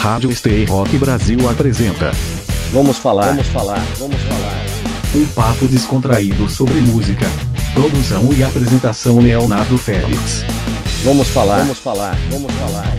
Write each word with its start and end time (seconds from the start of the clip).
Rádio 0.00 0.30
Stay 0.32 0.64
Rock 0.64 0.96
Brasil 0.96 1.46
apresenta. 1.46 2.10
Vamos 2.72 2.96
falar, 2.96 3.26
vamos 3.26 3.46
falar, 3.48 3.86
vamos 3.98 4.16
falar. 4.22 4.64
Um 5.14 5.26
papo 5.26 5.68
descontraído 5.68 6.48
sobre 6.48 6.80
música. 6.80 7.26
Produção 7.74 8.32
e 8.32 8.42
apresentação 8.42 9.18
Leonardo 9.20 9.76
Félix. 9.76 10.42
Vamos 11.04 11.28
falar, 11.28 11.58
vamos 11.58 11.78
falar, 11.80 12.16
vamos 12.30 12.50
falar. 12.50 12.98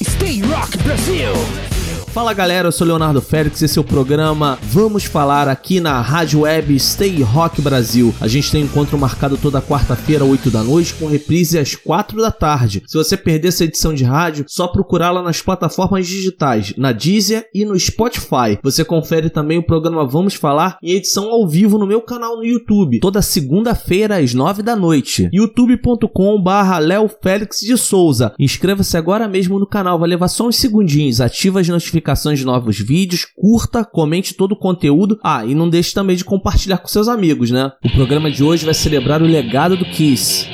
Stay 0.00 0.40
Rock 0.40 0.78
Brasil! 0.78 1.73
Fala 2.14 2.32
galera, 2.32 2.68
eu 2.68 2.72
sou 2.72 2.86
Leonardo 2.86 3.20
Félix, 3.20 3.60
esse 3.60 3.76
é 3.76 3.80
o 3.80 3.84
programa 3.84 4.56
Vamos 4.62 5.02
Falar 5.02 5.48
aqui 5.48 5.80
na 5.80 6.00
Rádio 6.00 6.42
Web 6.42 6.78
Stay 6.78 7.20
Rock 7.22 7.60
Brasil. 7.60 8.14
A 8.20 8.28
gente 8.28 8.52
tem 8.52 8.62
encontro 8.62 8.96
marcado 8.96 9.36
toda 9.36 9.60
quarta-feira, 9.60 10.24
8 10.24 10.48
da 10.48 10.62
noite, 10.62 10.94
com 10.94 11.08
reprise 11.08 11.58
às 11.58 11.74
4 11.74 12.22
da 12.22 12.30
tarde. 12.30 12.84
Se 12.86 12.96
você 12.96 13.16
perder 13.16 13.48
essa 13.48 13.64
edição 13.64 13.92
de 13.92 14.04
rádio, 14.04 14.44
só 14.46 14.68
procurá-la 14.68 15.24
nas 15.24 15.42
plataformas 15.42 16.06
digitais, 16.06 16.72
na 16.76 16.92
Deezer 16.92 17.48
e 17.52 17.64
no 17.64 17.76
Spotify. 17.76 18.60
Você 18.62 18.84
confere 18.84 19.28
também 19.28 19.58
o 19.58 19.66
programa 19.66 20.06
Vamos 20.06 20.34
Falar 20.34 20.78
em 20.80 20.92
edição 20.92 21.30
ao 21.30 21.48
vivo 21.48 21.78
no 21.78 21.86
meu 21.86 22.00
canal 22.00 22.36
no 22.36 22.44
YouTube, 22.44 23.00
toda 23.00 23.20
segunda-feira 23.22 24.18
às 24.18 24.32
9 24.32 24.62
da 24.62 24.76
noite. 24.76 25.28
youtube.com 25.32 26.40
barra 26.40 26.78
Léo 26.78 27.10
Félix 27.20 27.58
de 27.58 27.76
Souza. 27.76 28.32
Inscreva-se 28.38 28.96
agora 28.96 29.26
mesmo 29.26 29.58
no 29.58 29.66
canal, 29.66 29.98
vai 29.98 30.08
levar 30.08 30.28
só 30.28 30.46
uns 30.46 30.54
segundinhos, 30.54 31.20
ativa 31.20 31.58
as 31.58 31.68
notificações 31.68 32.03
publicações 32.04 32.38
de 32.38 32.44
novos 32.44 32.78
vídeos, 32.78 33.24
curta, 33.34 33.82
comente 33.82 34.34
todo 34.34 34.52
o 34.52 34.56
conteúdo. 34.56 35.18
Ah, 35.24 35.44
e 35.44 35.54
não 35.54 35.68
deixe 35.68 35.94
também 35.94 36.14
de 36.14 36.24
compartilhar 36.24 36.78
com 36.78 36.86
seus 36.86 37.08
amigos, 37.08 37.50
né? 37.50 37.72
O 37.82 37.90
programa 37.90 38.30
de 38.30 38.44
hoje 38.44 38.64
vai 38.64 38.74
celebrar 38.74 39.22
o 39.22 39.26
legado 39.26 39.76
do 39.76 39.86
Kiss 39.86 40.46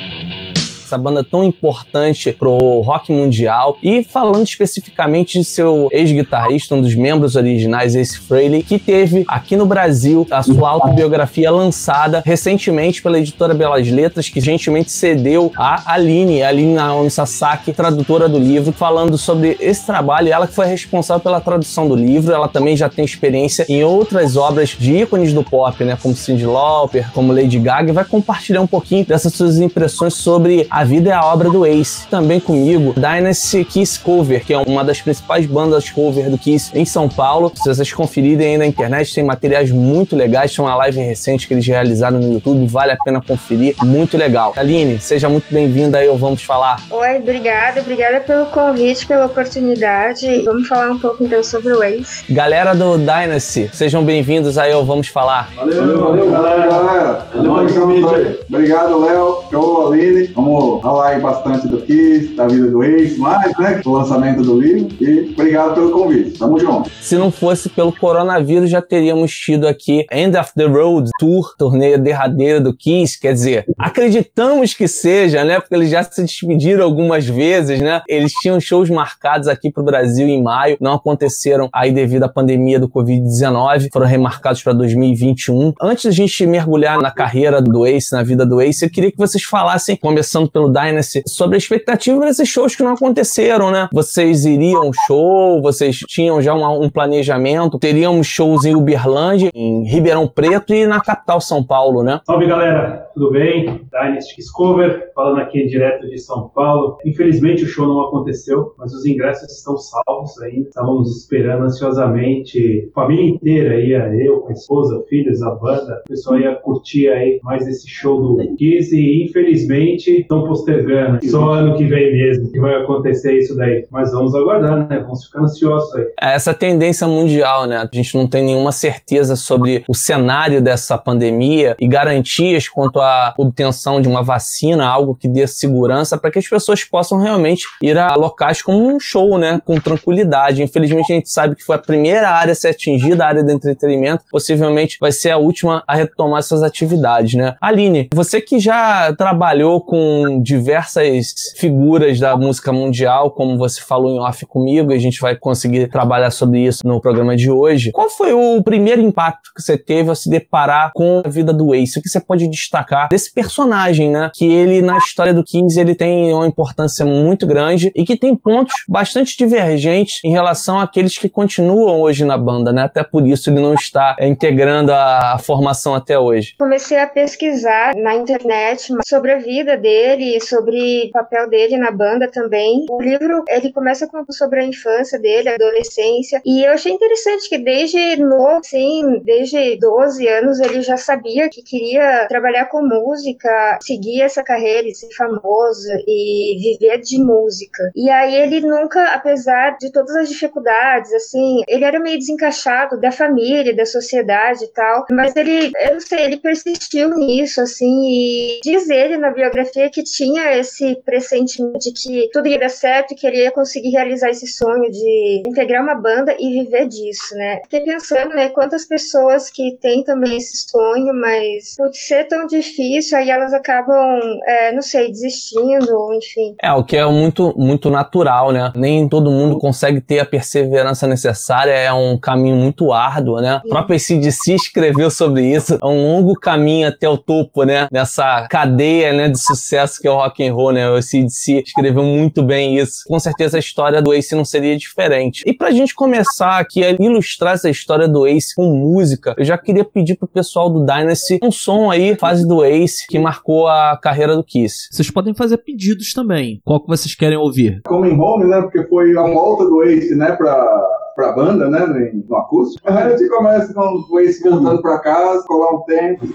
essa 0.91 0.97
banda 0.97 1.23
tão 1.23 1.43
importante 1.43 2.33
pro 2.33 2.81
rock 2.81 3.13
mundial. 3.13 3.77
E 3.81 4.03
falando 4.03 4.43
especificamente 4.43 5.39
de 5.39 5.45
seu 5.45 5.87
ex-guitarrista, 5.91 6.75
um 6.75 6.81
dos 6.81 6.95
membros 6.95 7.37
originais, 7.37 7.95
Ace 7.95 8.19
Frehley, 8.19 8.61
que 8.61 8.77
teve 8.77 9.23
aqui 9.27 9.55
no 9.55 9.65
Brasil 9.65 10.27
a 10.29 10.43
sua 10.43 10.69
autobiografia 10.69 11.49
lançada 11.49 12.21
recentemente 12.25 13.01
pela 13.01 13.17
editora 13.17 13.53
Belas 13.53 13.89
Letras, 13.89 14.27
que 14.27 14.41
gentilmente 14.41 14.91
cedeu 14.91 15.51
a 15.55 15.93
Aline, 15.93 16.43
a 16.43 16.49
Aline 16.49 16.73
Naomi 16.73 17.09
Sasaki, 17.09 17.71
tradutora 17.71 18.27
do 18.27 18.37
livro, 18.37 18.73
falando 18.73 19.17
sobre 19.17 19.55
esse 19.61 19.85
trabalho. 19.85 20.27
Ela 20.27 20.47
que 20.47 20.53
foi 20.53 20.65
responsável 20.65 21.21
pela 21.21 21.39
tradução 21.39 21.87
do 21.87 21.95
livro, 21.95 22.33
ela 22.33 22.49
também 22.49 22.75
já 22.75 22.89
tem 22.89 23.05
experiência 23.05 23.65
em 23.69 23.83
outras 23.83 24.35
obras 24.35 24.75
de 24.77 24.97
ícones 24.97 25.31
do 25.31 25.43
pop, 25.43 25.83
né, 25.85 25.97
como 26.01 26.15
Cyndi 26.15 26.45
Lauper, 26.45 27.09
como 27.13 27.31
Lady 27.31 27.59
Gaga, 27.59 27.91
e 27.91 27.93
vai 27.93 28.03
compartilhar 28.03 28.61
um 28.61 28.67
pouquinho 28.67 29.05
dessas 29.05 29.33
suas 29.33 29.59
impressões 29.59 30.15
sobre 30.15 30.67
a 30.69 30.80
a 30.81 30.83
vida 30.83 31.11
é 31.11 31.13
a 31.13 31.23
obra 31.23 31.47
do 31.47 31.63
Ace. 31.63 32.07
Também 32.07 32.39
comigo, 32.39 32.95
Dynasty 32.95 33.63
Kiss 33.63 33.99
Cover, 33.99 34.43
que 34.43 34.51
é 34.51 34.57
uma 34.57 34.83
das 34.83 34.99
principais 34.99 35.45
bandas 35.45 35.91
cover 35.91 36.27
do 36.27 36.39
Kiss 36.39 36.71
em 36.73 36.85
São 36.85 37.07
Paulo. 37.07 37.51
Se 37.55 37.69
vocês 37.69 37.93
conferirem 37.93 38.53
aí 38.53 38.57
na 38.57 38.65
internet, 38.65 39.13
tem 39.13 39.23
materiais 39.23 39.69
muito 39.69 40.15
legais. 40.15 40.55
Tem 40.55 40.65
uma 40.65 40.75
live 40.77 40.99
recente 40.99 41.47
que 41.47 41.53
eles 41.53 41.67
realizaram 41.67 42.17
no 42.17 42.33
YouTube, 42.33 42.65
vale 42.65 42.93
a 42.93 42.97
pena 42.97 43.21
conferir. 43.21 43.75
Muito 43.83 44.17
legal. 44.17 44.53
Aline, 44.57 44.99
seja 44.99 45.29
muito 45.29 45.45
bem-vinda 45.53 45.99
aí 45.99 46.07
ao 46.07 46.17
Vamos 46.17 46.41
Falar. 46.41 46.81
Oi, 46.89 47.17
obrigada. 47.17 47.81
Obrigada 47.81 48.19
pelo 48.19 48.47
convite, 48.47 49.05
pela 49.05 49.27
oportunidade. 49.27 50.41
Vamos 50.41 50.67
falar 50.67 50.89
um 50.89 50.97
pouco 50.97 51.23
então 51.23 51.43
sobre 51.43 51.73
o 51.73 51.83
Ace. 51.83 52.23
Galera 52.27 52.73
do 52.73 52.97
Dynasty, 52.97 53.69
sejam 53.71 54.03
bem-vindos 54.03 54.57
aí 54.57 54.71
ao 54.71 54.83
Vamos 54.83 55.09
Falar. 55.09 55.51
Valeu, 55.55 55.75
valeu, 55.75 55.99
valeu 55.99 56.31
galera. 56.31 56.67
galera. 56.67 57.27
Valeu, 57.35 58.37
Obrigado, 58.49 58.99
Léo. 58.99 59.43
Eu, 59.51 59.87
Aline. 59.87 60.27
Vamos 60.33 60.70
falar 60.79 61.09
aí 61.09 61.21
bastante 61.21 61.67
do 61.67 61.81
Kiss, 61.81 62.35
da 62.35 62.47
vida 62.47 62.67
do 62.67 62.83
ex, 62.83 63.17
mais, 63.17 63.57
né? 63.57 63.81
Do 63.83 63.91
lançamento 63.91 64.41
do 64.43 64.61
livro. 64.61 64.89
E 65.01 65.31
obrigado 65.33 65.73
pelo 65.73 65.91
convite. 65.91 66.37
Tamo 66.37 66.59
junto. 66.59 66.89
Se 67.01 67.17
não 67.17 67.31
fosse 67.31 67.69
pelo 67.69 67.91
coronavírus, 67.91 68.69
já 68.69 68.81
teríamos 68.81 69.33
tido 69.33 69.67
aqui 69.67 70.05
End 70.11 70.37
of 70.37 70.51
the 70.55 70.65
Road 70.65 71.09
Tour, 71.19 71.55
torneio 71.57 71.99
derradeira 71.99 72.61
do 72.61 72.75
Kiss. 72.75 73.19
Quer 73.19 73.33
dizer, 73.33 73.65
acreditamos 73.77 74.73
que 74.73 74.87
seja, 74.87 75.43
né? 75.43 75.59
Porque 75.59 75.75
eles 75.75 75.89
já 75.89 76.03
se 76.03 76.21
despediram 76.21 76.83
algumas 76.83 77.25
vezes, 77.25 77.79
né? 77.79 78.01
Eles 78.07 78.31
tinham 78.33 78.59
shows 78.59 78.89
marcados 78.89 79.47
aqui 79.47 79.71
pro 79.71 79.83
Brasil 79.83 80.27
em 80.27 80.41
maio, 80.41 80.77
não 80.79 80.93
aconteceram 80.93 81.69
aí 81.73 81.91
devido 81.91 82.23
à 82.23 82.29
pandemia 82.29 82.79
do 82.79 82.89
Covid-19, 82.89 83.89
foram 83.91 84.05
remarcados 84.05 84.61
para 84.61 84.73
2021. 84.73 85.73
Antes 85.81 86.05
da 86.05 86.11
gente 86.11 86.45
mergulhar 86.45 86.99
na 86.99 87.11
carreira 87.11 87.61
do 87.61 87.85
Ace, 87.85 88.11
na 88.11 88.23
vida 88.23 88.45
do 88.45 88.61
Ace, 88.61 88.83
eu 88.83 88.89
queria 88.89 89.11
que 89.11 89.17
vocês 89.17 89.43
falassem, 89.43 89.95
começando 89.95 90.49
pelo 90.49 90.60
pelo 90.61 90.69
Dynasty 90.69 91.23
sobre 91.25 91.55
a 91.55 91.57
expectativa 91.57 92.19
desses 92.21 92.47
shows 92.47 92.75
que 92.75 92.83
não 92.83 92.93
aconteceram, 92.93 93.71
né? 93.71 93.89
Vocês 93.91 94.45
iriam 94.45 94.91
show, 95.07 95.61
vocês 95.61 95.97
tinham 95.97 96.41
já 96.41 96.53
uma, 96.53 96.69
um 96.69 96.89
planejamento, 96.89 97.79
teríamos 97.79 98.27
shows 98.27 98.65
em 98.65 98.75
Uberlândia, 98.75 99.49
em 99.53 99.83
Ribeirão 99.87 100.27
Preto 100.27 100.73
e 100.73 100.85
na 100.85 101.01
capital 101.01 101.41
São 101.41 101.63
Paulo, 101.63 102.03
né? 102.03 102.21
Salve 102.25 102.45
galera, 102.45 103.09
tudo 103.13 103.31
bem? 103.31 103.81
Dynasty 103.91 104.35
Discover, 104.37 105.11
falando 105.15 105.39
aqui 105.39 105.65
direto 105.65 106.07
de 106.07 106.19
São 106.19 106.49
Paulo. 106.49 106.97
Infelizmente 107.05 107.63
o 107.63 107.67
show 107.67 107.87
não 107.87 108.01
aconteceu, 108.01 108.73
mas 108.77 108.93
os 108.93 109.05
ingressos 109.05 109.51
estão 109.51 109.77
salvos 109.77 110.39
ainda. 110.41 110.67
Estávamos 110.67 111.17
esperando 111.17 111.63
ansiosamente, 111.63 112.89
família 112.93 113.29
inteira 113.29 113.79
ia, 113.79 114.13
eu 114.15 114.45
a 114.47 114.51
esposa, 114.51 115.03
filhos, 115.09 115.41
a 115.41 115.51
banda, 115.51 116.01
o 116.05 116.09
pessoal 116.09 116.39
ia 116.39 116.55
curtir 116.55 117.09
aí 117.09 117.39
mais 117.43 117.67
esse 117.67 117.87
show 117.87 118.21
do 118.21 118.55
Kiss 118.55 118.95
e 118.95 119.25
infelizmente 119.25 120.21
estão 120.21 120.45
postergando. 120.51 121.19
Só 121.29 121.51
ano 121.51 121.77
que 121.77 121.85
vem 121.85 122.11
mesmo 122.11 122.51
que 122.51 122.59
vai 122.59 122.75
acontecer 122.75 123.37
isso 123.37 123.55
daí. 123.55 123.85
Mas 123.89 124.11
vamos 124.11 124.35
aguardar, 124.35 124.89
né? 124.89 124.99
Vamos 124.99 125.25
ficar 125.25 125.41
ansiosos 125.41 125.95
aí. 125.95 126.05
É 126.19 126.35
essa 126.35 126.53
tendência 126.53 127.07
mundial, 127.07 127.65
né? 127.65 127.77
A 127.77 127.95
gente 127.95 128.15
não 128.17 128.27
tem 128.27 128.43
nenhuma 128.43 128.73
certeza 128.73 129.37
sobre 129.37 129.85
o 129.87 129.95
cenário 129.95 130.61
dessa 130.61 130.97
pandemia 130.97 131.75
e 131.79 131.87
garantias 131.87 132.67
quanto 132.67 132.99
à 132.99 133.33
obtenção 133.37 134.01
de 134.01 134.09
uma 134.09 134.21
vacina, 134.21 134.85
algo 134.85 135.15
que 135.15 135.27
dê 135.27 135.47
segurança 135.47 136.17
para 136.17 136.29
que 136.29 136.39
as 136.39 136.47
pessoas 136.47 136.83
possam 136.83 137.19
realmente 137.19 137.63
ir 137.81 137.97
a 137.97 138.13
locais 138.15 138.61
como 138.61 138.85
um 138.85 138.99
show, 138.99 139.37
né? 139.37 139.61
Com 139.63 139.79
tranquilidade. 139.79 140.61
Infelizmente 140.61 141.13
a 141.13 141.15
gente 141.15 141.29
sabe 141.29 141.55
que 141.55 141.63
foi 141.63 141.77
a 141.77 141.79
primeira 141.79 142.29
área 142.29 142.51
a 142.51 142.55
ser 142.55 142.69
atingida, 142.69 143.23
a 143.23 143.27
área 143.27 143.43
do 143.43 143.51
entretenimento. 143.51 144.25
Possivelmente 144.29 144.97
vai 144.99 145.11
ser 145.11 145.31
a 145.31 145.37
última 145.37 145.83
a 145.87 145.95
retomar 145.95 146.39
essas 146.39 146.61
atividades, 146.61 147.35
né? 147.35 147.55
Aline, 147.61 148.09
você 148.13 148.41
que 148.41 148.59
já 148.59 149.13
trabalhou 149.13 149.79
com 149.81 150.30
diversas 150.39 151.33
figuras 151.57 152.19
da 152.19 152.37
música 152.37 152.71
mundial, 152.71 153.31
como 153.31 153.57
você 153.57 153.81
falou 153.81 154.11
em 154.11 154.19
off 154.19 154.45
comigo, 154.45 154.91
e 154.91 154.95
a 154.95 154.99
gente 154.99 155.19
vai 155.19 155.35
conseguir 155.35 155.87
trabalhar 155.89 156.29
sobre 156.29 156.59
isso 156.59 156.85
no 156.85 157.01
programa 157.01 157.35
de 157.35 157.49
hoje. 157.49 157.91
Qual 157.91 158.09
foi 158.09 158.33
o 158.33 158.61
primeiro 158.61 159.01
impacto 159.01 159.51
que 159.55 159.61
você 159.61 159.77
teve 159.77 160.09
ao 160.09 160.15
se 160.15 160.29
deparar 160.29 160.91
com 160.93 161.21
a 161.25 161.29
vida 161.29 161.51
do 161.51 161.73
Ace? 161.73 161.97
O 161.97 162.01
que 162.01 162.09
você 162.09 162.19
pode 162.19 162.47
destacar 162.47 163.09
desse 163.09 163.33
personagem, 163.33 164.09
né? 164.09 164.29
Que 164.33 164.45
ele, 164.45 164.81
na 164.81 164.97
história 164.97 165.33
do 165.33 165.43
Kings, 165.43 165.79
ele 165.79 165.95
tem 165.95 166.33
uma 166.33 166.47
importância 166.47 167.05
muito 167.05 167.47
grande 167.47 167.91
e 167.95 168.03
que 168.03 168.15
tem 168.15 168.35
pontos 168.35 168.73
bastante 168.87 169.37
divergentes 169.37 170.19
em 170.23 170.31
relação 170.31 170.79
àqueles 170.79 171.17
que 171.17 171.29
continuam 171.29 172.01
hoje 172.01 172.23
na 172.25 172.37
banda, 172.37 172.71
né? 172.71 172.83
Até 172.83 173.03
por 173.03 173.25
isso 173.25 173.49
ele 173.49 173.59
não 173.59 173.73
está 173.73 174.15
integrando 174.19 174.91
a, 174.91 175.33
a 175.33 175.37
formação 175.39 175.95
até 175.95 176.17
hoje. 176.17 176.55
Comecei 176.57 176.99
a 176.99 177.07
pesquisar 177.07 177.93
na 177.95 178.15
internet 178.15 178.93
sobre 179.07 179.31
a 179.31 179.37
vida 179.37 179.77
dele, 179.77 180.20
sobre 180.39 181.07
o 181.07 181.11
papel 181.11 181.49
dele 181.49 181.77
na 181.77 181.91
banda 181.91 182.29
também. 182.29 182.85
O 182.89 183.01
livro, 183.01 183.43
ele 183.47 183.71
começa 183.71 184.07
com, 184.07 184.23
sobre 184.31 184.61
a 184.61 184.65
infância 184.65 185.19
dele, 185.19 185.49
a 185.49 185.55
adolescência, 185.55 186.41
e 186.45 186.63
eu 186.65 186.71
achei 186.73 186.91
interessante 186.91 187.49
que 187.49 187.57
desde 187.57 188.17
novo, 188.17 188.59
assim, 188.59 189.21
desde 189.23 189.77
12 189.77 190.27
anos, 190.27 190.59
ele 190.59 190.81
já 190.81 190.97
sabia 190.97 191.49
que 191.49 191.61
queria 191.61 192.27
trabalhar 192.27 192.65
com 192.65 192.81
música, 192.81 193.79
seguir 193.81 194.21
essa 194.21 194.43
carreira 194.43 194.87
e 194.87 194.95
ser 194.95 195.09
famoso 195.15 195.89
e 196.07 196.57
viver 196.59 196.99
de 196.99 197.19
música. 197.19 197.91
E 197.95 198.09
aí 198.09 198.35
ele 198.35 198.61
nunca, 198.61 199.13
apesar 199.13 199.77
de 199.77 199.91
todas 199.91 200.15
as 200.15 200.29
dificuldades, 200.29 201.13
assim, 201.13 201.61
ele 201.67 201.85
era 201.85 201.99
meio 201.99 202.17
desencaixado 202.17 202.99
da 202.99 203.11
família, 203.11 203.75
da 203.75 203.85
sociedade 203.85 204.65
e 204.65 204.73
tal, 204.73 205.05
mas 205.11 205.35
ele, 205.35 205.71
eu 205.79 205.93
não 205.93 205.99
sei, 205.99 206.25
ele 206.25 206.37
persistiu 206.37 207.09
nisso, 207.09 207.61
assim, 207.61 208.01
e 208.03 208.59
diz 208.63 208.89
ele 208.89 209.17
na 209.17 209.31
biografia 209.31 209.89
que 209.89 210.03
tinha 210.11 210.57
esse 210.57 210.95
pressentimento 211.03 211.79
de 211.79 211.91
que 211.91 212.29
tudo 212.31 212.47
ia 212.47 212.59
dar 212.59 212.69
certo 212.69 213.13
e 213.13 213.15
que 213.15 213.25
ele 213.25 213.37
ia 213.37 213.51
conseguir 213.51 213.89
realizar 213.89 214.29
esse 214.29 214.47
sonho 214.47 214.89
de 214.91 215.43
integrar 215.47 215.83
uma 215.83 215.95
banda 215.95 216.35
e 216.39 216.63
viver 216.63 216.87
disso, 216.87 217.35
né? 217.35 217.61
Fiquei 217.63 217.81
pensando, 217.81 218.35
né, 218.35 218.49
quantas 218.49 218.85
pessoas 218.85 219.49
que 219.49 219.77
têm 219.81 220.03
também 220.03 220.37
esse 220.37 220.69
sonho, 220.69 221.13
mas 221.13 221.75
por 221.77 221.93
ser 221.93 222.25
tão 222.25 222.45
difícil, 222.45 223.17
aí 223.17 223.29
elas 223.29 223.53
acabam, 223.53 224.19
é, 224.45 224.71
não 224.73 224.81
sei, 224.81 225.09
desistindo, 225.09 226.13
enfim. 226.13 226.55
É, 226.61 226.71
o 226.73 226.83
que 226.83 226.97
é 226.97 227.05
muito, 227.05 227.53
muito 227.57 227.89
natural, 227.89 228.51
né? 228.51 228.71
Nem 228.75 229.07
todo 229.07 229.31
mundo 229.31 229.57
consegue 229.57 230.01
ter 230.01 230.19
a 230.19 230.25
perseverança 230.25 231.07
necessária, 231.07 231.71
é 231.71 231.93
um 231.93 232.17
caminho 232.17 232.55
muito 232.55 232.91
árduo, 232.91 233.39
né? 233.39 233.59
Sim. 233.61 233.67
O 233.67 233.69
próprio 233.69 233.95
ACDC 233.95 234.55
escreveu 234.55 235.09
sobre 235.09 235.45
isso, 235.45 235.77
é 235.81 235.85
um 235.85 236.07
longo 236.07 236.35
caminho 236.35 236.87
até 236.87 237.07
o 237.07 237.17
topo, 237.17 237.63
né? 237.63 237.87
Nessa 237.91 238.47
cadeia, 238.49 239.13
né, 239.13 239.29
de 239.29 239.39
sucesso 239.39 240.00
que 240.01 240.07
é 240.07 240.11
o 240.11 240.15
rock 240.15 240.45
and 240.45 240.53
roll, 240.53 240.71
né? 240.71 240.89
O 240.89 241.01
CDC 241.01 241.63
escreveu 241.65 242.03
muito 242.03 242.41
bem 242.43 242.77
isso. 242.77 243.03
Com 243.07 243.19
certeza 243.19 243.57
a 243.57 243.59
história 243.59 244.01
do 244.01 244.13
Ace 244.13 244.35
não 244.35 244.43
seria 244.43 244.75
diferente. 244.75 245.43
E 245.45 245.53
pra 245.53 245.71
gente 245.71 245.93
começar 245.93 246.57
aqui 246.57 246.83
a 246.83 246.91
ilustrar 246.91 247.53
essa 247.53 247.69
história 247.69 248.07
do 248.07 248.25
Ace 248.25 248.55
com 248.55 248.65
música, 248.65 249.35
eu 249.37 249.45
já 249.45 249.57
queria 249.57 249.85
pedir 249.85 250.17
pro 250.17 250.27
pessoal 250.27 250.69
do 250.69 250.85
Dynasty 250.85 251.39
um 251.43 251.51
som 251.51 251.91
aí, 251.91 252.15
fase 252.15 252.47
do 252.47 252.63
Ace, 252.65 253.05
que 253.07 253.19
marcou 253.19 253.67
a 253.67 253.97
carreira 254.01 254.35
do 254.35 254.43
Kiss. 254.43 254.87
Vocês 254.91 255.11
podem 255.11 255.33
fazer 255.33 255.57
pedidos 255.57 256.13
também. 256.13 256.61
Qual 256.65 256.81
que 256.81 256.87
vocês 256.87 257.15
querem 257.15 257.37
ouvir? 257.37 257.81
Coming 257.83 258.19
Home, 258.19 258.47
né? 258.47 258.61
Porque 258.61 258.83
foi 258.87 259.15
a 259.17 259.23
volta 259.23 259.65
do 259.65 259.83
Ace, 259.83 260.15
né? 260.15 260.31
Pra, 260.31 260.87
pra 261.15 261.31
banda, 261.33 261.69
né? 261.69 261.85
No, 262.27 262.35
acústico. 262.37 262.89
A 262.89 263.09
gente 263.09 263.29
começa 263.29 263.73
com 263.73 264.03
o 264.09 264.19
Ace 264.19 264.41
voltando 264.41 264.81
pra 264.81 264.99
casa, 264.99 265.45
colar 265.45 265.75
um 265.75 265.83
tempo. 265.83 266.27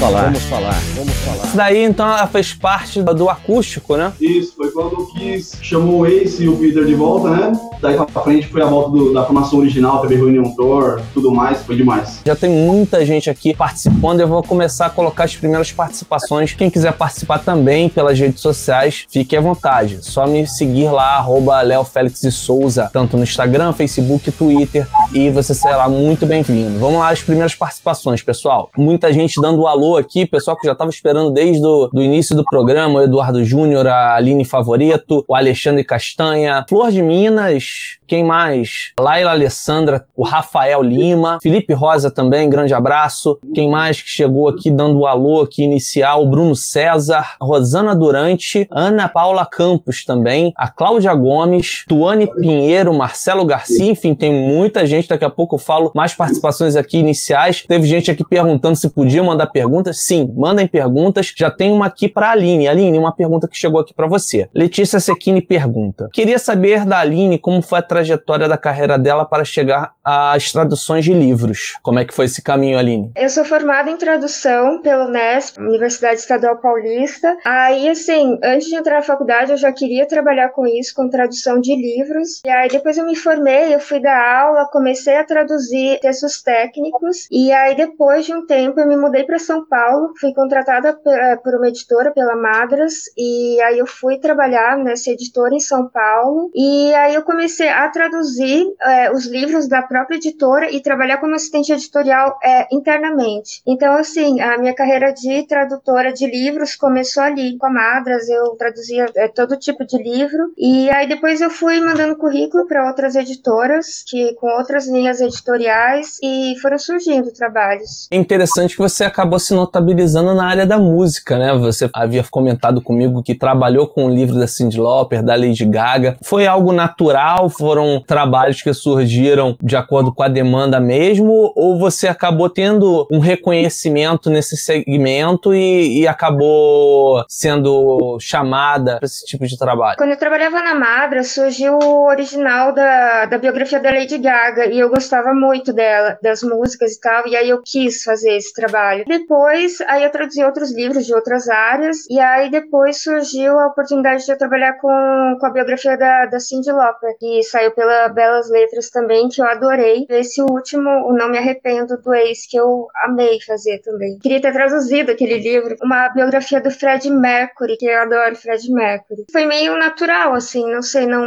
Falar, 0.00 0.24
vamos 0.24 0.42
falar, 0.44 0.80
vamos 0.96 1.14
falar. 1.16 1.44
Isso 1.46 1.56
daí, 1.56 1.84
então, 1.84 2.06
ela 2.06 2.26
fez 2.26 2.54
parte 2.54 3.02
do, 3.02 3.14
do 3.14 3.28
acústico, 3.28 3.96
né? 3.96 4.12
Isso, 4.20 4.54
foi 4.56 4.70
quando 4.70 4.94
o 4.94 5.12
Kiss 5.12 5.58
chamou 5.60 6.00
o 6.00 6.06
Ace 6.06 6.42
e 6.42 6.48
o 6.48 6.56
Peter 6.56 6.84
de 6.84 6.94
volta, 6.94 7.30
né? 7.30 7.52
Daí 7.80 7.96
pra 7.96 8.22
frente 8.22 8.46
foi 8.46 8.62
a 8.62 8.66
volta 8.66 8.90
do- 8.90 9.12
da 9.14 9.24
formação 9.24 9.58
original, 9.58 10.00
teve 10.02 10.16
Reunion 10.16 10.50
Tour, 10.54 11.00
tudo 11.14 11.30
mais, 11.32 11.62
foi 11.62 11.76
demais. 11.76 12.20
Já 12.26 12.36
tem 12.36 12.50
muita 12.50 13.04
gente 13.06 13.30
aqui 13.30 13.54
participando. 13.54 14.20
Eu 14.20 14.28
vou 14.28 14.42
começar 14.42 14.86
a 14.86 14.90
colocar 14.90 15.24
as 15.24 15.34
primeiras 15.36 15.72
participações. 15.72 16.52
Quem 16.52 16.68
quiser 16.68 16.92
participar 16.92 17.38
também 17.38 17.88
pelas 17.88 18.18
redes 18.18 18.40
sociais, 18.40 19.06
fique 19.10 19.36
à 19.36 19.40
vontade. 19.40 19.98
Só 20.02 20.26
me 20.26 20.46
seguir 20.46 20.90
lá, 20.90 21.16
arroba 21.16 21.60
Léo 21.62 21.84
Félix 21.84 22.20
de 22.20 22.30
Souza, 22.30 22.90
tanto 22.92 23.16
no 23.16 23.22
Instagram, 23.22 23.72
Facebook, 23.72 24.30
Twitter, 24.30 24.86
e 25.12 25.30
você 25.30 25.54
será 25.54 25.88
muito 25.88 26.26
bem-vindo. 26.26 26.78
Vamos 26.78 26.98
lá, 26.98 27.10
as 27.10 27.22
primeiras 27.22 27.54
participações, 27.54 28.22
pessoal. 28.22 28.70
Muita 28.76 29.12
gente 29.12 29.40
dando 29.40 29.62
um 29.62 29.66
alô 29.66 29.96
aqui, 29.96 30.26
pessoal 30.26 30.56
que 30.56 30.66
já 30.66 30.72
estava 30.72 30.90
esperando 30.90 31.30
desde 31.30 31.64
o 31.66 31.88
início 31.94 32.36
do 32.36 32.44
programa, 32.44 33.00
o 33.00 33.02
Eduardo 33.02 33.42
Júnior, 33.44 33.86
a 33.86 34.14
Aline 34.16 34.44
Favorito, 34.44 35.24
o 35.26 35.34
Alexandre 35.34 35.82
Castanha, 35.84 36.64
Flor 36.68 36.90
de 36.90 37.00
Minas, 37.02 37.69
quem 38.10 38.24
mais? 38.24 38.92
Laila 38.98 39.30
Alessandra, 39.30 40.04
o 40.16 40.24
Rafael 40.24 40.82
Lima, 40.82 41.38
Felipe 41.40 41.72
Rosa 41.72 42.10
também, 42.10 42.50
grande 42.50 42.74
abraço. 42.74 43.38
Quem 43.54 43.70
mais 43.70 44.02
que 44.02 44.08
chegou 44.08 44.48
aqui 44.48 44.68
dando 44.68 44.98
o 44.98 45.06
alô 45.06 45.42
aqui 45.42 45.62
inicial? 45.62 46.26
Bruno 46.26 46.56
César, 46.56 47.36
Rosana 47.40 47.94
Durante, 47.94 48.66
Ana 48.70 49.08
Paula 49.08 49.46
Campos 49.46 50.04
também, 50.04 50.52
a 50.56 50.68
Cláudia 50.68 51.14
Gomes, 51.14 51.84
Tuane 51.86 52.26
Pinheiro, 52.26 52.92
Marcelo 52.92 53.44
Garcia, 53.44 53.90
enfim, 53.90 54.12
tem 54.12 54.32
muita 54.32 54.84
gente. 54.84 55.08
Daqui 55.08 55.24
a 55.24 55.30
pouco 55.30 55.54
eu 55.54 55.58
falo 55.60 55.92
mais 55.94 56.12
participações 56.12 56.74
aqui 56.74 56.98
iniciais. 56.98 57.64
Teve 57.66 57.86
gente 57.86 58.10
aqui 58.10 58.24
perguntando 58.24 58.74
se 58.74 58.90
podia 58.90 59.22
mandar 59.22 59.46
perguntas. 59.46 60.04
Sim, 60.04 60.32
mandem 60.36 60.66
perguntas. 60.66 61.32
Já 61.36 61.50
tem 61.50 61.70
uma 61.72 61.86
aqui 61.86 62.08
para 62.08 62.28
a 62.28 62.32
Aline. 62.32 62.66
Aline, 62.66 62.98
uma 62.98 63.12
pergunta 63.12 63.46
que 63.46 63.56
chegou 63.56 63.80
aqui 63.80 63.94
para 63.94 64.08
você. 64.08 64.48
Letícia 64.52 64.98
Sequini 64.98 65.40
pergunta: 65.40 66.08
Queria 66.12 66.38
saber 66.38 66.84
da 66.84 66.98
Aline 66.98 67.38
como 67.38 67.59
foi 67.62 67.78
a 67.78 67.82
trajetória 67.82 68.48
da 68.48 68.56
carreira 68.56 68.98
dela 68.98 69.24
para 69.24 69.44
chegar 69.44 69.92
às 70.04 70.52
traduções 70.52 71.04
de 71.04 71.12
livros. 71.12 71.74
Como 71.82 71.98
é 71.98 72.04
que 72.04 72.14
foi 72.14 72.26
esse 72.26 72.42
caminho, 72.42 72.78
Aline? 72.78 73.12
Eu 73.16 73.28
sou 73.28 73.44
formada 73.44 73.90
em 73.90 73.96
tradução 73.96 74.80
pelo 74.82 75.06
Unesp, 75.06 75.58
Universidade 75.58 76.20
Estadual 76.20 76.58
Paulista. 76.58 77.36
Aí, 77.44 77.88
assim, 77.88 78.38
antes 78.42 78.68
de 78.68 78.76
entrar 78.76 78.96
na 78.96 79.02
faculdade, 79.02 79.52
eu 79.52 79.56
já 79.56 79.72
queria 79.72 80.06
trabalhar 80.06 80.50
com 80.50 80.66
isso, 80.66 80.94
com 80.94 81.08
tradução 81.08 81.60
de 81.60 81.74
livros. 81.74 82.40
E 82.44 82.50
aí, 82.50 82.68
depois 82.68 82.96
eu 82.96 83.06
me 83.06 83.16
formei, 83.16 83.74
eu 83.74 83.80
fui 83.80 84.00
dar 84.00 84.42
aula, 84.42 84.68
comecei 84.70 85.16
a 85.16 85.24
traduzir 85.24 85.98
textos 86.00 86.42
técnicos. 86.42 87.26
E 87.30 87.52
aí, 87.52 87.74
depois 87.74 88.26
de 88.26 88.34
um 88.34 88.46
tempo, 88.46 88.80
eu 88.80 88.86
me 88.86 88.96
mudei 88.96 89.24
para 89.24 89.38
São 89.38 89.66
Paulo, 89.66 90.12
fui 90.20 90.32
contratada 90.34 90.98
eh, 91.06 91.36
por 91.36 91.54
uma 91.54 91.68
editora, 91.68 92.12
pela 92.12 92.36
Madras, 92.36 93.04
e 93.16 93.60
aí 93.62 93.78
eu 93.78 93.86
fui 93.86 94.18
trabalhar 94.18 94.76
nessa 94.78 95.10
editora 95.10 95.54
em 95.54 95.60
São 95.60 95.88
Paulo, 95.88 96.50
e 96.54 96.92
aí 96.94 97.14
eu 97.14 97.22
comecei 97.22 97.49
a 97.58 97.88
traduzir 97.88 98.66
eh, 98.82 99.10
os 99.12 99.26
livros 99.26 99.68
da 99.68 99.82
própria 99.82 100.16
editora 100.16 100.70
e 100.70 100.80
trabalhar 100.80 101.18
como 101.18 101.34
assistente 101.34 101.72
editorial 101.72 102.38
eh, 102.42 102.66
internamente. 102.72 103.62
Então, 103.66 103.94
assim, 103.94 104.40
a 104.40 104.58
minha 104.58 104.74
carreira 104.74 105.12
de 105.12 105.46
tradutora 105.46 106.12
de 106.12 106.26
livros 106.26 106.76
começou 106.76 107.22
ali 107.22 107.56
com 107.58 107.66
a 107.66 107.70
Madras, 107.70 108.28
eu 108.28 108.50
traduzia 108.56 109.06
eh, 109.16 109.28
todo 109.28 109.56
tipo 109.56 109.84
de 109.84 109.96
livro, 109.96 110.52
e 110.56 110.90
aí 110.90 111.08
depois 111.08 111.40
eu 111.40 111.50
fui 111.50 111.80
mandando 111.80 112.16
currículo 112.16 112.66
para 112.66 112.86
outras 112.86 113.14
editoras, 113.14 114.04
que 114.06 114.34
com 114.34 114.46
outras 114.58 114.86
linhas 114.86 115.20
editoriais, 115.20 116.18
e 116.22 116.54
foram 116.60 116.78
surgindo 116.78 117.32
trabalhos. 117.32 118.08
É 118.10 118.16
interessante 118.16 118.76
que 118.76 118.82
você 118.82 119.04
acabou 119.04 119.38
se 119.38 119.54
notabilizando 119.54 120.34
na 120.34 120.46
área 120.46 120.66
da 120.66 120.78
música, 120.78 121.38
né? 121.38 121.56
Você 121.58 121.88
havia 121.94 122.24
comentado 122.30 122.82
comigo 122.82 123.22
que 123.22 123.34
trabalhou 123.34 123.86
com 123.86 124.06
o 124.06 124.10
livro 124.10 124.38
da 124.38 124.46
Cyndi 124.46 124.78
Lauper, 124.78 125.22
da 125.22 125.34
Lady 125.34 125.64
Gaga. 125.64 126.16
Foi 126.22 126.46
algo 126.46 126.72
natural? 126.72 127.39
Foram 127.48 128.02
trabalhos 128.06 128.62
que 128.62 128.72
surgiram 128.72 129.56
de 129.62 129.76
acordo 129.76 130.12
com 130.12 130.22
a 130.22 130.28
demanda 130.28 130.80
mesmo? 130.80 131.52
Ou 131.56 131.78
você 131.78 132.08
acabou 132.08 132.50
tendo 132.50 133.06
um 133.10 133.18
reconhecimento 133.18 134.30
nesse 134.30 134.56
segmento 134.56 135.54
e, 135.54 136.00
e 136.00 136.08
acabou 136.08 137.24
sendo 137.28 138.18
chamada 138.20 138.96
para 138.96 139.06
esse 139.06 139.24
tipo 139.24 139.46
de 139.46 139.58
trabalho? 139.58 139.96
Quando 139.96 140.10
eu 140.10 140.18
trabalhava 140.18 140.60
na 140.62 140.74
Madra, 140.74 141.22
surgiu 141.22 141.78
o 141.78 142.06
original 142.08 142.74
da, 142.74 143.26
da 143.26 143.38
biografia 143.38 143.80
da 143.80 143.90
Lady 143.90 144.18
Gaga 144.18 144.66
e 144.66 144.78
eu 144.78 144.88
gostava 144.88 145.32
muito 145.32 145.72
dela, 145.72 146.18
das 146.22 146.42
músicas 146.42 146.92
e 146.92 147.00
tal, 147.00 147.26
e 147.26 147.36
aí 147.36 147.48
eu 147.48 147.62
quis 147.62 148.02
fazer 148.02 148.36
esse 148.36 148.52
trabalho. 148.52 149.04
Depois, 149.06 149.80
aí 149.82 150.04
eu 150.04 150.10
traduzi 150.10 150.44
outros 150.44 150.74
livros 150.74 151.06
de 151.06 151.14
outras 151.14 151.48
áreas, 151.48 151.98
e 152.08 152.18
aí 152.18 152.50
depois 152.50 153.02
surgiu 153.02 153.58
a 153.58 153.68
oportunidade 153.68 154.24
de 154.24 154.32
eu 154.32 154.38
trabalhar 154.38 154.74
com, 154.74 155.36
com 155.40 155.46
a 155.46 155.50
biografia 155.50 155.96
da, 155.96 156.26
da 156.26 156.40
Cyndi 156.40 156.70
Lauper, 156.70 157.16
que 157.18 157.26
saiu 157.42 157.70
pela 157.72 158.08
Belas 158.08 158.50
Letras 158.50 158.90
também, 158.90 159.28
que 159.28 159.40
eu 159.40 159.46
adorei. 159.46 160.06
Esse 160.08 160.42
último, 160.42 160.88
o 161.08 161.12
Não 161.12 161.28
Me 161.30 161.38
Arrependo 161.38 161.96
do 162.00 162.14
Ex, 162.14 162.46
que 162.48 162.56
eu 162.56 162.86
amei 163.04 163.40
fazer 163.40 163.80
também. 163.80 164.18
Queria 164.18 164.40
ter 164.40 164.52
traduzido 164.52 165.12
aquele 165.12 165.38
livro, 165.38 165.76
uma 165.82 166.08
biografia 166.08 166.60
do 166.60 166.70
Fred 166.70 167.10
Mercury, 167.10 167.76
que 167.76 167.86
eu 167.86 168.02
adoro 168.02 168.36
Fred 168.36 168.70
Mercury. 168.72 169.24
Foi 169.32 169.44
meio 169.44 169.76
natural, 169.78 170.34
assim, 170.34 170.64
não 170.70 170.82
sei, 170.82 171.06
não, 171.06 171.24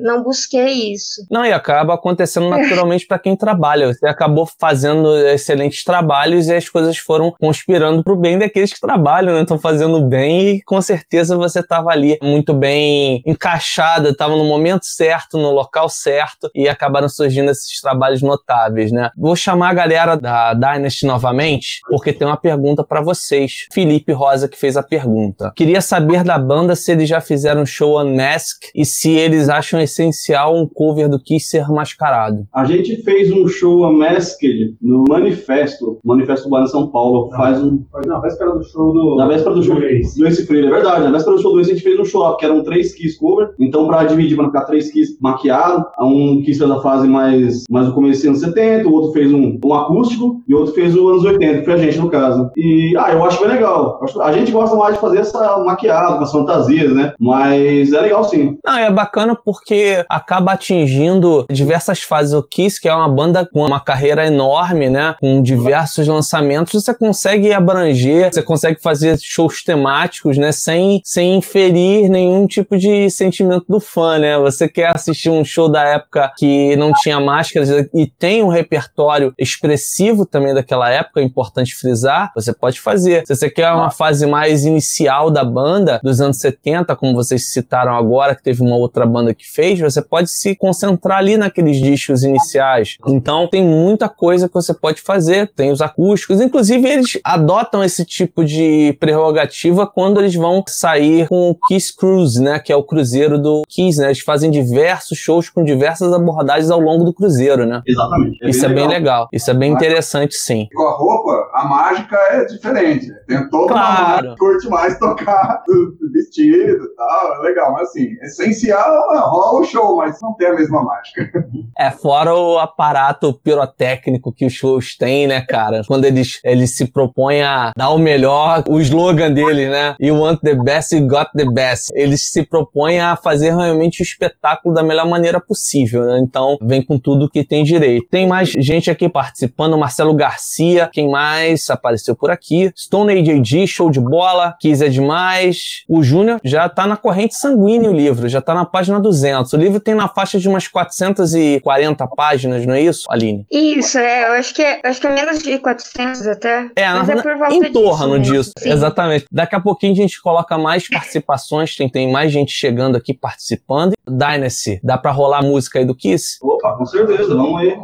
não 0.00 0.22
busquei 0.22 0.92
isso. 0.92 1.26
Não, 1.30 1.44
e 1.44 1.52
acaba 1.52 1.94
acontecendo 1.94 2.48
naturalmente 2.48 3.06
para 3.06 3.18
quem 3.18 3.36
trabalha. 3.36 3.88
Você 3.88 4.06
acabou 4.06 4.48
fazendo 4.58 5.16
excelentes 5.28 5.84
trabalhos 5.84 6.48
e 6.48 6.54
as 6.54 6.68
coisas 6.68 6.96
foram 6.98 7.32
conspirando 7.38 8.02
para 8.02 8.12
o 8.12 8.16
bem 8.16 8.38
daqueles 8.38 8.72
que 8.72 8.80
trabalham, 8.80 9.34
né? 9.34 9.42
Estão 9.42 9.58
fazendo 9.58 10.00
bem 10.02 10.56
e 10.56 10.62
com 10.62 10.80
certeza 10.80 11.36
você 11.36 11.60
estava 11.60 11.90
ali 11.90 12.18
muito 12.22 12.52
bem 12.52 13.22
encaixada, 13.26 14.10
estava 14.10 14.36
no 14.36 14.44
momento 14.44 14.84
certo, 14.84 15.35
no 15.36 15.50
local 15.50 15.88
certo 15.88 16.50
e 16.54 16.68
acabaram 16.68 17.08
surgindo 17.08 17.50
esses 17.50 17.80
trabalhos 17.80 18.22
notáveis, 18.22 18.92
né? 18.92 19.10
Vou 19.16 19.36
chamar 19.36 19.70
a 19.70 19.74
galera 19.74 20.16
da 20.16 20.54
Dynasty 20.54 21.06
novamente 21.06 21.80
porque 21.88 22.12
tem 22.12 22.26
uma 22.26 22.36
pergunta 22.36 22.84
para 22.84 23.00
vocês. 23.00 23.66
Felipe 23.72 24.12
Rosa 24.12 24.48
que 24.48 24.58
fez 24.58 24.76
a 24.76 24.82
pergunta. 24.82 25.52
Queria 25.54 25.80
saber 25.80 26.24
da 26.24 26.38
banda 26.38 26.74
se 26.74 26.92
eles 26.92 27.08
já 27.08 27.20
fizeram 27.20 27.62
um 27.62 27.66
show 27.66 28.00
Unmask 28.00 28.64
e 28.74 28.84
se 28.84 29.10
eles 29.10 29.48
acham 29.48 29.80
essencial 29.80 30.56
um 30.56 30.66
cover 30.66 31.08
do 31.08 31.18
Kiss 31.18 31.48
ser 31.48 31.68
mascarado. 31.68 32.46
A 32.52 32.64
gente 32.64 33.02
fez 33.02 33.30
um 33.32 33.46
show 33.48 33.88
Unmasked 33.88 34.76
no 34.80 35.04
Manifesto, 35.08 35.98
Manifesto 36.04 36.48
Bar 36.48 36.62
em 36.62 36.66
São 36.66 36.88
Paulo, 36.88 37.30
faz 37.36 37.62
um... 37.62 37.84
Não, 38.06 38.20
vai 38.20 38.28
esperar 38.28 38.52
do 38.52 38.64
show 38.64 38.92
do. 38.92 39.16
Na 39.16 39.26
véspera 39.26 39.54
do 39.54 39.62
show 39.62 39.80
Ace. 39.82 40.18
do 40.18 40.26
Ace 40.26 40.46
Frehley, 40.46 40.68
é 40.68 40.70
verdade. 40.70 41.04
Na 41.04 41.12
véspera 41.12 41.36
do 41.36 41.42
show 41.42 41.52
do 41.52 41.60
Ace 41.60 41.70
a 41.70 41.74
gente 41.74 41.82
fez 41.82 41.98
um 41.98 42.04
show, 42.04 42.36
que 42.36 42.44
eram 42.44 42.62
três 42.62 42.94
Kiss 42.94 43.18
cover. 43.18 43.50
Então, 43.58 43.86
pra 43.86 44.04
dividir, 44.04 44.36
pra 44.36 44.44
não 44.44 44.52
ficar 44.52 44.64
três 44.64 44.90
Kiss 44.90 45.16
maquiados, 45.26 45.84
um 46.00 46.42
Kiss 46.42 46.58
fez 46.58 46.70
a 46.70 46.80
fase 46.80 47.08
mais, 47.08 47.64
mais 47.70 47.86
do 47.86 47.94
começo 47.94 48.20
dos 48.20 48.28
anos 48.28 48.40
70, 48.40 48.88
o 48.88 48.92
outro 48.92 49.12
fez 49.12 49.32
um, 49.32 49.58
um 49.64 49.74
acústico 49.74 50.42
e 50.48 50.54
o 50.54 50.58
outro 50.58 50.74
fez 50.74 50.94
o 50.96 51.08
anos 51.08 51.24
80, 51.24 51.62
que 51.62 51.70
a 51.70 51.76
gente 51.76 51.98
no 51.98 52.10
caso. 52.10 52.50
E, 52.56 52.94
ah, 52.98 53.12
eu 53.12 53.24
acho 53.24 53.40
bem 53.40 53.48
legal. 53.48 54.00
A 54.22 54.32
gente 54.32 54.52
gosta 54.52 54.76
mais 54.76 54.94
de 54.94 55.00
fazer 55.00 55.18
essa 55.18 55.58
maquiada, 55.58 56.16
com 56.16 56.24
as 56.24 56.32
fantasias, 56.32 56.94
né? 56.94 57.12
Mas 57.18 57.92
é 57.92 58.00
legal 58.00 58.24
sim. 58.24 58.56
Não, 58.64 58.78
é 58.78 58.90
bacana 58.90 59.36
porque 59.36 60.04
acaba 60.08 60.52
atingindo 60.52 61.44
diversas 61.50 62.02
fases. 62.02 62.32
O 62.32 62.42
Kiss, 62.42 62.80
que 62.80 62.88
é 62.88 62.94
uma 62.94 63.08
banda 63.08 63.48
com 63.50 63.64
uma 63.64 63.80
carreira 63.80 64.26
enorme, 64.26 64.88
né? 64.88 65.14
Com 65.20 65.42
diversos 65.42 66.06
lançamentos, 66.06 66.82
você 66.84 66.94
consegue 66.94 67.52
abranger, 67.52 68.32
você 68.32 68.42
consegue 68.42 68.80
fazer 68.80 69.18
shows 69.20 69.62
temáticos, 69.62 70.38
né? 70.38 70.52
Sem, 70.52 71.00
sem 71.04 71.36
inferir 71.36 72.08
nenhum 72.08 72.46
tipo 72.46 72.76
de 72.76 73.10
sentimento 73.10 73.64
do 73.68 73.80
fã, 73.80 74.18
né? 74.18 74.38
Você 74.38 74.68
quer 74.68 74.94
assistir 74.94 75.15
um 75.30 75.44
show 75.44 75.68
da 75.68 75.82
época 75.82 76.32
que 76.36 76.76
não 76.76 76.92
tinha 76.92 77.18
máscaras 77.18 77.70
e 77.92 78.06
tem 78.06 78.42
um 78.42 78.48
repertório 78.48 79.32
expressivo 79.38 80.26
também 80.26 80.54
daquela 80.54 80.90
época, 80.90 81.20
é 81.20 81.24
importante 81.24 81.74
frisar, 81.74 82.32
você 82.34 82.52
pode 82.52 82.80
fazer. 82.80 83.26
Se 83.26 83.34
você 83.34 83.50
quer 83.50 83.72
uma 83.72 83.90
fase 83.90 84.26
mais 84.26 84.64
inicial 84.64 85.30
da 85.30 85.44
banda, 85.44 86.00
dos 86.02 86.20
anos 86.20 86.38
70, 86.38 86.94
como 86.96 87.14
vocês 87.14 87.52
citaram 87.52 87.94
agora, 87.94 88.34
que 88.34 88.42
teve 88.42 88.62
uma 88.62 88.76
outra 88.76 89.06
banda 89.06 89.34
que 89.34 89.46
fez, 89.46 89.80
você 89.80 90.02
pode 90.02 90.30
se 90.30 90.54
concentrar 90.54 91.18
ali 91.18 91.36
naqueles 91.36 91.78
discos 91.78 92.22
iniciais. 92.22 92.96
Então 93.06 93.48
tem 93.48 93.62
muita 93.64 94.08
coisa 94.08 94.48
que 94.48 94.54
você 94.54 94.74
pode 94.74 95.00
fazer, 95.00 95.50
tem 95.54 95.70
os 95.70 95.80
acústicos, 95.80 96.40
inclusive 96.40 96.88
eles 96.88 97.18
adotam 97.24 97.82
esse 97.82 98.04
tipo 98.04 98.44
de 98.44 98.96
prerrogativa 98.98 99.86
quando 99.86 100.20
eles 100.20 100.34
vão 100.34 100.62
sair 100.66 101.28
com 101.28 101.50
o 101.50 101.54
Kiss 101.54 101.94
Cruise, 101.94 102.40
né, 102.40 102.58
que 102.58 102.72
é 102.72 102.76
o 102.76 102.82
cruzeiro 102.82 103.38
do 103.38 103.62
Kiss, 103.68 104.00
né? 104.00 104.06
Eles 104.06 104.20
fazem 104.20 104.50
diversos 104.50 105.05
shows 105.14 105.48
com 105.48 105.62
diversas 105.62 106.12
abordagens 106.12 106.70
ao 106.70 106.80
longo 106.80 107.04
do 107.04 107.12
cruzeiro, 107.12 107.66
né? 107.66 107.82
Exatamente. 107.86 108.38
Isso 108.42 108.64
é 108.64 108.68
bem 108.68 108.88
legal. 108.88 109.28
Isso 109.32 109.50
é 109.50 109.54
bem 109.54 109.72
interessante, 109.72 110.34
sim. 110.34 110.68
Com 110.74 110.82
a 110.82 110.96
roupa, 110.96 111.45
a 111.56 111.64
mágica 111.64 112.16
é 112.30 112.44
diferente. 112.44 113.06
Tem 113.26 113.48
toda 113.48 113.72
uma 113.74 113.82
Claro. 113.82 114.06
mágica 114.10 114.28
que 114.32 114.36
curte 114.38 114.68
mais 114.68 114.98
tocar 114.98 115.62
vestido 116.12 116.84
e 116.84 116.96
tal. 116.96 117.34
É 117.36 117.38
legal, 117.48 117.72
mas 117.72 117.88
assim, 117.88 118.08
essencial 118.22 119.14
é, 119.14 119.18
rola 119.18 119.60
o 119.60 119.64
show, 119.64 119.96
mas 119.96 120.20
não 120.20 120.34
tem 120.34 120.48
a 120.48 120.54
mesma 120.54 120.82
mágica. 120.82 121.30
É, 121.78 121.90
fora 121.90 122.34
o 122.34 122.58
aparato 122.58 123.34
pirotécnico 123.34 124.32
que 124.32 124.46
os 124.46 124.52
shows 124.52 124.96
têm, 124.96 125.26
né, 125.26 125.42
cara? 125.42 125.82
Quando 125.86 126.04
eles, 126.06 126.40
eles 126.42 126.74
se 126.76 126.90
propõem 126.90 127.42
a 127.42 127.72
dar 127.76 127.90
o 127.90 127.98
melhor, 127.98 128.64
o 128.68 128.80
slogan 128.80 129.30
deles, 129.32 129.70
né? 129.70 129.94
You 130.00 130.16
want 130.18 130.40
the 130.40 130.54
best, 130.54 130.94
you 130.96 131.06
got 131.06 131.28
the 131.34 131.44
best. 131.44 131.90
Eles 131.94 132.30
se 132.30 132.44
propõem 132.44 133.00
a 133.00 133.14
fazer 133.16 133.54
realmente 133.54 134.00
o 134.00 134.04
espetáculo 134.04 134.74
da 134.74 134.82
melhor 134.82 135.06
maneira 135.06 135.38
possível, 135.40 136.04
né? 136.06 136.18
Então, 136.20 136.56
vem 136.62 136.82
com 136.84 136.98
tudo 136.98 137.28
que 137.28 137.44
tem 137.44 137.62
direito. 137.62 138.06
Tem 138.10 138.26
mais 138.26 138.48
gente 138.50 138.90
aqui 138.90 139.08
participando, 139.08 139.76
Marcelo 139.76 140.14
Garcia, 140.14 140.88
quem 140.92 141.10
mais 141.10 141.45
apareceu 141.70 142.14
por 142.16 142.30
aqui? 142.30 142.72
Stone 142.76 143.12
AJG, 143.12 143.66
show 143.66 143.90
de 143.90 144.00
bola, 144.00 144.54
Kiss 144.60 144.82
é 144.84 144.88
demais. 144.88 145.82
O 145.88 146.02
Júnior 146.02 146.40
já 146.44 146.68
tá 146.68 146.86
na 146.86 146.96
corrente 146.96 147.34
sanguínea 147.36 147.90
o 147.90 147.94
livro, 147.94 148.28
já 148.28 148.40
tá 148.40 148.54
na 148.54 148.64
página 148.64 148.98
200. 149.00 149.52
O 149.52 149.56
livro 149.56 149.78
tem 149.80 149.94
na 149.94 150.08
faixa 150.08 150.38
de 150.38 150.48
umas 150.48 150.66
440 150.68 152.06
páginas, 152.08 152.66
não 152.66 152.74
é 152.74 152.80
isso, 152.82 153.06
Aline? 153.10 153.46
Isso, 153.50 153.98
é, 153.98 154.28
eu 154.28 154.32
acho 154.32 154.54
que 154.54 154.62
é, 154.62 154.80
acho 154.84 155.00
que 155.00 155.06
é 155.06 155.12
menos 155.14 155.42
de 155.42 155.58
400 155.58 156.26
até. 156.26 156.68
É, 156.76 156.88
mas 156.92 157.08
na- 157.08 157.14
é 157.14 157.22
por 157.22 157.36
volta 157.36 157.54
em 157.54 157.72
torno 157.72 158.18
disso. 158.18 158.52
Sim. 158.58 158.70
Exatamente. 158.70 159.26
Daqui 159.30 159.54
a 159.54 159.60
pouquinho 159.60 159.92
a 159.92 159.96
gente 159.96 160.20
coloca 160.20 160.56
mais 160.58 160.88
participações, 160.88 161.74
tem, 161.76 161.88
tem 161.88 162.10
mais 162.10 162.32
gente 162.32 162.52
chegando 162.52 162.96
aqui 162.96 163.14
participando. 163.14 163.92
Dynasty, 164.08 164.80
dá 164.82 164.96
pra 164.96 165.10
rolar 165.10 165.40
a 165.40 165.42
música 165.42 165.78
aí 165.78 165.84
do 165.84 165.94
Kiss? 165.94 166.38
Opa, 166.40 166.76
com 166.76 166.86
certeza, 166.86 167.34
vamos 167.34 167.60
aí. 167.60 167.76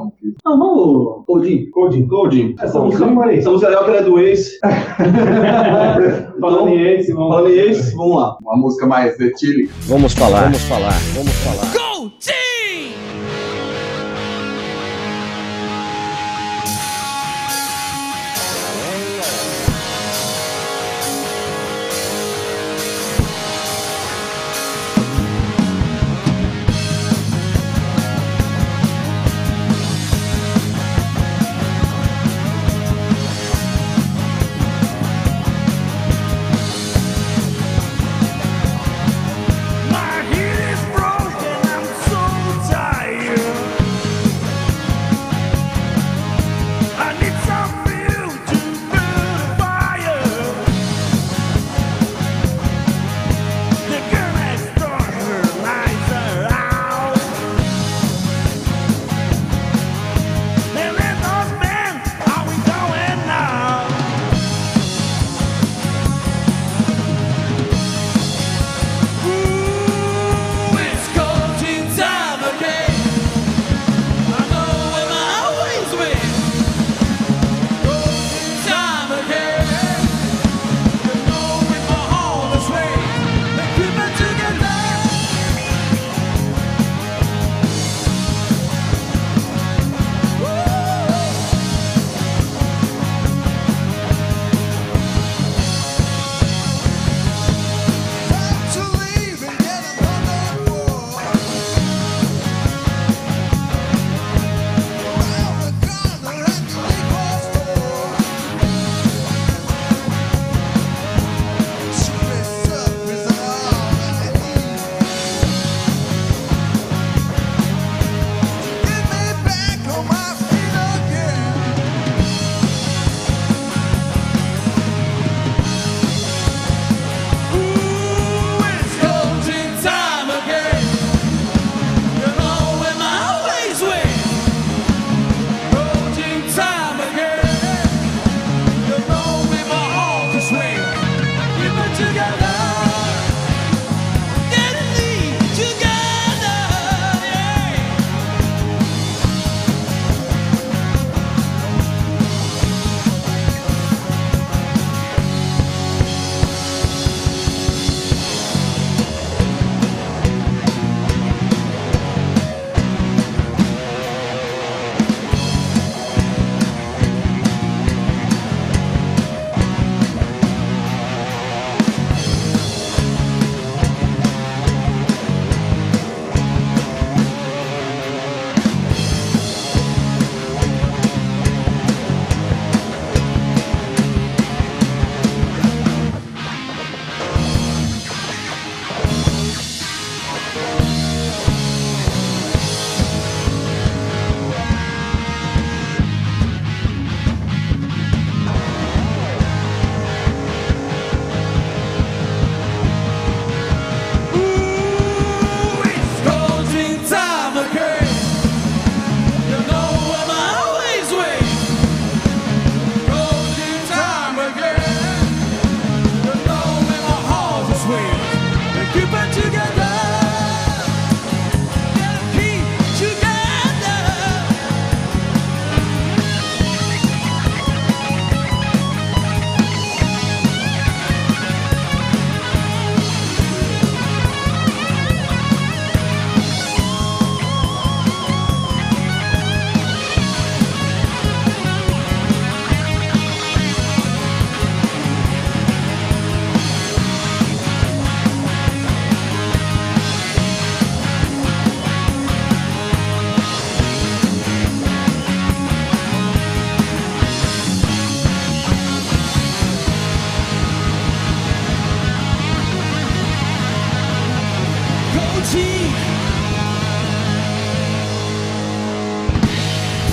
Não, 0.44 0.58
vamos, 0.58 1.24
Codinho. 1.26 1.70
Codinho. 1.70 2.08
Codinho. 2.08 2.54
Essa 2.60 2.78
música 2.80 3.04
é 3.04 3.08
legal 3.68 3.84
que 3.84 3.90
ela 3.90 3.98
é 3.98 4.02
do 4.02 4.18
Ace. 4.18 4.58
Falando 6.40 6.68
em 6.68 6.94
esse, 6.94 7.12
vamos 7.12 7.34
Falando 7.34 7.52
em 7.52 7.58
Ace, 7.58 7.94
vamos 7.96 8.16
lá. 8.16 8.36
Uma 8.40 8.56
música 8.56 8.86
mais 8.86 9.18
etílica. 9.18 9.72
Vamos 9.82 10.12
falar, 10.14 10.44
vamos 10.44 10.62
falar, 10.62 10.98
vamos 11.14 11.32
falar. 11.32 11.72
My 11.72 12.51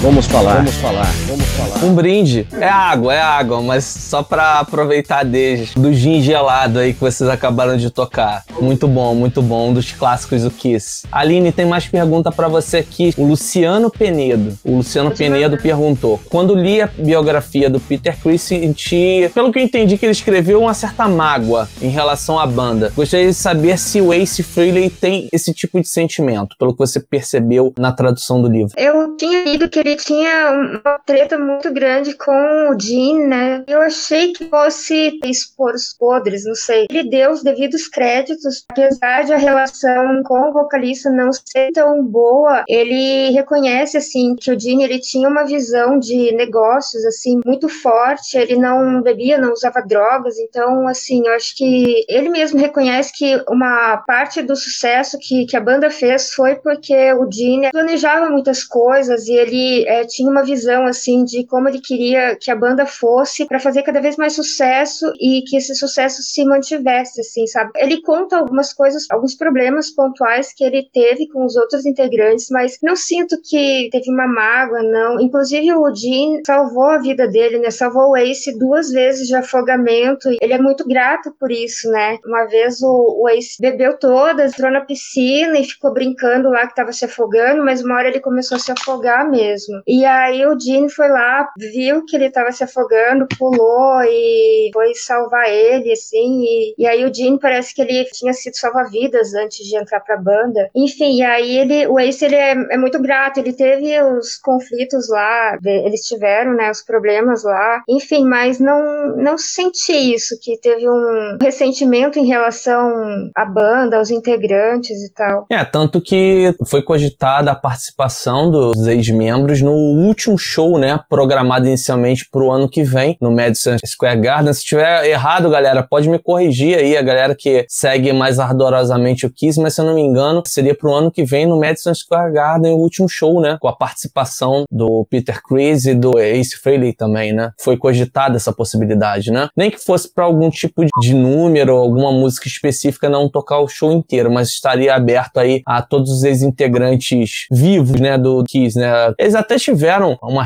Vamos 0.10 0.26
falar, 0.26 0.56
vamos 0.56 0.74
falar, 0.78 1.14
vamos 1.28 1.49
falar. 1.60 1.84
Um 1.84 1.94
brinde. 1.94 2.48
É 2.52 2.68
água, 2.68 3.14
é 3.14 3.22
água, 3.22 3.62
mas 3.62 3.84
só 3.84 4.24
pra 4.24 4.60
aproveitar 4.60 5.24
desde 5.24 5.76
do 5.76 5.94
gin 5.94 6.22
gelado 6.22 6.80
aí 6.80 6.94
que 6.94 7.00
vocês 7.00 7.30
acabaram 7.30 7.78
de 7.78 7.90
tocar. 7.90 8.44
Muito 8.60 8.88
bom, 8.88 9.14
muito 9.16 9.42
bom. 9.42 9.70
Um 9.70 9.74
dos 9.74 9.92
clássicos 9.92 10.44
do 10.44 10.52
Kiss. 10.52 11.04
Aline, 11.12 11.52
tem 11.52 11.66
mais 11.66 11.88
pergunta 11.88 12.32
pra 12.32 12.48
você 12.48 12.78
aqui. 12.78 13.14
O 13.18 13.26
Luciano 13.26 13.90
Penedo. 13.90 14.58
O 14.64 14.78
Luciano 14.78 15.12
Penedo 15.12 15.58
perguntou: 15.58 16.20
quando 16.30 16.56
li 16.56 16.82
a 16.82 16.88
biografia 16.88 17.70
do 17.70 17.80
Peter 17.80 18.18
Chris, 18.20 18.42
senti, 18.42 19.30
pelo 19.34 19.52
que 19.52 19.60
eu 19.60 19.64
entendi, 19.64 19.98
que 19.98 20.06
ele 20.06 20.12
escreveu 20.12 20.62
uma 20.62 20.74
certa 20.74 21.08
mágoa 21.08 21.68
em 21.82 21.90
relação 21.90 22.40
à 22.40 22.46
banda. 22.46 22.92
Gostaria 22.96 23.28
de 23.28 23.34
saber 23.34 23.78
se 23.78 24.02
o 24.02 24.14
Ace 24.14 24.44
Frehley 24.44 24.90
tem 24.90 25.28
esse 25.32 25.54
tipo 25.54 25.80
de 25.80 25.88
sentimento, 25.88 26.56
pelo 26.58 26.74
que 26.74 26.80
você 26.80 27.00
percebeu 27.00 27.74
na 27.78 27.92
tradução 27.92 28.42
do 28.42 28.48
livro. 28.48 28.74
Eu 28.78 29.16
tinha 29.18 29.44
lido 29.44 29.70
que 29.70 29.80
ele 29.80 29.96
tinha 29.96 30.52
uma 30.84 31.00
treta 31.06 31.38
muito 31.50 31.72
grande 31.74 32.14
com 32.16 32.70
o 32.70 32.80
Jim, 32.80 33.24
né? 33.24 33.64
Eu 33.68 33.82
achei 33.82 34.34
que 34.34 34.46
fosse 34.50 35.20
expor 35.26 35.74
os 35.74 35.94
podres, 35.94 36.46
não 36.46 36.56
sei. 36.56 36.88
Ele 36.90 37.10
deu 37.10 37.32
os 37.32 37.44
devidos 37.44 37.88
créditos, 37.88 38.66
apesar 38.70 39.24
de 39.24 39.34
a 39.34 39.38
relação 39.38 40.22
com 40.24 40.50
o 40.50 40.54
vocalista 40.54 41.10
não 41.10 41.32
ser 41.32 41.72
tão 41.72 42.04
boa, 42.04 42.64
ele 42.68 43.32
reconhece, 43.32 43.98
assim, 43.98 44.36
que 44.36 44.52
o 44.52 44.60
Jim, 44.60 44.84
ele 44.84 45.00
tinha 45.00 45.28
uma 45.28 45.44
visão 45.44 46.00
de 46.00 46.32
negócios, 46.34 47.06
assim, 47.06 47.40
muito 47.46 47.68
forte, 47.68 48.38
ele 48.38 48.56
não 48.56 49.02
bebia, 49.02 49.38
não 49.38 49.54
usava 49.54 49.82
drogas, 49.82 50.38
então, 50.40 50.88
assim, 50.88 51.26
eu 51.26 51.34
acho 51.34 51.56
que 51.56 52.06
ele 52.08 52.30
mesmo 52.30 52.60
reconhece 52.60 53.12
que 53.16 53.42
uma 53.50 53.98
parte 53.98 54.42
do 54.42 54.56
sucesso 54.56 55.18
que, 55.20 55.46
que 55.46 55.58
a 55.58 55.62
banda 55.62 55.90
fez 55.90 56.34
foi 56.34 56.56
porque 56.56 57.14
o 57.14 57.30
Gene 57.32 57.72
planejava 57.72 58.30
muitas 58.30 58.64
coisas 58.64 59.28
e 59.28 59.34
ele 59.34 59.88
é, 59.88 60.06
tinha 60.06 60.30
uma 60.30 60.44
visão 60.44 60.86
assim 60.86 61.24
de 61.24 61.39
como 61.46 61.68
ele 61.68 61.82
queria 61.82 62.36
que 62.36 62.52
a 62.52 62.56
banda 62.56 62.86
fosse 62.86 63.46
para 63.46 63.60
fazer 63.60 63.84
cada 63.84 64.02
vez 64.02 64.18
mais 64.18 64.34
sucesso 64.34 65.12
e 65.20 65.44
que 65.48 65.58
esse 65.58 65.76
sucesso 65.76 66.22
se 66.22 66.44
mantivesse, 66.46 67.22
assim, 67.22 67.46
sabe? 67.48 67.72
Ele 67.76 68.02
conta 68.02 68.38
algumas 68.38 68.74
coisas, 68.74 69.06
alguns 69.10 69.36
problemas 69.36 69.92
pontuais 69.92 70.54
que 70.54 70.64
ele 70.64 70.88
teve 70.94 71.28
com 71.30 71.46
os 71.46 71.56
outros 71.56 71.86
integrantes, 71.86 72.48
mas 72.50 72.78
não 72.82 72.96
sinto 72.96 73.40
que 73.44 73.90
teve 73.92 74.12
uma 74.12 74.28
mágoa, 74.28 74.82
não. 74.84 75.20
Inclusive 75.20 75.74
o 75.74 75.94
Gene 75.94 76.42
salvou 76.46 76.90
a 76.90 77.00
vida 77.00 77.28
dele, 77.28 77.60
né? 77.60 77.72
Salvou 77.72 78.12
o 78.12 78.18
Ace 78.18 78.58
duas 78.58 78.90
vezes 78.90 79.28
de 79.28 79.36
afogamento. 79.36 80.30
Ele 80.42 80.54
é 80.54 80.60
muito 80.60 80.88
grato 80.88 81.34
por 81.40 81.52
isso, 81.52 81.90
né? 81.90 82.18
Uma 82.26 82.46
vez 82.46 82.82
o, 82.82 83.22
o 83.24 83.30
Ace 83.30 83.60
bebeu 83.60 83.98
todas, 83.98 84.54
entrou 84.54 84.72
na 84.72 84.82
piscina 84.82 85.58
e 85.58 85.64
ficou 85.64 85.94
brincando 85.94 86.50
lá 86.50 86.68
que 86.68 86.76
tava 86.76 86.92
se 86.92 87.06
afogando, 87.06 87.64
mas 87.64 87.84
uma 87.84 87.96
hora 87.96 88.08
ele 88.08 88.20
começou 88.20 88.56
a 88.56 88.60
se 88.60 88.72
afogar 88.72 89.30
mesmo. 89.30 89.82
E 89.88 90.06
aí 90.06 90.46
o 90.46 90.60
Gene 90.60 90.90
foi 90.90 91.10
lá, 91.10 91.29
viu 91.58 92.06
que 92.06 92.16
ele 92.16 92.30
tava 92.30 92.52
se 92.52 92.64
afogando, 92.64 93.28
pulou 93.38 94.02
e 94.04 94.70
foi 94.74 94.94
salvar 94.96 95.50
ele, 95.50 95.92
assim. 95.92 96.44
E, 96.44 96.76
e 96.78 96.88
aí 96.88 97.06
o 97.06 97.14
Gene 97.14 97.40
parece 97.40 97.74
que 97.74 97.82
ele 97.82 98.06
tinha 98.06 98.34
sido 98.34 98.56
salva-vidas 98.56 99.34
antes 99.34 99.66
de 99.66 99.78
entrar 99.78 100.00
pra 100.00 100.18
banda. 100.18 100.70
Enfim, 100.76 101.18
e 101.18 101.24
aí 101.24 101.58
ele, 101.58 101.88
o 101.88 102.00
Ace 102.00 102.26
ele 102.26 102.36
é, 102.36 102.52
é 102.52 102.78
muito 102.78 103.02
grato, 103.02 103.40
ele 103.40 103.54
teve 103.54 104.00
os 104.02 104.38
conflitos 104.38 105.10
lá, 105.10 105.58
eles 105.64 106.02
tiveram, 106.02 106.54
né, 106.56 106.70
os 106.70 106.82
problemas 106.82 107.44
lá. 107.44 107.84
Enfim, 107.88 108.26
mas 108.26 108.60
não, 108.60 109.16
não 109.18 109.38
senti 109.38 109.94
isso, 109.94 110.38
que 110.42 110.60
teve 110.60 110.88
um 110.90 111.38
ressentimento 111.42 112.20
em 112.20 112.26
relação 112.26 113.30
à 113.36 113.46
banda, 113.46 113.98
aos 113.98 114.10
integrantes 114.10 115.04
e 115.04 115.14
tal. 115.14 115.46
É, 115.50 115.64
tanto 115.66 116.02
que 116.02 116.54
foi 116.68 116.82
cogitada 116.82 117.52
a 117.52 117.56
participação 117.56 118.50
dos 118.50 118.88
ex-membros 118.88 119.62
no 119.62 119.72
último 119.72 120.38
show, 120.38 120.78
né, 120.78 121.00
programado 121.20 121.68
inicialmente 121.68 122.26
pro 122.32 122.50
ano 122.50 122.70
que 122.70 122.82
vem, 122.82 123.18
no 123.20 123.30
Madison 123.30 123.76
Square 123.86 124.22
Garden. 124.22 124.54
Se 124.54 124.64
tiver 124.64 125.06
errado, 125.06 125.50
galera, 125.50 125.84
pode 125.84 126.08
me 126.08 126.18
corrigir 126.18 126.78
aí, 126.78 126.96
a 126.96 127.02
galera 127.02 127.36
que 127.36 127.66
segue 127.68 128.14
mais 128.14 128.40
ardorosamente 128.40 129.26
o 129.26 129.30
Kiss, 129.30 129.60
mas 129.60 129.76
se 129.76 129.82
eu 129.82 129.86
não 129.86 129.96
me 129.96 130.02
engano, 130.02 130.42
seria 130.46 130.74
pro 130.74 130.94
ano 130.94 131.12
que 131.12 131.26
vem 131.26 131.46
no 131.46 131.60
Madison 131.60 131.94
Square 131.94 132.32
Garden, 132.32 132.72
o 132.72 132.78
último 132.78 133.10
show, 133.10 133.42
né, 133.42 133.58
com 133.60 133.68
a 133.68 133.76
participação 133.76 134.64
do 134.72 135.06
Peter 135.10 135.42
Chris 135.44 135.86
e 135.86 135.94
do 135.94 136.18
Ace 136.18 136.56
Frehley 136.56 136.94
também, 136.94 137.34
né? 137.34 137.52
Foi 137.60 137.76
cogitada 137.76 138.38
essa 138.38 138.54
possibilidade, 138.54 139.30
né? 139.30 139.50
Nem 139.58 139.70
que 139.70 139.78
fosse 139.78 140.14
para 140.14 140.24
algum 140.24 140.50
tipo 140.50 140.86
de 141.02 141.14
número, 141.14 141.76
alguma 141.76 142.14
música 142.14 142.48
específica 142.48 143.10
não 143.10 143.28
tocar 143.28 143.60
o 143.60 143.68
show 143.68 143.92
inteiro, 143.92 144.32
mas 144.32 144.48
estaria 144.48 144.96
aberto 144.96 145.38
aí 145.38 145.62
a 145.66 145.82
todos 145.82 146.10
os 146.12 146.24
ex-integrantes 146.24 147.46
vivos, 147.52 148.00
né, 148.00 148.18
do 148.18 148.46
Kiss, 148.48 148.80
né? 148.80 149.14
Eles 149.18 149.36
até 149.36 149.58
tiveram 149.58 150.18
uma 150.24 150.44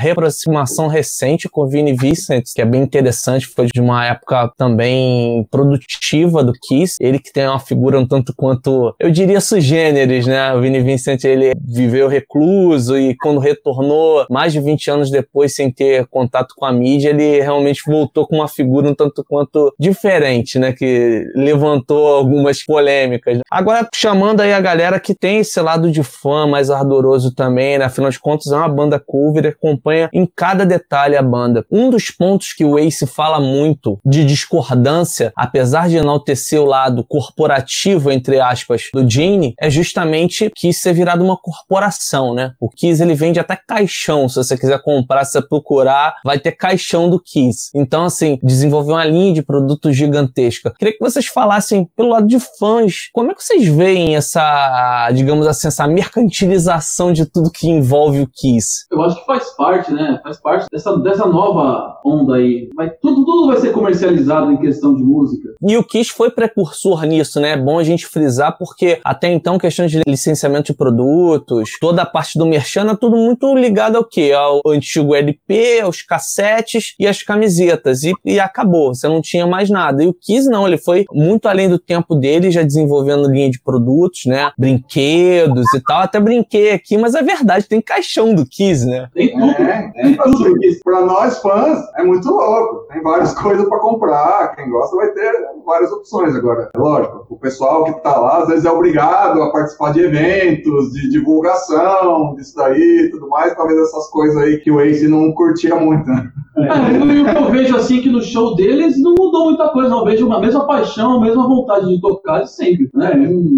reaproximação 0.54 0.88
recente 0.88 1.50
com 1.50 1.62
o 1.62 1.68
Vinnie 1.68 1.96
Vincent, 1.96 2.44
que 2.54 2.62
é 2.62 2.66
bem 2.66 2.82
interessante, 2.82 3.48
foi 3.48 3.68
de 3.74 3.82
uma 3.82 4.06
época 4.06 4.52
também 4.58 5.46
produtiva 5.50 6.44
do 6.44 6.54
Kiss. 6.54 6.96
Ele 7.02 7.20
que 7.20 7.34
tem 7.34 7.48
uma 7.48 7.60
figura 7.60 8.00
um 8.00 8.08
tanto 8.08 8.34
quanto, 8.36 8.96
eu 9.00 9.10
diria, 9.10 9.42
sugêneres, 9.42 10.28
né? 10.28 10.54
O 10.54 10.62
Vinnie 10.62 10.82
Vincent, 10.82 11.24
ele 11.24 11.54
viveu 11.66 12.08
recluso 12.08 12.98
e 12.98 13.16
quando 13.18 13.40
retornou, 13.40 14.26
mais 14.30 14.54
de 14.54 14.60
20 14.60 14.92
anos 14.92 15.12
depois, 15.12 15.56
sem 15.56 15.72
ter 15.72 16.06
contato 16.08 16.54
com 16.56 16.66
a 16.66 16.72
mídia, 16.72 17.10
ele 17.10 17.42
realmente 17.42 17.82
voltou 17.86 18.28
com 18.28 18.38
uma 18.38 18.48
figura 18.48 18.90
um 18.90 18.96
tanto 18.96 19.24
quanto 19.28 19.74
diferente, 19.80 20.60
né? 20.60 20.72
Que 20.74 21.26
levantou 21.36 22.08
algumas 22.08 22.64
polêmicas. 22.64 23.40
Agora, 23.50 23.88
chamando 23.94 24.42
aí 24.42 24.54
a 24.54 24.62
galera 24.62 25.00
que 25.00 25.16
tem 25.16 25.40
esse 25.40 25.60
lado 25.60 25.92
de 25.92 26.04
fã 26.04 26.46
mais 26.46 26.70
ardoroso 26.70 27.34
também, 27.34 27.78
né? 27.78 27.86
Afinal 27.86 28.10
de 28.10 28.20
contas, 28.20 28.52
é 28.52 28.56
uma 28.56 28.70
banda 28.70 29.00
cover, 29.00 29.48
acompanha 29.48 30.10
em 30.14 30.26
cada 30.44 30.66
detalhe 30.66 31.16
a 31.16 31.22
banda. 31.24 31.66
Um 31.72 31.90
dos 31.90 32.12
pontos 32.12 32.52
que 32.52 32.66
o 32.66 32.78
Ace 32.78 33.08
fala 33.08 33.40
muito 33.40 33.98
de 34.06 34.26
discordância, 34.26 35.32
apesar 35.38 35.88
de 35.88 35.96
enaltecer 35.96 36.60
o 36.62 36.66
lado 36.66 37.02
corporativo, 37.08 38.12
entre 38.12 38.42
aspas, 38.42 38.90
do 38.94 39.10
Gene, 39.10 39.54
é 39.58 39.70
justamente 39.70 40.52
que 40.54 40.68
isso 40.68 40.90
é 40.90 40.92
virado 40.92 41.24
uma 41.24 41.38
corporação, 41.38 42.34
né? 42.34 42.52
O 42.60 42.70
Kiss, 42.70 43.02
ele 43.02 43.16
vende 43.16 43.40
até 43.40 43.56
caixão, 43.56 44.28
se 44.28 44.36
você 44.36 44.58
quiser 44.58 44.82
comprar, 44.82 45.24
se 45.24 45.32
você 45.32 45.48
procurar, 45.48 46.14
vai 46.26 46.38
ter 46.38 46.52
caixão 46.52 47.10
do 47.10 47.22
Kiss. 47.22 47.70
Então, 47.74 48.04
assim, 48.04 48.38
desenvolver 48.44 48.92
uma 48.92 49.06
linha 49.06 49.36
de 49.36 49.42
produtos 49.42 49.96
gigantesca. 49.96 50.74
Queria 50.78 50.94
que 50.94 51.00
vocês 51.00 51.26
falassem, 51.26 51.88
pelo 51.96 52.10
lado 52.10 52.28
de 52.28 52.42
fãs, 52.60 53.08
como 53.14 53.32
é 53.32 53.34
que 53.34 53.42
vocês 53.42 53.66
veem 53.66 54.18
essa, 54.18 55.10
digamos 55.14 55.48
assim, 55.48 55.70
essa 55.70 55.88
mercantilização 55.88 57.14
de 57.14 57.26
tudo 57.26 57.50
que 57.50 57.70
envolve 57.70 58.20
o 58.20 58.28
Kiss? 58.28 58.86
Eu 58.92 59.02
acho 59.04 59.16
que 59.16 59.26
faz 59.26 59.50
parte, 59.56 59.94
né? 59.94 60.20
Faz 60.22 60.33
parte 60.42 60.68
dessa, 60.72 60.98
dessa 60.98 61.26
nova 61.26 62.00
onda 62.06 62.36
aí. 62.36 62.70
Vai, 62.76 62.90
tudo, 62.90 63.26
tudo 63.26 63.48
vai 63.48 63.58
ser 63.58 63.72
comercializado 63.72 64.52
em 64.52 64.58
questão 64.58 64.94
de 64.96 65.04
música. 65.04 65.50
E 65.62 65.78
o 65.78 65.84
Kiss 65.84 66.12
foi 66.12 66.30
precursor 66.30 67.04
nisso, 67.04 67.40
né? 67.40 67.52
É 67.52 67.58
bom 67.58 67.80
a 67.80 67.84
gente 67.84 68.06
frisar, 68.06 68.58
porque 68.58 69.00
até 69.04 69.32
então, 69.32 69.58
questão 69.58 69.86
de 69.86 70.02
licenciamento 70.08 70.72
de 70.72 70.78
produtos, 70.78 71.72
toda 71.80 72.02
a 72.02 72.06
parte 72.06 72.38
do 72.38 72.46
merchan, 72.46 72.82
era 72.82 72.96
tudo 72.96 73.16
muito 73.16 73.54
ligado 73.56 73.96
ao 73.96 74.04
quê? 74.04 74.32
Ao 74.36 74.62
antigo 74.68 75.16
LP, 75.16 75.82
aos 75.82 76.02
cassetes 76.02 76.94
e 77.00 77.08
as 77.08 77.24
camisetas. 77.24 78.04
E, 78.04 78.14
e 78.26 78.40
acabou, 78.40 78.94
você 78.94 79.08
não 79.08 79.22
tinha 79.22 79.48
mais 79.48 79.70
nada. 79.70 80.04
E 80.04 80.08
o 80.08 80.14
Kiss 80.14 80.50
não, 80.50 80.68
ele 80.68 80.78
foi 80.78 81.06
muito 81.12 81.48
além 81.48 81.70
do 81.70 81.80
tempo 81.80 82.16
dele, 82.16 82.52
já 82.52 82.64
desenvolvendo 82.64 83.30
linha 83.30 83.50
de 83.50 83.62
produtos, 83.62 84.22
né? 84.26 84.52
Brinquedos 84.58 85.66
e 85.74 85.82
tal. 85.82 86.02
Até 86.02 86.20
brinquei 86.20 86.72
aqui, 86.72 86.98
mas 86.98 87.16
é 87.16 87.22
verdade, 87.22 87.68
tem 87.68 87.82
caixão 87.82 88.34
do 88.34 88.46
Kiss, 88.46 88.86
né? 88.86 89.10
Tem 89.14 89.32
tudo. 89.32 89.64
É, 89.64 89.92
é 89.96 90.16
tudo. 90.24 90.54
Pra 90.84 91.02
nós 91.02 91.40
fãs, 91.40 91.80
é 91.98 92.04
muito 92.04 92.30
louco. 92.30 92.88
Tem 92.92 93.02
várias 93.02 93.34
coisas 93.40 93.68
pra 93.68 93.80
comprar. 93.80 94.56
Quem 94.56 94.70
gosta 94.70 94.96
vai 94.96 95.12
ter 95.12 95.32
várias 95.66 95.92
opções 95.92 96.36
agora. 96.36 96.70
É 96.76 96.80
lógico, 96.80 97.26
o 97.30 97.40
pessoal 97.40 97.84
que 97.86 98.04
tá 98.04 98.18
lá, 98.18 98.40
às 98.40 98.48
vezes 98.48 98.66
é 98.66 98.72
obrigado 98.72 99.42
a 99.42 99.52
participar 99.52 99.94
de 99.94 100.02
eventos, 100.02 100.92
de 100.92 101.10
divulgação, 101.10 102.36
disso 102.36 102.56
daí 102.56 103.06
e 103.06 103.12
tudo 103.12 103.28
mais. 103.30 103.56
Talvez 103.56 103.80
essas 103.80 104.10
coisas 104.10 104.38
aí 104.38 104.58
que 104.58 104.72
o 104.72 104.82
Ace 104.82 105.08
não 105.08 105.32
curtia 105.34 105.76
muito, 105.76 106.08
né? 106.08 106.32
É, 106.56 106.96
eu, 106.96 107.46
eu 107.46 107.52
vejo 107.52 107.76
assim 107.76 108.00
que 108.00 108.10
no 108.10 108.22
show 108.22 108.56
deles 108.56 109.02
não 109.02 109.16
mudou 109.18 109.46
muita 109.46 109.70
coisa, 109.70 109.90
não. 109.90 110.00
Eu 110.00 110.06
vejo 110.06 110.32
a 110.32 110.40
mesma 110.40 110.68
paixão, 110.68 111.18
a 111.18 111.22
mesma 111.22 111.48
vontade 111.48 111.88
de 111.88 112.00
tocar 112.00 112.42
de 112.42 112.52
sempre. 112.52 112.90
Né? 112.94 113.12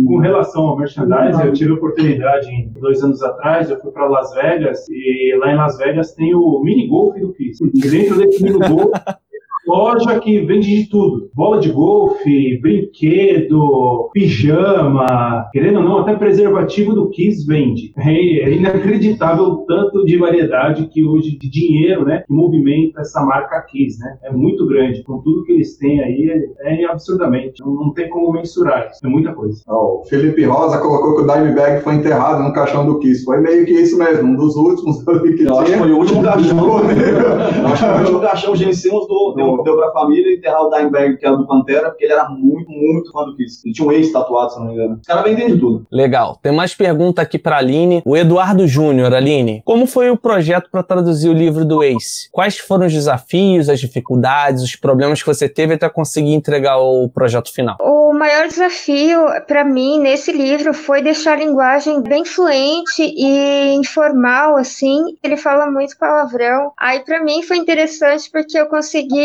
Com 0.08 0.20
relação 0.20 0.64
ao 0.64 0.78
merchandising, 0.78 1.44
eu 1.44 1.54
tive 1.54 1.72
a 1.72 1.76
oportunidade, 1.76 2.50
em 2.50 2.72
dois 2.80 3.04
anos 3.04 3.22
atrás, 3.22 3.70
eu 3.70 3.80
fui 3.82 3.92
para 3.92 4.08
Las 4.08 4.34
Vegas 4.34 4.86
e 4.90 5.36
lá 5.40 5.52
em 5.52 5.58
Las 5.58 5.78
Vegas 5.78 6.14
tem 6.14 6.34
o 6.34 6.55
mini 6.64 6.88
golf 6.88 7.18
do. 7.20 7.36
E 7.38 7.90
dentro 7.90 8.18
desse 8.18 8.44
mini 8.44 8.58
golf 8.60 8.92
loja 9.68 10.20
que 10.20 10.40
vende 10.46 10.84
de 10.84 10.90
tudo. 10.90 11.30
Bola 11.34 11.60
de 11.60 11.72
golfe, 11.72 12.60
brinquedo, 12.62 14.10
pijama, 14.14 15.48
querendo 15.52 15.80
ou 15.80 15.84
não, 15.84 15.98
até 16.00 16.16
preservativo 16.16 16.94
do 16.94 17.10
Kiss 17.10 17.46
vende. 17.46 17.94
É, 17.98 18.12
é 18.12 18.54
inacreditável 18.54 19.46
o 19.46 19.66
tanto 19.66 20.06
de 20.06 20.18
variedade 20.18 20.88
que 20.88 21.04
hoje, 21.04 21.38
de 21.38 21.50
dinheiro, 21.50 22.06
né, 22.06 22.24
que 22.26 22.34
movimenta 22.34 23.02
essa 23.02 23.22
marca 23.22 23.62
Kiss, 23.62 24.00
né? 24.00 24.18
É 24.24 24.32
muito 24.32 24.68
grande. 24.68 25.04
Com 25.04 25.20
tudo 25.22 25.44
que 25.44 25.54
eles 25.54 25.78
têm 25.78 26.02
aí, 26.02 26.30
é, 26.62 26.84
é 26.84 26.86
absurdamente. 26.86 27.62
Não, 27.62 27.74
não 27.74 27.94
tem 27.94 28.10
como 28.10 28.32
mensurar 28.32 28.90
isso. 28.92 29.06
É 29.06 29.10
muita 29.10 29.34
coisa. 29.34 29.62
Ó, 29.68 30.02
o 30.02 30.06
Felipe 30.06 30.44
Rosa 30.44 30.78
colocou 30.78 31.16
que 31.16 31.22
o 31.22 31.28
Dimebag 31.28 31.82
foi 31.82 31.96
enterrado 31.96 32.44
no 32.44 32.54
caixão 32.54 32.86
do 32.86 33.00
Kiss. 33.00 33.24
Foi 33.24 33.40
meio 33.40 33.66
que 33.66 33.74
isso 33.74 33.98
mesmo, 33.98 34.30
um 34.30 34.36
dos 34.36 34.56
últimos 34.56 35.06
ali 35.08 35.36
que 35.38 35.44
Eu 35.44 35.60
acho 35.60 35.66
que 35.66 35.66
tinha. 35.66 35.78
foi 35.80 35.92
o 35.92 35.98
último 35.98 36.24
caixão. 36.24 36.78
Acho 36.78 37.86
que 37.86 37.92
foi 37.92 37.96
o 37.96 38.00
último 38.00 38.20
caixão 38.22 38.54
o 38.54 39.00
do, 39.34 39.55
deu, 39.64 39.64
deu 39.64 39.78
pra 39.78 39.92
família 39.92 40.36
enterrar 40.36 40.62
o 40.62 40.70
Dimebag, 40.70 41.18
que 41.18 41.26
era 41.26 41.36
do 41.36 41.48
Pantera, 41.48 41.90
porque 41.90 42.06
ele 42.06 42.14
era 42.14 42.30
muito, 42.30 42.70
muito 42.70 43.12
fã 43.12 43.26
do 43.26 43.36
Kiss. 43.36 43.62
Ele 43.66 43.74
tinha 43.74 43.88
um 43.88 43.92
ex 43.92 44.12
tatuado, 44.12 44.54
se 44.54 44.60
não 44.60 44.68
me 44.68 44.74
engano. 44.74 45.00
Os 45.02 45.08
caras 45.08 45.24
vendem 45.24 45.48
de 45.48 45.60
tudo. 45.60 45.86
Legal. 45.92 46.38
Tem 46.42 46.52
mais 46.52 46.74
pergunta 46.74 47.22
aqui 47.22 47.38
pra 47.38 47.58
Aline. 47.58 48.02
O 48.06 48.16
Eduardo 48.16 48.68
Júnior, 48.68 49.14
Aline. 49.14 49.62
Como 49.66 49.86
foi 49.86 50.10
o 50.10 50.18
projeto 50.18 50.70
para 50.72 50.84
traduzir 50.84 51.30
o 51.30 51.34
livro 51.34 51.66
do 51.66 51.84
Ace? 51.84 52.30
Quais 52.32 52.58
foram 52.58 52.86
os 52.86 52.94
desafios, 52.94 53.70
as 53.70 53.80
dificuldades, 53.80 54.64
os 54.64 54.76
problemas 54.76 55.22
que 55.22 55.28
você 55.28 55.48
teve 55.48 55.74
até 55.74 55.88
conseguir 55.90 56.34
entregar 56.34 56.78
o 56.78 57.10
projeto 57.10 57.54
final? 57.54 57.78
O 57.80 58.14
maior 58.14 58.48
desafio 58.48 59.20
para 59.48 59.64
mim 59.64 60.00
nesse 60.00 60.32
livro 60.32 60.74
foi 60.74 61.02
deixar 61.02 61.34
a 61.34 61.36
linguagem 61.36 62.02
bem 62.02 62.24
fluente 62.24 63.02
e 63.02 63.74
informal, 63.76 64.56
assim. 64.56 65.18
Ele 65.24 65.38
fala 65.38 65.70
muito 65.70 65.98
palavrão. 65.98 66.72
Aí 66.78 67.00
para 67.02 67.24
mim 67.24 67.42
foi 67.44 67.58
interessante 67.58 68.30
porque 68.32 68.58
eu 68.58 68.68
consegui, 68.68 69.16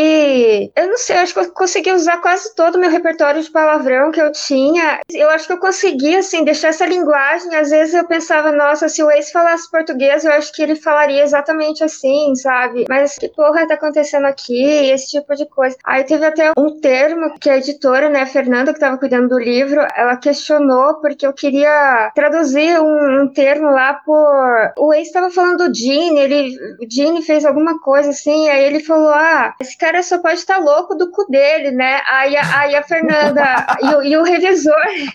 eu 0.77 0.89
não 0.89 0.99
sei, 0.99 1.17
eu 1.17 1.21
acho 1.21 1.35
que 1.35 1.41
eu 1.41 1.53
consegui 1.53 1.93
usar 1.93 2.19
quase 2.19 2.55
todo 2.55 2.77
o 2.77 2.79
meu 2.79 2.91
repertório 2.91 3.43
de 3.43 3.51
palavrão 3.51 4.11
que 4.11 4.21
eu 4.21 4.31
tinha. 4.33 5.01
Eu 5.13 5.29
acho 5.31 5.47
que 5.47 5.53
eu 5.53 5.59
consegui 5.59 6.17
assim 6.17 6.45
deixar 6.45 6.69
essa 6.69 6.87
linguagem. 6.87 7.55
Às 7.55 7.71
vezes 7.71 7.95
eu 7.95 8.07
pensava, 8.07 8.53
nossa, 8.53 8.89
se 8.89 9.03
o 9.03 9.11
ex 9.11 9.31
falasse 9.31 9.71
português, 9.71 10.25
eu 10.25 10.33
acho 10.33 10.53
que 10.53 10.63
ele 10.63 10.77
falaria 10.77 11.23
exatamente 11.23 11.85
assim, 11.85 12.35
sabe? 12.35 12.85
Mas 12.89 13.17
que 13.17 13.29
porra 13.29 13.67
tá 13.67 13.75
acontecendo 13.75 14.27
aqui? 14.27 14.91
Esse 14.91 15.11
tipo 15.11 15.35
de 15.35 15.47
coisa. 15.47 15.77
Aí 15.85 16.05
teve 16.05 16.25
até 16.25 16.53
um 16.57 16.81
termo 16.81 17.39
que 17.39 17.51
a 17.51 17.59
editora, 17.59 18.09
né, 18.09 18.23
a 18.23 18.27
Fernanda, 18.27 18.73
que 18.73 18.79
estava 18.79 18.99
cuidando 18.99 19.29
do 19.29 19.39
livro, 19.39 19.81
ela 19.97 20.17
questionou 20.17 21.01
porque 21.01 21.27
eu 21.27 21.33
queria 21.33 22.11
traduzir 22.15 22.81
um, 22.81 23.23
um 23.23 23.33
termo 23.33 23.71
lá 23.71 23.95
por. 23.95 24.73
O 24.79 24.93
ex 24.93 25.07
estava 25.07 25.31
falando 25.31 25.69
do 25.69 25.75
Gene, 25.75 26.21
ele, 26.21 26.57
o 26.81 26.91
Gene 26.91 27.23
fez 27.23 27.45
alguma 27.45 27.81
coisa 27.81 28.11
assim, 28.11 28.49
aí 28.49 28.65
ele 28.65 28.81
falou: 28.81 29.11
ah, 29.11 29.55
esse 29.61 29.77
cara 29.77 30.03
só 30.11 30.19
pode 30.19 30.35
estar 30.41 30.59
louco 30.59 30.95
do 30.95 31.11
cu 31.11 31.27
dele, 31.31 31.71
né? 31.71 32.01
Aí, 32.07 32.37
a- 32.37 32.59
aí 32.61 32.75
a 32.77 32.83
Fernanda 32.83 33.43
e, 33.83 33.95
o, 33.95 34.03
e 34.03 34.17
o 34.17 34.23
revisor, 34.23 34.75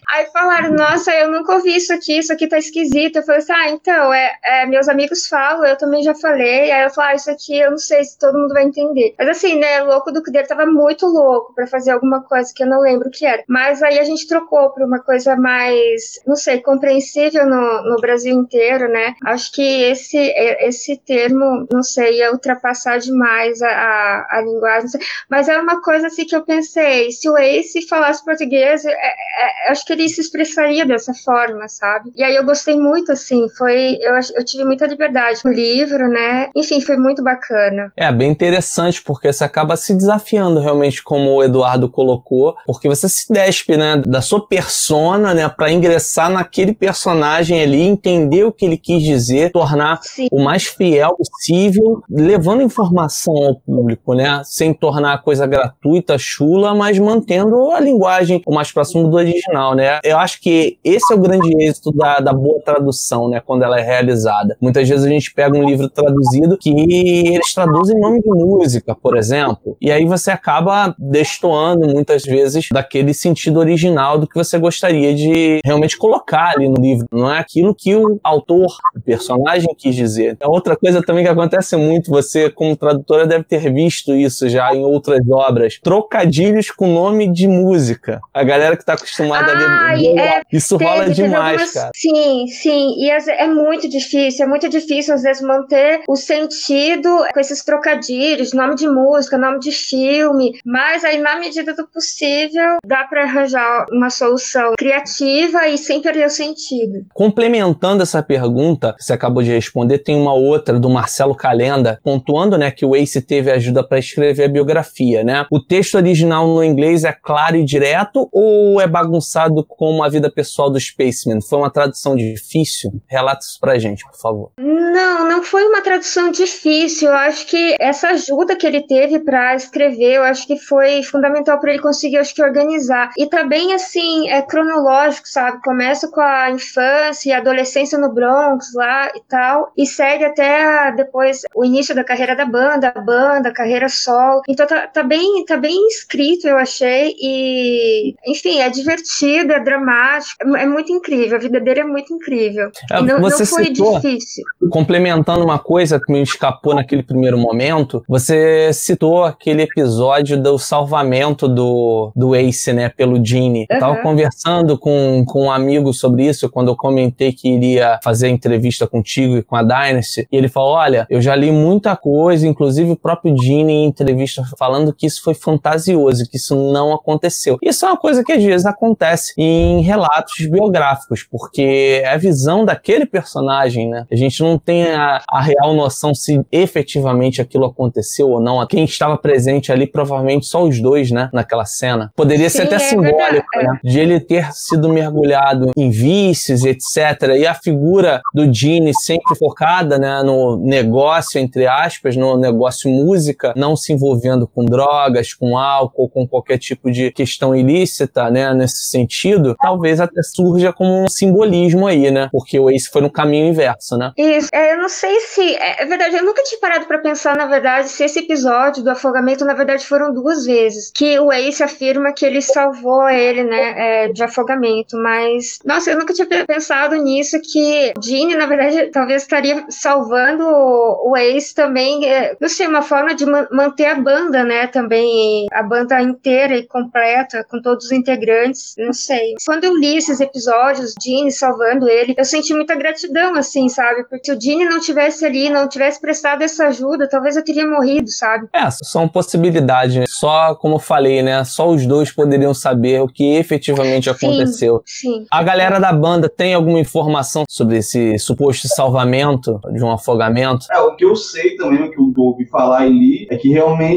aí 0.09 0.25
falaram: 0.33 0.71
nossa, 0.73 1.13
eu 1.13 1.29
nunca 1.31 1.53
ouvi 1.53 1.75
isso 1.75 1.93
aqui, 1.93 2.17
isso 2.19 2.33
aqui 2.33 2.47
tá 2.47 2.57
esquisito. 2.57 3.17
Eu 3.17 3.23
falei 3.23 3.39
assim: 3.41 3.53
ah, 3.53 3.69
então, 3.69 4.13
é, 4.13 4.31
é, 4.43 4.65
meus 4.65 4.87
amigos 4.89 5.27
falam, 5.27 5.65
eu 5.65 5.77
também 5.77 6.01
já 6.03 6.13
falei. 6.15 6.71
Aí 6.71 6.83
eu 6.83 6.89
falei: 6.89 7.11
ah, 7.11 7.15
isso 7.15 7.31
aqui 7.31 7.57
eu 7.59 7.71
não 7.71 7.77
sei 7.77 8.03
se 8.03 8.17
todo 8.17 8.37
mundo 8.37 8.53
vai 8.53 8.63
entender. 8.63 9.13
Mas 9.17 9.29
assim, 9.29 9.59
né, 9.59 9.81
louco 9.83 10.11
do 10.11 10.23
cu 10.23 10.31
dele 10.31 10.47
tava 10.47 10.65
muito 10.65 11.05
louco 11.05 11.53
pra 11.53 11.67
fazer 11.67 11.91
alguma 11.91 12.23
coisa 12.23 12.51
que 12.55 12.63
eu 12.63 12.67
não 12.67 12.81
lembro 12.81 13.07
o 13.09 13.11
que 13.11 13.25
era. 13.25 13.43
Mas 13.47 13.83
aí 13.83 13.99
a 13.99 14.03
gente 14.03 14.27
trocou 14.27 14.71
pra 14.71 14.85
uma 14.85 14.99
coisa 14.99 15.35
mais, 15.35 16.19
não 16.25 16.35
sei, 16.35 16.61
compreensível 16.61 17.45
no, 17.45 17.83
no 17.83 17.95
Brasil 18.01 18.33
inteiro, 18.33 18.87
né? 18.89 19.13
Acho 19.25 19.51
que 19.51 19.83
esse, 19.83 20.17
esse 20.17 20.97
termo, 20.97 21.67
não 21.71 21.83
sei, 21.83 22.19
ia 22.19 22.31
ultrapassar 22.31 22.97
demais 22.99 23.61
a, 23.61 23.67
a, 23.69 24.27
a 24.37 24.41
linguagem. 24.41 24.84
Não 24.85 24.91
sei. 24.91 25.01
Mas 25.29 25.47
é 25.47 25.57
uma 25.59 25.81
coisa 25.81 26.07
assim 26.07 26.25
que 26.25 26.35
eu 26.35 26.43
pensei, 26.43 27.11
se 27.11 27.29
o 27.29 27.37
Ace 27.37 27.87
falasse 27.87 28.23
português, 28.23 28.85
é- 28.85 28.91
é- 28.91 29.71
acho 29.71 29.85
que 29.85 29.93
ele 29.93 30.07
se 30.09 30.21
expressaria 30.21 30.85
dessa 30.85 31.13
forma, 31.13 31.67
sabe? 31.67 32.11
E 32.15 32.23
aí 32.23 32.35
eu 32.35 32.45
gostei 32.45 32.77
muito, 32.79 33.11
assim, 33.11 33.47
foi, 33.57 33.97
eu, 34.01 34.13
eu 34.35 34.45
tive 34.45 34.63
muita 34.65 34.85
liberdade 34.87 35.41
com 35.41 35.49
o 35.49 35.53
livro, 35.53 36.07
né? 36.07 36.49
Enfim, 36.55 36.79
foi 36.81 36.97
muito 36.97 37.23
bacana. 37.23 37.91
É 37.95 38.11
bem 38.11 38.31
interessante, 38.31 39.01
porque 39.01 39.31
você 39.31 39.43
acaba 39.43 39.75
se 39.75 39.93
desafiando 39.93 40.59
realmente, 40.59 41.03
como 41.03 41.31
o 41.31 41.43
Eduardo 41.43 41.89
colocou, 41.89 42.55
porque 42.65 42.87
você 42.87 43.07
se 43.09 43.31
despe, 43.31 43.77
né, 43.77 44.01
da 44.05 44.21
sua 44.21 44.45
persona, 44.47 45.33
né, 45.33 45.47
para 45.49 45.71
ingressar 45.71 46.29
naquele 46.29 46.73
personagem 46.73 47.61
ali, 47.61 47.81
entender 47.81 48.43
o 48.43 48.51
que 48.51 48.65
ele 48.65 48.77
quis 48.77 49.03
dizer, 49.03 49.51
tornar 49.51 49.99
Sim. 50.01 50.27
o 50.31 50.43
mais 50.43 50.65
fiel 50.65 51.15
possível, 51.17 52.01
levando 52.09 52.61
informação 52.61 53.33
ao 53.33 53.55
público, 53.55 54.13
né, 54.13 54.41
sem 54.43 54.73
tornar 54.75 55.13
a 55.13 55.17
coisa 55.17 55.47
gratuita, 55.47 56.17
chula, 56.17 56.75
mas 56.75 56.99
mantendo 56.99 57.71
a 57.71 57.79
linguagem 57.79 58.41
o 58.45 58.53
mais 58.53 58.71
próximo 58.71 59.07
do 59.09 59.15
original, 59.15 59.75
né. 59.75 59.99
Eu 60.03 60.17
acho 60.17 60.39
que 60.41 60.77
esse 60.83 61.13
é 61.13 61.15
o 61.15 61.19
grande 61.19 61.51
êxito 61.63 61.91
da, 61.91 62.19
da 62.19 62.33
boa 62.33 62.61
tradução, 62.61 63.29
né, 63.29 63.39
quando 63.39 63.63
ela 63.63 63.79
é 63.79 63.83
realizada. 63.83 64.57
Muitas 64.61 64.87
vezes 64.87 65.05
a 65.05 65.09
gente 65.09 65.33
pega 65.33 65.57
um 65.57 65.65
livro 65.65 65.89
traduzido 65.89 66.57
que 66.57 66.69
eles 66.69 67.53
traduzem 67.53 67.99
nome 67.99 68.21
de 68.21 68.29
música, 68.29 68.95
por 68.95 69.17
exemplo, 69.17 69.77
e 69.79 69.91
aí 69.91 70.05
você 70.05 70.31
acaba 70.31 70.95
destoando 70.97 71.87
muitas 71.87 72.23
vezes 72.23 72.67
daquele 72.71 73.13
sentido 73.13 73.59
original 73.59 74.17
do 74.17 74.27
que 74.27 74.35
você 74.35 74.57
gostaria 74.57 75.13
de 75.13 75.59
realmente 75.63 75.97
colocar 75.97 76.53
ali 76.55 76.67
no 76.67 76.75
livro. 76.75 77.07
Não 77.11 77.31
é 77.31 77.39
aquilo 77.39 77.73
que 77.73 77.95
o 77.95 78.19
autor, 78.23 78.77
o 78.95 79.01
personagem 79.01 79.73
quis 79.77 79.95
dizer. 79.95 80.37
É 80.39 80.47
outra 80.47 80.75
coisa 80.75 81.01
também 81.01 81.23
que 81.23 81.29
acontece 81.29 81.75
muito, 81.75 82.11
você 82.11 82.49
como 82.49 82.75
tradutora 82.75 83.25
deve 83.25 83.43
ter 83.43 83.71
visto 83.71 84.13
isso 84.13 84.47
já 84.49 84.64
em 84.73 84.83
outras 84.85 85.19
obras, 85.29 85.79
trocadilhos 85.83 86.71
com 86.71 86.87
nome 86.87 87.31
de 87.31 87.47
música. 87.47 88.21
A 88.33 88.43
galera 88.43 88.77
que 88.77 88.85
tá 88.85 88.93
acostumada 88.93 89.51
Ah, 89.51 89.89
ali, 89.91 90.05
e 90.13 90.19
é- 90.19 90.41
isso 90.51 90.77
rola 90.77 91.03
Teve- 91.03 91.15
teve 91.15 91.23
demais, 91.23 91.51
algumas- 91.61 91.71
cara. 91.73 91.91
Sim, 91.95 92.47
sim. 92.47 92.95
E 92.97 93.09
é 93.09 93.47
muito 93.47 93.89
difícil, 93.89 94.45
é 94.45 94.47
muito 94.47 94.69
difícil 94.69 95.13
às 95.13 95.21
vezes 95.23 95.41
manter 95.41 96.01
o 96.07 96.15
sentido 96.15 97.09
com 97.33 97.39
esses 97.39 97.63
trocadilhos, 97.63 98.53
nome 98.53 98.75
de 98.75 98.87
música, 98.87 99.37
nome 99.37 99.59
de 99.59 99.71
filme. 99.71 100.59
Mas 100.65 101.03
aí, 101.03 101.19
na 101.19 101.37
medida 101.39 101.73
do 101.73 101.87
possível, 101.87 102.77
dá 102.85 103.03
para 103.03 103.23
arranjar 103.23 103.85
uma 103.91 104.09
solução 104.09 104.73
criativa 104.77 105.67
e 105.67 105.77
sem 105.77 106.01
perder 106.01 106.27
o 106.27 106.29
sentido. 106.29 107.05
Complementando 107.13 108.03
essa 108.03 108.21
pergunta 108.23 108.93
que 108.97 109.03
você 109.03 109.13
acabou 109.13 109.43
de 109.43 109.51
responder, 109.51 109.99
tem 109.99 110.15
uma 110.15 110.33
outra 110.33 110.79
do 110.79 110.89
Marcelo 110.89 111.35
Calenda, 111.35 111.99
pontuando 112.03 112.57
né, 112.57 112.71
que 112.71 112.85
o 112.85 112.95
Ace 112.95 113.21
teve 113.21 113.51
ajuda 113.51 113.83
para 113.85 113.99
escrever 113.99 114.44
a 114.45 114.49
biografia. 114.49 115.23
Né? 115.23 115.45
O 115.51 115.59
texto 115.59 115.95
original 115.95 116.47
no 116.47 116.63
inglês 116.63 117.03
é 117.03 117.11
claro 117.11 117.55
e 117.55 117.63
direto 117.63 118.29
ou 118.31 118.79
é 118.81 118.87
bagunçado 118.87 119.63
como 119.65 120.03
a 120.03 120.09
vida 120.09 120.29
pessoal 120.29 120.69
do 120.69 120.79
Spaceman? 120.79 121.41
Foi 121.41 121.59
uma 121.59 121.69
tradução 121.69 122.15
difícil? 122.15 122.91
Relata 123.07 123.41
isso 123.41 123.59
pra 123.59 123.77
gente, 123.77 124.03
por 124.05 124.19
favor. 124.19 124.51
Não, 124.57 125.27
não 125.27 125.43
foi 125.43 125.63
uma 125.65 125.81
tradução 125.81 126.31
difícil. 126.31 127.09
Eu 127.09 127.15
acho 127.15 127.45
que 127.47 127.75
essa 127.79 128.09
ajuda 128.09 128.55
que 128.55 128.65
ele 128.65 128.81
teve 128.81 129.19
para 129.19 129.55
escrever, 129.55 130.15
eu 130.15 130.23
acho 130.23 130.47
que 130.47 130.57
foi 130.57 131.03
fundamental 131.03 131.59
para 131.59 131.71
ele 131.71 131.81
conseguir, 131.81 132.17
acho 132.17 132.33
que 132.33 132.43
organizar. 132.43 133.11
E 133.17 133.27
tá 133.27 133.43
bem 133.43 133.73
assim, 133.73 134.29
é 134.29 134.41
cronológico, 134.41 135.27
sabe? 135.27 135.61
Começa 135.61 136.09
com 136.09 136.21
a 136.21 136.49
infância 136.51 137.29
e 137.29 137.33
a 137.33 137.37
adolescência 137.37 137.97
no 137.97 138.13
Bronx 138.13 138.73
lá 138.73 139.11
e 139.15 139.21
tal, 139.27 139.71
e 139.77 139.85
segue 139.85 140.25
até 140.25 140.91
depois 140.91 141.41
o 141.55 141.63
início 141.63 141.95
da 141.95 142.03
carreira 142.03 142.35
da 142.35 142.45
banda, 142.45 142.93
a 142.95 143.01
banda, 143.01 143.49
a 143.49 143.53
carreira 143.53 143.89
solo. 143.89 144.34
Então 144.47 144.65
tá, 144.65 144.87
tá 144.87 145.03
bem, 145.03 145.43
tá 145.45 145.57
bem 145.57 145.87
escrito, 145.87 146.47
eu 146.47 146.57
achei. 146.57 147.15
E 147.19 148.15
enfim, 148.27 148.59
é 148.59 148.69
divertido, 148.69 149.53
é 149.53 149.59
dramático, 149.63 150.35
é, 150.55 150.63
é 150.63 150.65
muito 150.65 150.91
incrível. 150.91 151.37
A 151.37 151.39
vida 151.41 151.59
dele 151.59 151.81
é 151.81 151.83
muito 151.83 152.13
incrível. 152.13 152.69
É, 152.91 153.01
não, 153.01 153.19
você 153.19 153.43
não 153.43 153.49
foi 153.49 153.65
citou- 153.65 153.99
difícil. 153.99 154.43
Complementando 154.69 155.43
uma 155.43 155.59
coisa 155.59 155.99
que 155.99 156.11
me 156.11 156.21
escapou 156.21 156.75
naquele 156.75 157.03
primeiro 157.03 157.37
momento, 157.37 158.03
você 158.07 158.71
citou 158.73 159.23
aquele 159.23 159.63
episódio 159.63 160.41
do 160.41 160.57
salvamento 160.57 161.47
do, 161.47 162.11
do 162.15 162.35
Ace, 162.35 162.73
né, 162.73 162.89
pelo 162.89 163.23
Gene. 163.23 163.65
Eu 163.69 163.79
tava 163.79 163.97
conversando 164.01 164.77
com, 164.77 165.23
com 165.27 165.45
um 165.45 165.51
amigo 165.51 165.93
sobre 165.93 166.25
isso 166.25 166.49
quando 166.49 166.69
eu 166.69 166.75
comentei 166.75 167.31
que 167.31 167.49
iria 167.49 167.99
fazer 168.03 168.27
a 168.27 168.29
entrevista 168.29 168.87
contigo 168.87 169.37
e 169.37 169.43
com 169.43 169.55
a 169.55 169.63
Dynasty. 169.63 170.27
E 170.31 170.37
ele 170.37 170.47
falou: 170.47 170.73
Olha, 170.73 171.05
eu 171.09 171.21
já 171.21 171.35
li 171.35 171.51
muita 171.51 171.95
coisa, 171.95 172.47
inclusive 172.47 172.91
o 172.91 172.95
próprio 172.95 173.35
Gene 173.41 173.73
em 173.73 173.85
entrevista 173.85 174.24
falando 174.57 174.93
que 174.93 175.05
isso 175.05 175.21
foi 175.23 175.33
fantasioso, 175.33 176.27
que 176.29 176.37
isso 176.37 176.55
não 176.71 176.93
aconteceu. 176.93 177.57
Isso 177.61 177.85
é 177.85 177.89
uma 177.89 177.97
coisa 177.97 178.23
que 178.23 178.31
às 178.31 178.43
vezes 178.43 178.65
acontece 178.65 179.33
em 179.37 179.81
relatos 179.81 180.45
biográficos, 180.47 181.23
porque 181.23 182.01
é 182.03 182.09
a 182.09 182.17
visão 182.17 182.65
daquele 182.65 183.05
personagem, 183.05 183.89
né? 183.89 184.05
A 184.11 184.15
gente 184.15 184.41
não 184.41 184.57
tem 184.57 184.85
a, 184.93 185.21
a 185.29 185.41
real 185.41 185.73
noção 185.73 186.13
se 186.13 186.41
efetivamente 186.51 187.41
aquilo 187.41 187.65
aconteceu 187.65 188.29
ou 188.29 188.39
não. 188.39 188.65
Quem 188.67 188.83
estava 188.83 189.17
presente 189.17 189.71
ali, 189.71 189.87
provavelmente 189.87 190.45
só 190.45 190.63
os 190.63 190.81
dois, 190.81 191.11
né? 191.11 191.29
Naquela 191.31 191.65
cena. 191.65 192.11
Poderia 192.15 192.49
ser 192.49 192.61
Sim, 192.61 192.67
até 192.67 192.75
é 192.75 192.79
simbólico, 192.79 193.57
né? 193.57 193.79
De 193.83 193.99
ele 193.99 194.19
ter 194.19 194.51
sido 194.53 194.89
mergulhado 194.89 195.71
em 195.75 195.89
vícios, 195.89 196.63
etc. 196.63 197.35
E 197.37 197.45
a 197.45 197.53
figura 197.53 198.21
do 198.33 198.51
Gene 198.51 198.93
sempre 198.93 199.35
focada, 199.35 199.97
né? 199.97 200.23
No 200.23 200.57
negócio, 200.57 201.39
entre 201.39 201.67
aspas, 201.67 202.15
no 202.15 202.37
negócio 202.37 202.89
música, 202.89 203.53
não 203.55 203.75
se 203.75 203.93
envolver 203.93 204.14
envolvendo 204.15 204.47
com 204.47 204.63
drogas, 204.65 205.33
com 205.33 205.57
álcool, 205.57 206.09
com 206.09 206.27
qualquer 206.27 206.57
tipo 206.57 206.91
de 206.91 207.11
questão 207.11 207.55
ilícita, 207.55 208.29
né, 208.29 208.53
nesse 208.53 208.85
sentido, 208.89 209.55
talvez 209.59 209.99
até 209.99 210.21
surja 210.23 210.71
como 210.73 211.03
um 211.03 211.09
simbolismo 211.09 211.87
aí, 211.87 212.09
né? 212.11 212.29
Porque 212.31 212.59
o 212.59 212.69
Ace 212.69 212.89
foi 212.89 213.01
no 213.01 213.11
caminho 213.11 213.47
inverso, 213.47 213.97
né? 213.97 214.11
Isso, 214.17 214.49
é, 214.53 214.73
eu 214.73 214.77
não 214.77 214.89
sei 214.89 215.19
se. 215.21 215.55
É, 215.55 215.83
é 215.83 215.85
verdade, 215.85 216.15
eu 216.15 216.23
nunca 216.23 216.41
tinha 216.43 216.59
parado 216.59 216.85
pra 216.85 216.97
pensar, 216.99 217.35
na 217.37 217.45
verdade, 217.45 217.89
se 217.89 218.03
esse 218.03 218.19
episódio 218.19 218.83
do 218.83 218.89
afogamento, 218.89 219.45
na 219.45 219.53
verdade, 219.53 219.85
foram 219.85 220.13
duas 220.13 220.45
vezes. 220.45 220.91
Que 220.93 221.19
o 221.19 221.31
Ace 221.31 221.61
afirma 221.63 222.13
que 222.13 222.25
ele 222.25 222.41
salvou 222.41 223.07
ele, 223.09 223.43
né, 223.43 224.05
é, 224.05 224.07
de 224.09 224.23
afogamento. 224.23 224.97
Mas, 224.97 225.59
nossa, 225.65 225.91
eu 225.91 225.97
nunca 225.99 226.13
tinha 226.13 226.27
pe- 226.27 226.45
pensado 226.45 226.95
nisso, 226.95 227.37
que 227.41 227.93
Ginny, 228.03 228.35
na 228.35 228.45
verdade, 228.45 228.89
talvez 228.91 229.23
estaria 229.23 229.65
salvando 229.69 230.45
o 230.47 231.15
Ace 231.17 231.53
também. 231.53 232.05
é, 232.05 232.35
não 232.39 232.49
sei, 232.49 232.67
uma 232.67 232.81
forma 232.81 233.13
de 233.15 233.25
man- 233.25 233.47
manter 233.51 233.85
a 233.85 233.95
banda, 234.05 234.43
né, 234.43 234.67
também. 234.67 235.47
A 235.51 235.63
banda 235.63 235.99
inteira 235.99 236.55
e 236.55 236.67
completa, 236.67 237.43
com 237.49 237.59
todos 237.59 237.85
os 237.85 237.91
integrantes. 237.91 238.75
Não 238.77 238.93
sei. 238.93 239.33
Quando 239.43 239.63
eu 239.63 239.75
li 239.75 239.97
esses 239.97 240.19
episódios, 240.19 240.93
Ginny 241.01 241.31
salvando 241.31 241.89
ele, 241.89 242.13
eu 242.15 242.23
senti 242.23 242.53
muita 242.53 242.75
gratidão, 242.75 243.35
assim, 243.35 243.67
sabe? 243.67 244.03
Porque 244.03 244.25
se 244.25 244.31
o 244.31 244.39
Ginny 244.39 244.65
não 244.65 244.79
tivesse 244.79 245.25
ali, 245.25 245.49
não 245.49 245.67
tivesse 245.67 245.99
prestado 245.99 246.43
essa 246.43 246.67
ajuda, 246.67 247.09
talvez 247.09 247.35
eu 247.35 247.43
teria 247.43 247.67
morrido, 247.67 248.09
sabe? 248.09 248.47
É, 248.53 248.69
são 248.69 249.07
possibilidades, 249.07 249.95
né? 249.95 250.05
Só, 250.07 250.53
como 250.53 250.75
eu 250.75 250.79
falei, 250.79 251.23
né? 251.23 251.43
Só 251.43 251.69
os 251.69 251.85
dois 251.85 252.11
poderiam 252.11 252.53
saber 252.53 253.01
o 253.01 253.07
que 253.07 253.35
efetivamente 253.35 254.05
Sim. 254.05 254.11
aconteceu. 254.11 254.83
Sim. 254.85 255.25
A 255.31 255.41
galera 255.41 255.79
da 255.79 255.91
banda 255.91 256.29
tem 256.29 256.53
alguma 256.53 256.79
informação 256.79 257.43
sobre 257.49 257.77
esse 257.77 258.19
suposto 258.19 258.67
salvamento 258.67 259.59
de 259.73 259.83
um 259.83 259.91
afogamento? 259.91 260.67
É, 260.71 260.79
o 260.79 260.95
que 260.95 261.05
eu 261.05 261.15
sei 261.15 261.55
também, 261.55 261.83
o 261.83 261.91
que 261.91 261.97
eu 261.97 262.23
ouvi 262.23 262.45
falar 262.45 262.85
e 262.87 262.89
li, 262.89 263.27
é 263.31 263.37
que 263.37 263.49
realmente 263.49 263.94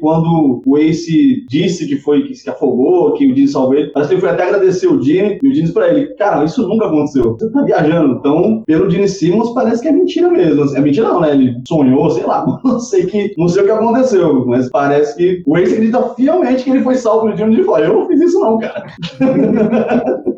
quando 0.00 0.62
o 0.64 0.78
Ace 0.78 1.44
disse 1.48 1.86
que 1.86 1.96
foi 1.96 2.22
que 2.22 2.34
se 2.34 2.48
afogou, 2.48 3.12
que 3.14 3.30
o 3.30 3.34
Dini 3.34 3.48
salvou 3.48 3.74
ele, 3.74 3.90
parece 3.90 4.10
que 4.10 4.14
ele 4.14 4.20
foi 4.20 4.30
até 4.30 4.44
agradecer 4.44 4.86
o 4.86 4.98
Dini, 4.98 5.38
e 5.42 5.48
o 5.48 5.52
Dini 5.52 5.62
disse 5.62 5.72
pra 5.72 5.88
ele, 5.88 6.06
cara, 6.14 6.44
isso 6.44 6.66
nunca 6.66 6.86
aconteceu. 6.86 7.36
Você 7.38 7.50
tá 7.50 7.62
viajando. 7.62 8.16
Então, 8.18 8.62
pelo 8.66 8.88
Dini 8.88 9.08
Simmons, 9.08 9.50
parece 9.50 9.82
que 9.82 9.88
é 9.88 9.92
mentira 9.92 10.28
mesmo. 10.30 10.76
É 10.76 10.80
mentira 10.80 11.08
não, 11.08 11.20
né? 11.20 11.32
Ele 11.32 11.56
sonhou, 11.66 12.10
sei 12.10 12.24
lá, 12.24 12.44
não 12.64 12.80
sei, 12.80 13.06
que, 13.06 13.34
não 13.36 13.48
sei 13.48 13.62
o 13.62 13.66
que 13.66 13.72
aconteceu, 13.72 14.46
mas 14.46 14.68
parece 14.70 15.16
que 15.16 15.42
o 15.46 15.56
Ace 15.56 15.72
acredita 15.72 16.14
fielmente 16.14 16.64
que 16.64 16.70
ele 16.70 16.82
foi 16.82 16.94
salvo 16.94 17.26
pelo 17.26 17.36
Dini 17.36 17.60
e 17.60 17.64
falou, 17.64 17.80
eu 17.80 17.92
não 17.94 18.06
fiz 18.06 18.20
isso 18.20 18.40
não, 18.40 18.58
cara. 18.58 18.86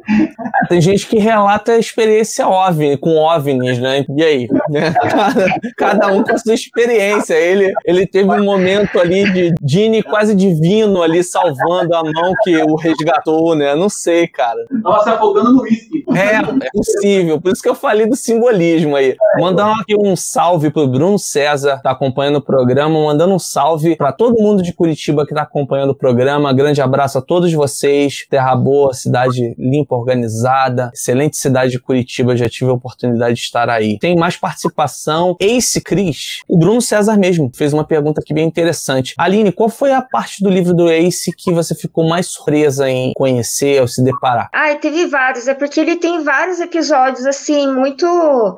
Tem 0.68 0.81
gente 0.81 1.07
que 1.07 1.18
relata 1.18 1.72
a 1.72 1.79
experiência 1.79 2.46
OVNI, 2.48 2.96
com 2.96 3.16
OVNIs, 3.16 3.79
né? 3.79 4.05
E 4.16 4.22
aí? 4.22 4.48
Cada, 5.03 5.46
cada 5.77 6.07
um 6.09 6.22
com 6.22 6.33
a 6.33 6.38
sua 6.38 6.55
experiência. 6.55 7.35
Ele, 7.35 7.72
ele 7.85 8.07
teve 8.07 8.31
um 8.31 8.44
momento 8.44 8.98
ali 9.02 9.30
de 9.32 9.54
Dini 9.60 10.02
quase 10.02 10.34
divino 10.34 11.02
ali, 11.02 11.22
salvando 11.22 11.94
a 11.94 12.02
mão 12.02 12.32
que 12.42 12.56
o 12.56 12.74
resgatou, 12.76 13.54
né? 13.54 13.74
Não 13.74 13.88
sei, 13.88 14.26
cara. 14.26 14.64
Se 15.02 15.10
afogando 15.10 15.52
no 15.52 15.62
uísque. 15.62 16.04
É, 16.14 16.36
é 16.36 16.70
possível. 16.72 17.40
Por 17.40 17.52
isso 17.52 17.62
que 17.62 17.68
eu 17.68 17.74
falei 17.74 18.06
do 18.06 18.16
simbolismo 18.16 18.96
aí. 18.96 19.16
Mandando 19.38 19.80
aqui 19.80 19.96
um 19.96 20.14
salve 20.16 20.70
pro 20.70 20.86
Bruno 20.86 21.18
César, 21.18 21.76
que 21.76 21.82
tá 21.82 21.90
acompanhando 21.90 22.36
o 22.36 22.42
programa. 22.42 23.02
Mandando 23.02 23.34
um 23.34 23.38
salve 23.38 23.96
pra 23.96 24.12
todo 24.12 24.40
mundo 24.40 24.62
de 24.62 24.72
Curitiba 24.72 25.26
que 25.26 25.34
tá 25.34 25.42
acompanhando 25.42 25.90
o 25.90 25.94
programa. 25.94 26.52
Grande 26.52 26.80
abraço 26.80 27.18
a 27.18 27.22
todos 27.22 27.52
vocês. 27.52 28.26
Terra 28.28 28.54
boa, 28.54 28.92
cidade 28.92 29.54
limpa, 29.58 29.94
organizada. 29.94 30.90
Excelente 30.94 31.36
cidade 31.36 31.72
de 31.72 31.78
Curitiba. 31.78 32.36
Já 32.36 32.48
tive 32.48 32.70
a 32.70 32.74
oportunidade 32.74 33.34
de 33.34 33.40
estar 33.40 33.68
aí. 33.68 33.98
Tem 33.98 34.16
mais 34.16 34.36
participação. 34.36 35.36
Ace 35.40 35.80
Cris. 35.80 36.42
O 36.48 36.58
Bruno 36.58 36.80
César 36.80 37.16
mesmo 37.16 37.50
fez 37.54 37.72
uma 37.72 37.84
pergunta 37.84 38.20
aqui 38.20 38.34
bem 38.34 38.46
interessante. 38.46 38.91
Aline, 39.18 39.52
qual 39.52 39.68
foi 39.68 39.92
a 39.92 40.02
parte 40.02 40.42
do 40.42 40.50
livro 40.50 40.74
do 40.74 40.90
Ace 40.90 41.33
que 41.37 41.52
você 41.52 41.74
ficou 41.74 42.09
mais 42.09 42.26
surpresa 42.26 42.88
em 42.88 43.12
conhecer 43.14 43.81
ou 43.81 43.88
se 43.88 44.02
deparar? 44.02 44.48
Ai, 44.52 44.78
teve 44.78 45.07
vários. 45.07 45.48
É 45.48 45.55
porque 45.55 45.81
ele 45.81 45.96
tem 45.96 46.22
vários 46.22 46.61
episódios, 46.61 47.26
assim, 47.26 47.72
muito. 47.72 48.07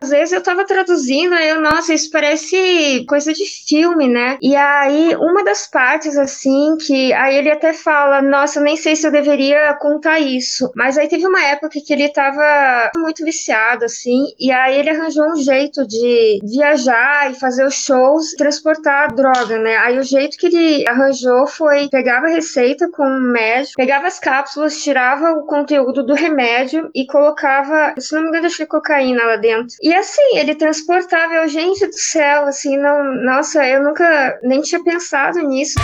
Às 0.03 0.11
vezes 0.11 0.33
eu 0.33 0.43
tava 0.43 0.65
traduzindo, 0.65 1.35
aí 1.35 1.49
eu, 1.49 1.61
nossa, 1.61 1.93
isso 1.93 2.11
parece 2.11 3.05
coisa 3.09 3.33
de 3.33 3.45
filme, 3.67 4.09
né? 4.09 4.39
E 4.43 4.55
aí, 4.57 5.15
uma 5.17 5.45
das 5.45 5.67
partes, 5.67 6.17
assim, 6.17 6.77
que. 6.85 7.13
Aí 7.13 7.37
ele 7.37 7.51
até 7.51 7.73
fala, 7.73 8.23
nossa, 8.23 8.61
nem 8.61 8.77
sei 8.77 8.97
se 8.97 9.07
eu 9.07 9.13
deveria 9.13 9.75
contar 9.75 10.19
isso. 10.21 10.71
Mas 10.75 10.97
aí 10.99 11.09
teve 11.09 11.27
uma 11.27 11.43
época 11.45 11.81
que 11.85 11.93
ele 11.93 12.09
tava 12.09 12.91
muito 12.97 13.25
viciado, 13.25 13.85
assim, 13.85 14.25
e 14.39 14.51
aí 14.51 14.79
ele 14.79 14.91
arranjou 14.91 15.25
um 15.31 15.37
jeito 15.37 15.87
de 15.87 16.39
viajar 16.43 17.31
e 17.31 17.35
fazer 17.35 17.65
os 17.67 17.75
shows, 17.75 18.33
transportar 18.37 19.15
droga, 19.15 19.59
né? 19.59 19.77
Aí 19.79 19.99
o 19.99 20.03
jeito 20.15 20.37
que 20.37 20.47
ele 20.47 20.89
arranjou 20.89 21.47
foi 21.47 21.89
pegava 21.89 22.27
a 22.27 22.31
receita 22.31 22.89
com 22.91 23.05
um 23.05 23.33
médico, 23.33 23.75
pegava 23.77 24.07
as 24.07 24.19
cápsulas, 24.19 24.83
tirava 24.83 25.33
o 25.33 25.47
conteúdo 25.47 26.05
do 26.05 26.15
remédio 26.15 26.91
e 26.95 27.07
colocava, 27.07 27.95
se 27.99 28.15
não 28.15 28.23
me 28.23 28.29
engano, 28.29 28.47
acho 28.47 28.67
cocaína 28.67 29.25
lá 29.25 29.37
dentro. 29.37 29.77
E 29.83 29.95
assim, 29.95 30.39
ele 30.39 30.55
transportava, 30.55 31.35
eu, 31.35 31.49
gente 31.49 31.87
do 31.87 31.97
céu, 31.97 32.47
assim, 32.47 32.77
não, 32.77 33.05
nossa, 33.25 33.67
eu 33.67 33.83
nunca 33.83 34.39
nem 34.43 34.61
tinha 34.61 34.83
pensado 34.83 35.39
nisso. 35.41 35.75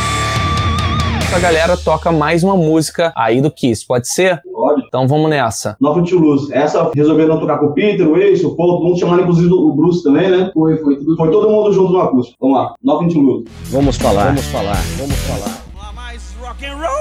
A 1.32 1.38
galera 1.38 1.76
toca 1.76 2.10
mais 2.10 2.42
uma 2.42 2.56
música 2.56 3.12
aí 3.16 3.40
do 3.40 3.52
Kiss, 3.52 3.86
pode 3.86 4.12
ser? 4.12 4.42
Pode. 4.52 4.82
Então 4.86 5.06
vamos 5.06 5.30
nessa. 5.30 5.76
Nothing 5.80 6.02
to 6.04 6.18
Lose. 6.18 6.52
Essa 6.52 6.90
resolveram 6.92 7.38
tocar 7.38 7.58
com 7.58 7.66
o 7.66 7.72
Peter, 7.72 8.06
o 8.06 8.16
Ace, 8.16 8.44
o 8.44 8.56
Paul, 8.56 8.78
todo 8.78 8.84
mundo 8.84 8.98
chamando 8.98 9.22
inclusive 9.22 9.52
o 9.52 9.72
Bruce 9.72 10.02
também, 10.02 10.28
né? 10.28 10.50
Foi, 10.52 10.76
foi. 10.78 10.96
Tudo... 10.96 11.16
Foi 11.16 11.30
todo 11.30 11.48
mundo 11.48 11.72
junto 11.72 11.92
no 11.92 12.00
acústico. 12.00 12.36
Vamos 12.40 12.56
lá. 12.58 12.74
Nothing 12.82 13.08
to 13.08 13.20
Lose. 13.20 13.44
Vamos 13.70 13.96
falar, 13.96 14.26
vamos 14.26 14.46
falar, 14.46 14.76
vamos 14.98 15.16
falar. 15.16 15.94
mais 15.94 16.34
rock 16.40 16.66
and 16.66 16.74
roll. 16.74 16.99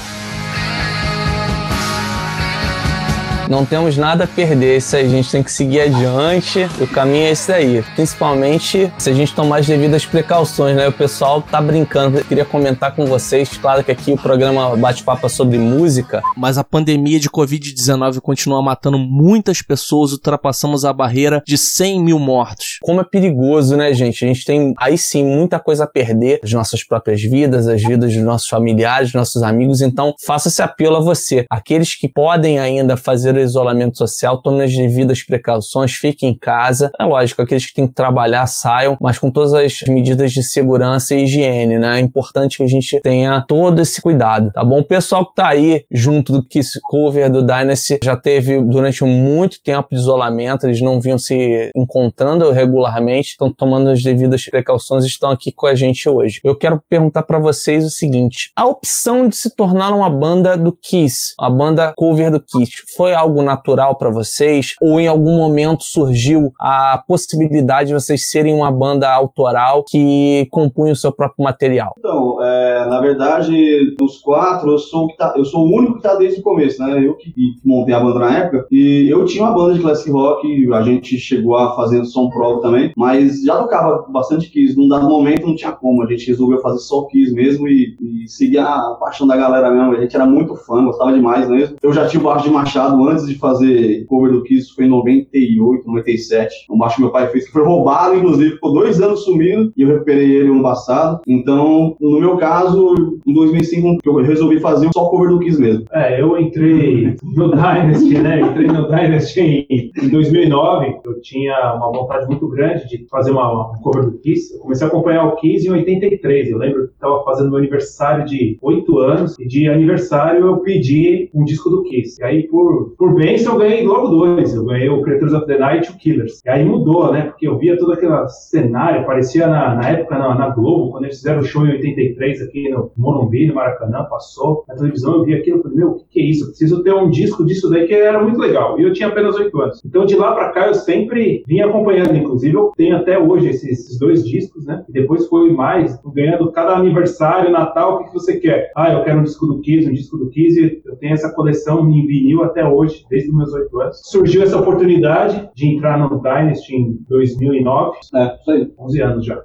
Não 3.50 3.66
temos 3.66 3.96
nada 3.96 4.22
a 4.22 4.26
perder, 4.28 4.76
isso 4.76 4.94
aí, 4.94 5.06
a 5.06 5.08
gente 5.08 5.28
tem 5.28 5.42
que 5.42 5.50
seguir 5.50 5.80
adiante. 5.80 6.68
O 6.80 6.86
caminho 6.86 7.24
é 7.24 7.30
esse 7.30 7.52
aí. 7.52 7.82
Principalmente 7.96 8.92
se 8.96 9.10
a 9.10 9.12
gente 9.12 9.34
tomar 9.34 9.58
as 9.58 9.66
devidas 9.66 10.06
precauções, 10.06 10.76
né? 10.76 10.86
O 10.86 10.92
pessoal 10.92 11.42
tá 11.42 11.60
brincando. 11.60 12.18
Eu 12.18 12.24
queria 12.24 12.44
comentar 12.44 12.94
com 12.94 13.06
vocês, 13.06 13.58
claro 13.58 13.82
que 13.82 13.90
aqui 13.90 14.12
o 14.12 14.16
programa 14.16 14.76
bate-papo 14.76 15.26
é 15.26 15.28
sobre 15.28 15.58
música. 15.58 16.22
Mas 16.36 16.58
a 16.58 16.62
pandemia 16.62 17.18
de 17.18 17.28
Covid-19 17.28 18.20
continua 18.20 18.62
matando 18.62 18.96
muitas 19.00 19.60
pessoas, 19.60 20.12
ultrapassamos 20.12 20.84
a 20.84 20.92
barreira 20.92 21.42
de 21.44 21.58
100 21.58 22.04
mil 22.04 22.20
mortos. 22.20 22.78
Como 22.82 23.00
é 23.00 23.04
perigoso, 23.04 23.76
né, 23.76 23.92
gente? 23.92 24.24
A 24.24 24.28
gente 24.28 24.44
tem 24.44 24.72
aí 24.78 24.96
sim 24.96 25.24
muita 25.24 25.58
coisa 25.58 25.82
a 25.82 25.86
perder, 25.88 26.38
as 26.44 26.52
nossas 26.52 26.84
próprias 26.84 27.20
vidas, 27.20 27.66
as 27.66 27.82
vidas 27.82 28.14
dos 28.14 28.22
nossos 28.22 28.48
familiares, 28.48 29.08
dos 29.08 29.14
nossos 29.14 29.42
amigos. 29.42 29.80
Então, 29.80 30.14
faça 30.24 30.46
esse 30.46 30.62
apelo 30.62 30.94
a 30.94 31.00
você. 31.00 31.46
Aqueles 31.50 31.96
que 31.96 32.08
podem 32.08 32.60
ainda 32.60 32.96
fazer 32.96 33.39
isolamento 33.42 33.98
social, 33.98 34.40
tomem 34.42 34.62
as 34.62 34.74
devidas 34.74 35.22
precauções, 35.22 35.92
fiquem 35.92 36.30
em 36.30 36.38
casa. 36.38 36.90
É 36.98 37.04
lógico, 37.04 37.42
aqueles 37.42 37.66
que 37.66 37.74
têm 37.74 37.86
que 37.86 37.94
trabalhar 37.94 38.46
saiam, 38.46 38.96
mas 39.00 39.18
com 39.18 39.30
todas 39.30 39.54
as 39.54 39.80
medidas 39.88 40.32
de 40.32 40.42
segurança 40.42 41.14
e 41.14 41.24
higiene, 41.24 41.78
né? 41.78 41.98
É 41.98 42.00
importante 42.00 42.58
que 42.58 42.62
a 42.62 42.68
gente 42.68 43.00
tenha 43.00 43.44
todo 43.46 43.80
esse 43.80 44.00
cuidado, 44.00 44.50
tá 44.52 44.64
bom? 44.64 44.80
O 44.80 44.84
pessoal 44.84 45.26
que 45.26 45.34
tá 45.34 45.48
aí 45.48 45.84
junto 45.90 46.32
do 46.32 46.44
Kiss 46.46 46.78
Cover, 46.82 47.30
do 47.30 47.42
Dynasty, 47.42 47.98
já 48.02 48.16
teve 48.16 48.60
durante 48.62 49.04
muito 49.04 49.62
tempo 49.62 49.88
de 49.90 49.96
isolamento, 49.96 50.66
eles 50.66 50.80
não 50.80 51.00
vinham 51.00 51.18
se 51.18 51.70
encontrando 51.74 52.50
regularmente, 52.50 53.30
estão 53.30 53.52
tomando 53.52 53.90
as 53.90 54.02
devidas 54.02 54.44
precauções 54.44 55.04
e 55.04 55.08
estão 55.08 55.30
aqui 55.30 55.52
com 55.52 55.66
a 55.66 55.74
gente 55.74 56.08
hoje. 56.08 56.40
Eu 56.44 56.56
quero 56.56 56.80
perguntar 56.88 57.22
para 57.22 57.38
vocês 57.38 57.84
o 57.84 57.90
seguinte: 57.90 58.50
a 58.56 58.66
opção 58.66 59.28
de 59.28 59.36
se 59.36 59.54
tornar 59.54 59.92
uma 59.92 60.10
banda 60.10 60.56
do 60.56 60.72
Kiss, 60.72 61.34
a 61.38 61.50
banda 61.50 61.92
cover 61.96 62.30
do 62.30 62.40
Kiss, 62.40 62.72
foi 62.96 63.14
algo 63.14 63.29
natural 63.42 63.96
para 63.96 64.10
vocês 64.10 64.74
ou 64.80 65.00
em 65.00 65.06
algum 65.08 65.36
momento 65.36 65.84
surgiu 65.84 66.52
a 66.60 67.02
possibilidade 67.06 67.88
de 67.88 67.94
vocês 67.94 68.30
serem 68.30 68.54
uma 68.54 68.70
banda 68.70 69.10
autoral 69.12 69.84
que 69.88 70.46
compunha 70.50 70.92
o 70.92 70.96
seu 70.96 71.12
próprio 71.12 71.44
material? 71.44 71.94
Então, 71.98 72.42
é, 72.42 72.86
na 72.88 73.00
verdade, 73.00 73.94
dos 73.98 74.18
quatro, 74.18 74.70
eu 74.72 74.78
sou, 74.78 75.08
tá- 75.16 75.34
eu 75.36 75.44
sou 75.44 75.66
o 75.66 75.76
único 75.76 75.96
que 75.96 76.02
tá 76.02 76.14
desde 76.14 76.40
o 76.40 76.42
começo, 76.42 76.82
né? 76.82 77.04
Eu 77.04 77.16
que, 77.16 77.32
montei 77.64 77.94
a 77.94 78.00
banda 78.00 78.18
na 78.20 78.38
época. 78.38 78.66
E 78.70 79.08
eu 79.10 79.24
tinha 79.24 79.44
uma 79.44 79.52
banda 79.54 79.74
de 79.74 79.80
classic 79.80 80.10
rock, 80.10 80.72
a 80.72 80.82
gente 80.82 81.18
chegou 81.18 81.56
a 81.56 81.74
fazer 81.74 82.04
som 82.04 82.28
próprio 82.28 82.60
também, 82.60 82.92
mas 82.96 83.42
já 83.42 83.56
tocava 83.56 84.06
bastante 84.08 84.50
Kiss. 84.50 84.76
Num 84.76 84.88
dado 84.88 85.08
momento 85.08 85.46
não 85.46 85.54
tinha 85.54 85.72
como, 85.72 86.02
a 86.02 86.06
gente 86.06 86.26
resolveu 86.28 86.60
fazer 86.60 86.78
só 86.78 87.02
Kiss 87.06 87.32
mesmo 87.32 87.68
e, 87.68 87.96
e 88.00 88.28
seguir 88.28 88.58
a 88.58 88.96
paixão 88.98 89.26
da 89.26 89.36
galera 89.36 89.70
mesmo. 89.70 89.92
A 89.92 90.00
gente 90.00 90.14
era 90.14 90.26
muito 90.26 90.54
fã, 90.56 90.84
gostava 90.84 91.12
demais 91.12 91.48
mesmo. 91.48 91.76
Eu 91.82 91.92
já 91.92 92.06
tinha 92.06 92.20
o 92.20 92.24
baixo 92.24 92.44
de 92.44 92.50
Machado 92.50 93.02
antes 93.08 93.19
de 93.26 93.38
fazer 93.38 94.04
cover 94.06 94.32
do 94.32 94.42
Kiss, 94.42 94.74
foi 94.74 94.84
em 94.84 94.88
98, 94.88 95.86
97. 95.86 96.66
Um 96.70 96.78
baixo 96.78 96.96
que 96.96 97.02
meu 97.02 97.10
pai 97.10 97.28
fez 97.28 97.46
que 97.46 97.52
foi 97.52 97.64
roubado, 97.64 98.16
inclusive, 98.16 98.52
ficou 98.52 98.72
dois 98.72 99.00
anos 99.00 99.24
sumido 99.24 99.72
e 99.76 99.82
eu 99.82 99.88
recuperei 99.88 100.30
ele 100.36 100.50
ano 100.50 100.62
passado. 100.62 101.20
Então, 101.26 101.96
no 102.00 102.20
meu 102.20 102.36
caso, 102.36 103.18
em 103.26 103.32
2005, 103.32 103.98
eu 104.04 104.16
resolvi 104.16 104.60
fazer 104.60 104.88
só 104.92 105.08
cover 105.08 105.30
do 105.30 105.38
Kiss 105.40 105.60
mesmo. 105.60 105.84
É, 105.92 106.20
eu 106.20 106.38
entrei 106.38 107.16
no 107.22 107.50
Dynasty, 107.50 108.18
né? 108.18 108.40
Entrei 108.40 108.66
no 108.66 108.88
Dynasty 108.88 109.66
em, 109.68 109.90
em 109.96 110.08
2009. 110.08 111.00
Eu 111.04 111.20
tinha 111.20 111.74
uma 111.74 111.92
vontade 111.92 112.26
muito 112.26 112.48
grande 112.48 112.88
de 112.88 113.06
fazer 113.08 113.30
uma, 113.30 113.72
um 113.72 113.82
cover 113.82 114.04
do 114.04 114.18
Kiss. 114.18 114.54
Eu 114.54 114.60
comecei 114.60 114.86
a 114.86 114.88
acompanhar 114.90 115.26
o 115.26 115.36
Kiss 115.36 115.66
em 115.66 115.70
83. 115.70 116.50
Eu 116.50 116.58
lembro 116.58 116.88
que 116.88 116.94
estava 116.94 117.22
fazendo 117.24 117.50
meu 117.50 117.58
aniversário 117.58 118.24
de 118.24 118.58
8 118.60 118.98
anos. 118.98 119.38
E 119.38 119.46
de 119.46 119.68
aniversário 119.68 120.46
eu 120.46 120.58
pedi 120.58 121.30
um 121.34 121.44
disco 121.44 121.70
do 121.70 121.82
Kiss. 121.84 122.20
E 122.20 122.24
aí, 122.24 122.48
por, 122.48 122.94
por 123.00 123.14
bênção, 123.14 123.54
eu 123.54 123.58
ganhei 123.60 123.82
logo 123.82 124.08
dois. 124.08 124.54
Eu 124.54 124.66
ganhei 124.66 124.90
o 124.90 125.00
Creatures 125.00 125.32
of 125.32 125.46
the 125.46 125.56
Night 125.56 125.88
e 125.88 125.94
o 125.94 125.96
Killers. 125.96 126.42
E 126.44 126.50
aí 126.50 126.62
mudou, 126.62 127.10
né? 127.10 127.22
Porque 127.22 127.48
eu 127.48 127.56
via 127.56 127.78
todo 127.78 127.94
aquele 127.94 128.28
cenário. 128.28 129.06
Parecia 129.06 129.46
na, 129.46 129.74
na 129.74 129.88
época 129.88 130.18
na, 130.18 130.34
na 130.34 130.50
Globo, 130.50 130.90
quando 130.90 131.04
eles 131.04 131.16
fizeram 131.16 131.40
o 131.40 131.42
show 131.42 131.64
em 131.64 131.70
83 131.70 132.42
aqui 132.42 132.68
no 132.68 132.92
Morumbi, 132.94 133.46
no 133.46 133.54
Maracanã. 133.54 134.04
Passou 134.04 134.66
na 134.68 134.74
televisão. 134.74 135.14
Eu 135.14 135.24
vi 135.24 135.32
aquilo 135.32 135.60
e 135.60 135.62
falei, 135.62 135.78
meu, 135.78 135.88
o 135.92 135.94
que, 135.94 136.04
que 136.10 136.20
é 136.20 136.24
isso? 136.24 136.44
Eu 136.44 136.48
preciso 136.48 136.82
ter 136.82 136.92
um 136.92 137.08
disco 137.08 137.42
disso 137.46 137.70
daí 137.70 137.86
que 137.86 137.94
era 137.94 138.22
muito 138.22 138.38
legal. 138.38 138.78
E 138.78 138.82
eu 138.82 138.92
tinha 138.92 139.08
apenas 139.08 139.34
8 139.34 139.58
anos. 139.58 139.82
Então 139.82 140.04
de 140.04 140.16
lá 140.16 140.34
pra 140.34 140.50
cá 140.50 140.66
eu 140.66 140.74
sempre 140.74 141.42
vim 141.46 141.60
acompanhando. 141.60 142.14
Inclusive 142.14 142.54
eu 142.54 142.70
tenho 142.76 142.96
até 142.96 143.18
hoje 143.18 143.48
esses, 143.48 143.80
esses 143.80 143.98
dois 143.98 144.28
discos, 144.28 144.66
né? 144.66 144.84
E 144.86 144.92
depois 144.92 145.26
foi 145.26 145.50
mais, 145.50 145.98
ganhando 146.14 146.52
cada 146.52 146.76
aniversário, 146.76 147.50
Natal, 147.50 147.94
o 147.94 147.98
que, 148.00 148.04
que 148.08 148.12
você 148.12 148.38
quer? 148.38 148.70
Ah, 148.76 148.92
eu 148.92 149.02
quero 149.04 149.20
um 149.20 149.24
disco 149.24 149.46
do 149.46 149.58
Kiss, 149.60 149.88
um 149.88 149.94
disco 149.94 150.18
do 150.18 150.28
Kiss. 150.28 150.82
Eu 150.84 150.96
tenho 150.96 151.14
essa 151.14 151.32
coleção 151.32 151.88
em 151.88 152.06
vinil 152.06 152.42
até 152.42 152.62
hoje, 152.62 152.89
desde 153.08 153.30
os 153.30 153.36
meus 153.36 153.52
8 153.52 153.80
anos. 153.80 154.00
Surgiu 154.04 154.42
essa 154.42 154.58
oportunidade 154.58 155.50
de 155.54 155.66
entrar 155.66 155.98
no 155.98 156.20
Dynasty 156.20 156.74
em 156.74 156.98
2009. 157.08 157.98
É, 158.14 158.36
isso 158.40 158.50
aí. 158.50 158.72
11 158.78 159.02
anos 159.02 159.26
já. 159.26 159.42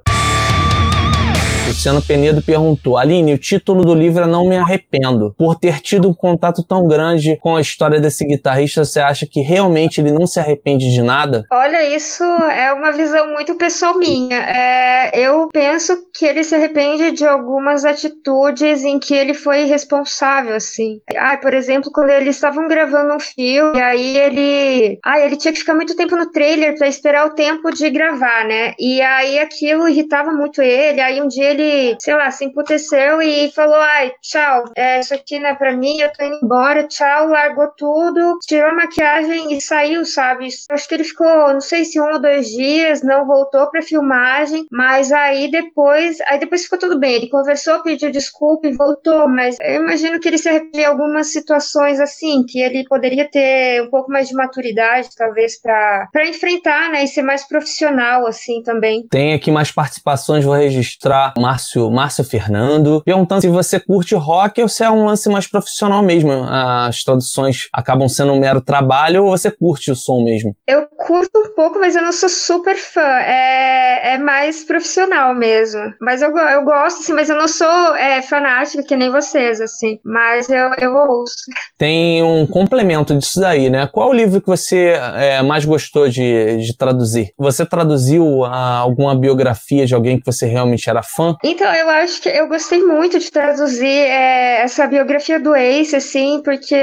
Luciano 1.76 2.00
Penedo 2.00 2.40
perguntou: 2.40 2.96
Aline, 2.96 3.34
o 3.34 3.38
título 3.38 3.84
do 3.84 3.94
livro 3.94 4.24
é 4.24 4.26
Não 4.26 4.48
Me 4.48 4.56
Arrependo. 4.56 5.34
Por 5.36 5.56
ter 5.56 5.78
tido 5.80 6.08
um 6.08 6.14
contato 6.14 6.64
tão 6.64 6.88
grande 6.88 7.36
com 7.36 7.54
a 7.54 7.60
história 7.60 8.00
desse 8.00 8.24
guitarrista, 8.24 8.82
você 8.82 8.98
acha 8.98 9.26
que 9.30 9.42
realmente 9.42 10.00
ele 10.00 10.10
não 10.10 10.26
se 10.26 10.40
arrepende 10.40 10.90
de 10.90 11.02
nada? 11.02 11.44
Olha, 11.52 11.94
isso 11.94 12.24
é 12.24 12.72
uma 12.72 12.92
visão 12.92 13.30
muito 13.30 13.54
pessoal 13.56 13.98
minha. 13.98 14.38
É, 14.38 15.20
eu 15.20 15.48
penso 15.52 15.92
que 16.14 16.24
ele 16.24 16.42
se 16.44 16.54
arrepende 16.54 17.12
de 17.12 17.26
algumas 17.26 17.84
atitudes 17.84 18.82
em 18.82 18.98
que 18.98 19.12
ele 19.12 19.34
foi 19.34 19.64
responsável, 19.64 20.56
assim. 20.56 21.02
Ah, 21.14 21.36
por 21.36 21.52
exemplo, 21.52 21.90
quando 21.92 22.08
eles 22.08 22.36
estavam 22.36 22.66
gravando 22.68 23.14
um 23.14 23.20
filme, 23.20 23.78
e 23.78 23.82
aí 23.82 24.16
ele. 24.16 24.98
Ah, 25.04 25.20
ele 25.20 25.36
tinha 25.36 25.52
que 25.52 25.60
ficar 25.60 25.74
muito 25.74 25.94
tempo 25.94 26.16
no 26.16 26.32
trailer 26.32 26.74
pra 26.78 26.88
esperar 26.88 27.26
o 27.26 27.34
tempo 27.34 27.70
de 27.70 27.90
gravar, 27.90 28.46
né? 28.46 28.72
E 28.78 29.02
aí 29.02 29.38
aquilo 29.38 29.86
irritava 29.86 30.32
muito 30.32 30.62
ele. 30.62 31.02
Aí 31.02 31.20
um 31.20 31.28
dia 31.28 31.50
ele, 31.50 31.65
sei 32.00 32.14
lá, 32.14 32.30
se 32.30 32.44
emputeceu 32.44 33.20
e 33.22 33.50
falou: 33.52 33.76
ai, 33.76 34.12
tchau, 34.22 34.64
é, 34.76 35.00
isso 35.00 35.14
aqui 35.14 35.38
não 35.38 35.50
é 35.50 35.54
pra 35.54 35.76
mim, 35.76 36.00
eu 36.00 36.12
tô 36.12 36.24
indo 36.24 36.38
embora, 36.42 36.84
tchau, 36.84 37.28
largou 37.28 37.68
tudo, 37.76 38.38
tirou 38.46 38.70
a 38.70 38.74
maquiagem 38.74 39.52
e 39.52 39.60
saiu, 39.60 40.04
sabe? 40.04 40.48
Acho 40.70 40.88
que 40.88 40.94
ele 40.94 41.04
ficou, 41.04 41.52
não 41.52 41.60
sei 41.60 41.84
se 41.84 42.00
um 42.00 42.12
ou 42.12 42.20
dois 42.20 42.48
dias, 42.48 43.02
não 43.02 43.26
voltou 43.26 43.70
pra 43.70 43.82
filmagem, 43.82 44.66
mas 44.70 45.12
aí 45.12 45.50
depois, 45.50 46.18
aí 46.28 46.38
depois 46.38 46.64
ficou 46.64 46.78
tudo 46.78 46.98
bem. 46.98 47.14
Ele 47.14 47.28
conversou, 47.28 47.82
pediu 47.82 48.10
desculpa 48.10 48.66
e 48.66 48.76
voltou, 48.76 49.28
mas 49.28 49.56
eu 49.60 49.82
imagino 49.82 50.20
que 50.20 50.28
ele 50.28 50.38
se 50.38 50.48
arrepende 50.48 50.78
de 50.78 50.84
algumas 50.84 51.32
situações 51.32 52.00
assim, 52.00 52.44
que 52.46 52.60
ele 52.60 52.84
poderia 52.84 53.28
ter 53.30 53.82
um 53.82 53.90
pouco 53.90 54.10
mais 54.10 54.28
de 54.28 54.34
maturidade, 54.34 55.08
talvez, 55.16 55.60
pra 55.60 56.08
enfrentar, 56.26 56.90
né, 56.90 57.04
e 57.04 57.08
ser 57.08 57.22
mais 57.22 57.46
profissional, 57.46 58.26
assim, 58.26 58.62
também. 58.62 59.06
Tem 59.08 59.34
aqui 59.34 59.50
mais 59.50 59.70
participações, 59.70 60.44
vou 60.44 60.54
registrar 60.54 61.34
Márcio, 61.56 61.90
Márcio 61.90 62.22
Fernando, 62.22 63.02
perguntando 63.02 63.40
se 63.40 63.48
você 63.48 63.80
curte 63.80 64.14
rock 64.14 64.60
ou 64.60 64.68
se 64.68 64.84
é 64.84 64.90
um 64.90 65.06
lance 65.06 65.26
mais 65.30 65.46
profissional 65.46 66.02
mesmo. 66.02 66.30
As 66.46 67.02
traduções 67.02 67.68
acabam 67.72 68.08
sendo 68.08 68.32
um 68.32 68.38
mero 68.38 68.60
trabalho 68.60 69.24
ou 69.24 69.30
você 69.30 69.50
curte 69.50 69.90
o 69.90 69.96
som 69.96 70.22
mesmo? 70.22 70.54
Eu 70.66 70.86
curto 70.86 71.30
um 71.38 71.54
pouco, 71.54 71.78
mas 71.78 71.96
eu 71.96 72.02
não 72.02 72.12
sou 72.12 72.28
super 72.28 72.76
fã. 72.76 73.00
É, 73.00 74.14
é 74.14 74.18
mais 74.18 74.64
profissional 74.64 75.34
mesmo. 75.34 75.80
Mas 75.98 76.20
eu, 76.20 76.36
eu 76.36 76.62
gosto, 76.62 77.00
assim, 77.00 77.14
mas 77.14 77.30
eu 77.30 77.36
não 77.36 77.48
sou 77.48 77.96
é, 77.96 78.20
fanática 78.20 78.82
que 78.82 78.94
nem 78.94 79.10
vocês, 79.10 79.58
assim. 79.58 79.98
Mas 80.04 80.50
eu, 80.50 80.70
eu 80.78 80.94
ouço. 80.94 81.36
Tem 81.78 82.22
um 82.22 82.46
complemento 82.46 83.16
disso 83.16 83.40
daí, 83.40 83.70
né? 83.70 83.88
Qual 83.90 84.10
o 84.10 84.12
livro 84.12 84.42
que 84.42 84.46
você 84.46 84.98
é, 85.14 85.40
mais 85.42 85.64
gostou 85.64 86.06
de, 86.06 86.58
de 86.58 86.76
traduzir? 86.76 87.32
Você 87.38 87.64
traduziu 87.64 88.44
ah, 88.44 88.76
alguma 88.76 89.14
biografia 89.14 89.86
de 89.86 89.94
alguém 89.94 90.18
que 90.18 90.26
você 90.26 90.44
realmente 90.44 90.90
era 90.90 91.02
fã? 91.02 91.34
Então, 91.48 91.72
eu 91.72 91.88
acho 91.88 92.20
que 92.20 92.28
eu 92.28 92.48
gostei 92.48 92.82
muito 92.82 93.20
de 93.20 93.30
traduzir 93.30 93.86
é, 93.86 94.62
essa 94.62 94.84
biografia 94.88 95.38
do 95.38 95.54
Ace, 95.54 95.94
assim, 95.94 96.42
porque 96.42 96.74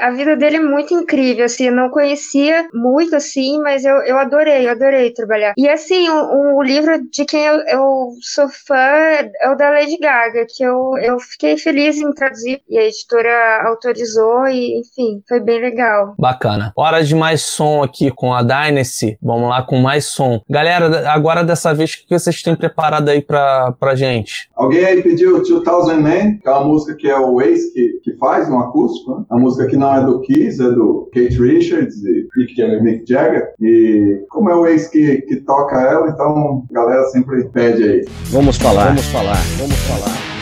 a 0.00 0.12
vida 0.12 0.36
dele 0.36 0.58
é 0.58 0.60
muito 0.60 0.94
incrível, 0.94 1.44
assim, 1.44 1.66
eu 1.66 1.74
não 1.74 1.90
conhecia 1.90 2.68
muito, 2.72 3.16
assim, 3.16 3.58
mas 3.58 3.84
eu, 3.84 3.96
eu 4.02 4.16
adorei, 4.16 4.66
eu 4.66 4.70
adorei 4.70 5.12
trabalhar. 5.12 5.54
E, 5.56 5.68
assim, 5.68 6.08
o, 6.08 6.56
o 6.56 6.62
livro 6.62 7.00
de 7.10 7.24
quem 7.24 7.44
eu, 7.44 7.56
eu 7.66 8.10
sou 8.20 8.48
fã 8.48 8.76
é 8.76 9.50
o 9.50 9.56
da 9.56 9.70
Lady 9.70 9.98
Gaga, 9.98 10.46
que 10.48 10.62
eu, 10.62 10.92
eu 11.02 11.18
fiquei 11.18 11.56
feliz 11.56 11.96
em 11.96 12.12
traduzir, 12.12 12.62
e 12.68 12.78
a 12.78 12.84
editora 12.84 13.64
autorizou, 13.66 14.46
e, 14.46 14.78
enfim, 14.78 15.20
foi 15.28 15.40
bem 15.40 15.60
legal. 15.60 16.14
Bacana. 16.16 16.72
Hora 16.76 17.02
de 17.02 17.14
mais 17.16 17.42
som 17.42 17.82
aqui 17.82 18.12
com 18.12 18.32
a 18.32 18.42
Dynasty. 18.42 19.18
Vamos 19.20 19.48
lá 19.48 19.62
com 19.62 19.78
mais 19.78 20.04
som. 20.04 20.40
Galera, 20.48 21.10
agora 21.10 21.42
dessa 21.42 21.74
vez, 21.74 21.94
o 21.94 22.06
que 22.06 22.16
vocês 22.16 22.40
têm 22.40 22.54
preparado 22.54 23.08
aí 23.08 23.20
pra, 23.20 23.53
pra 23.78 23.94
gente? 23.94 24.48
Alguém 24.54 24.84
aí 24.84 25.02
pediu 25.02 25.42
2000 25.42 26.00
Man, 26.00 26.38
que 26.38 26.48
é 26.48 26.50
uma 26.50 26.64
música 26.64 26.94
que 26.94 27.08
é 27.08 27.18
o 27.18 27.40
Ace 27.40 27.72
que, 27.72 28.00
que 28.02 28.16
faz 28.18 28.48
no 28.48 28.58
acústico, 28.58 29.16
né? 29.16 29.24
A 29.30 29.36
música 29.36 29.66
que 29.66 29.76
não 29.76 29.94
é 29.94 30.04
do 30.04 30.20
Kiss, 30.20 30.62
é 30.62 30.70
do 30.70 31.08
Kate 31.12 31.40
Richards 31.40 31.96
e 32.04 32.26
Mick 32.36 32.56
Jagger. 32.56 32.82
Mick 32.82 33.04
Jagger. 33.06 33.54
E 33.60 34.24
como 34.28 34.50
é 34.50 34.54
o 34.54 34.66
Ace 34.66 34.90
que, 34.90 35.22
que 35.22 35.36
toca 35.36 35.80
ela, 35.80 36.08
então 36.08 36.64
a 36.70 36.74
galera 36.74 37.04
sempre 37.08 37.44
pede 37.50 37.82
aí. 37.82 38.04
Vamos 38.30 38.56
falar, 38.56 38.86
vamos 38.86 39.06
falar, 39.06 39.42
vamos 39.58 39.76
falar. 39.76 40.33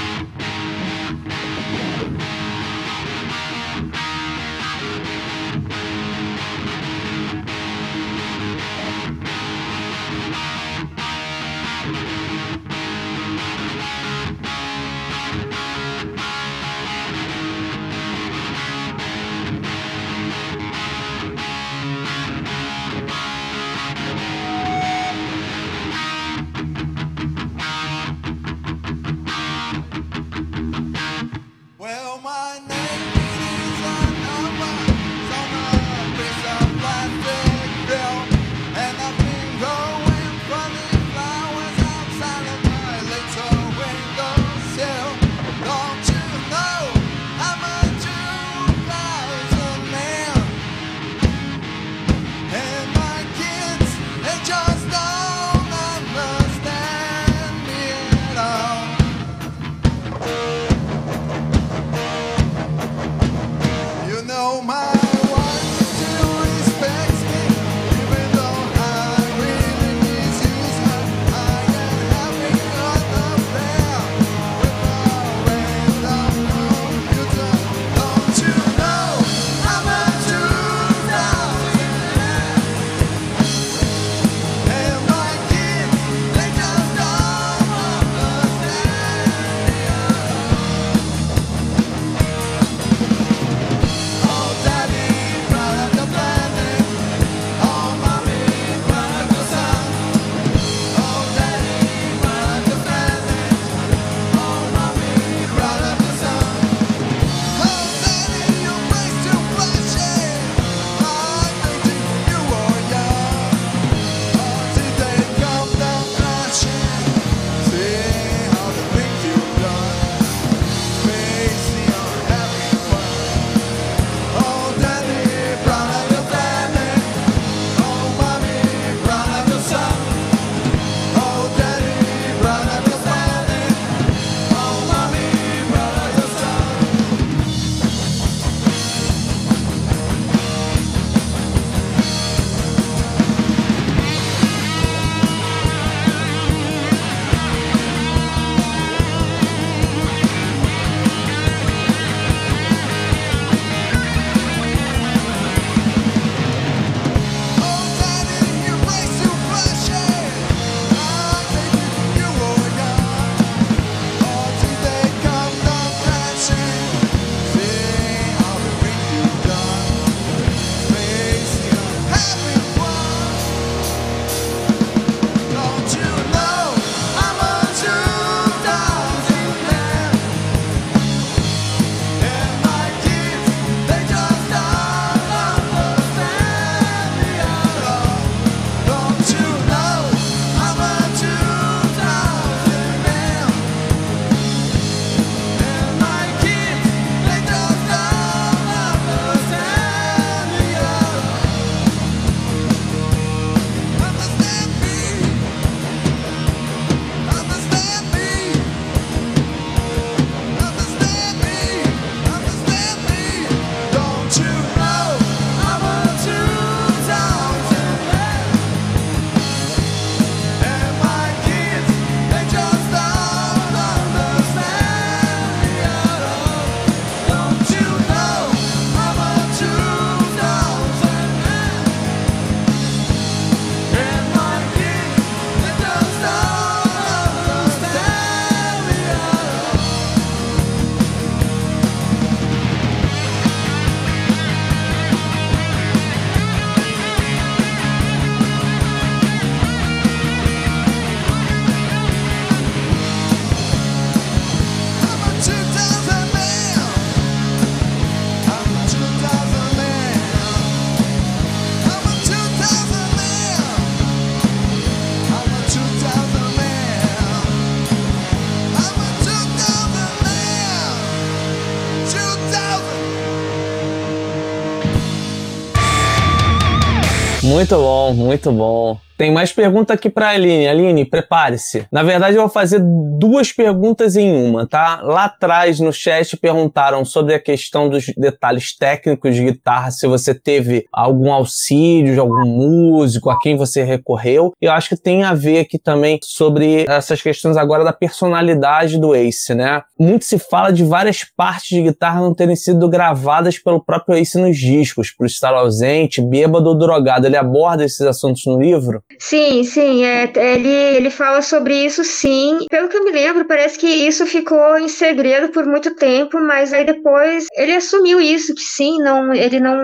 Muito 277.62 277.76
bom, 277.76 278.12
muito 278.12 278.50
bom. 278.50 279.00
Tem 279.22 279.30
mais 279.30 279.52
pergunta 279.52 279.94
aqui 279.94 280.10
pra 280.10 280.30
Aline. 280.30 280.66
Aline, 280.66 281.04
prepare-se. 281.04 281.86
Na 281.92 282.02
verdade, 282.02 282.34
eu 282.34 282.40
vou 282.40 282.50
fazer 282.50 282.80
duas 282.82 283.52
perguntas 283.52 284.16
em 284.16 284.34
uma, 284.34 284.66
tá? 284.66 285.00
Lá 285.00 285.26
atrás, 285.26 285.78
no 285.78 285.92
chat, 285.92 286.36
perguntaram 286.36 287.04
sobre 287.04 287.32
a 287.32 287.38
questão 287.38 287.88
dos 287.88 288.06
detalhes 288.16 288.76
técnicos 288.76 289.36
de 289.36 289.44
guitarra, 289.44 289.92
se 289.92 290.08
você 290.08 290.34
teve 290.34 290.86
algum 290.92 291.32
auxílio 291.32 292.14
de 292.14 292.18
algum 292.18 292.44
músico, 292.44 293.30
a 293.30 293.38
quem 293.38 293.56
você 293.56 293.84
recorreu. 293.84 294.54
Eu 294.60 294.72
acho 294.72 294.88
que 294.88 294.96
tem 294.96 295.22
a 295.22 295.34
ver 295.34 295.60
aqui 295.60 295.78
também 295.78 296.18
sobre 296.24 296.84
essas 296.88 297.22
questões 297.22 297.56
agora 297.56 297.84
da 297.84 297.92
personalidade 297.92 298.98
do 298.98 299.14
Ace, 299.14 299.54
né? 299.54 299.82
Muito 299.96 300.24
se 300.24 300.36
fala 300.36 300.72
de 300.72 300.82
várias 300.82 301.22
partes 301.22 301.68
de 301.68 301.80
guitarra 301.80 302.20
não 302.20 302.34
terem 302.34 302.56
sido 302.56 302.88
gravadas 302.88 303.56
pelo 303.56 303.84
próprio 303.84 304.16
Ace 304.16 304.36
nos 304.36 304.58
discos, 304.58 305.12
por 305.12 305.26
estar 305.26 305.54
ausente, 305.54 306.20
bêbado 306.20 306.70
ou 306.70 306.76
drogado. 306.76 307.24
Ele 307.24 307.36
aborda 307.36 307.84
esses 307.84 308.00
assuntos 308.00 308.42
no 308.46 308.60
livro? 308.60 309.00
Sim, 309.18 309.64
sim, 309.64 310.04
é, 310.04 310.30
ele, 310.36 310.68
ele 310.68 311.10
fala 311.10 311.42
sobre 311.42 311.74
isso 311.74 312.04
sim. 312.04 312.66
Pelo 312.70 312.88
que 312.88 312.96
eu 312.96 313.04
me 313.04 313.12
lembro, 313.12 313.44
parece 313.44 313.78
que 313.78 313.86
isso 313.86 314.26
ficou 314.26 314.78
em 314.78 314.88
segredo 314.88 315.50
por 315.50 315.66
muito 315.66 315.94
tempo, 315.94 316.40
mas 316.40 316.72
aí 316.72 316.84
depois 316.84 317.46
ele 317.56 317.72
assumiu 317.72 318.20
isso, 318.20 318.54
que 318.54 318.62
sim, 318.62 318.98
não, 318.98 319.32
ele 319.32 319.60
não, 319.60 319.76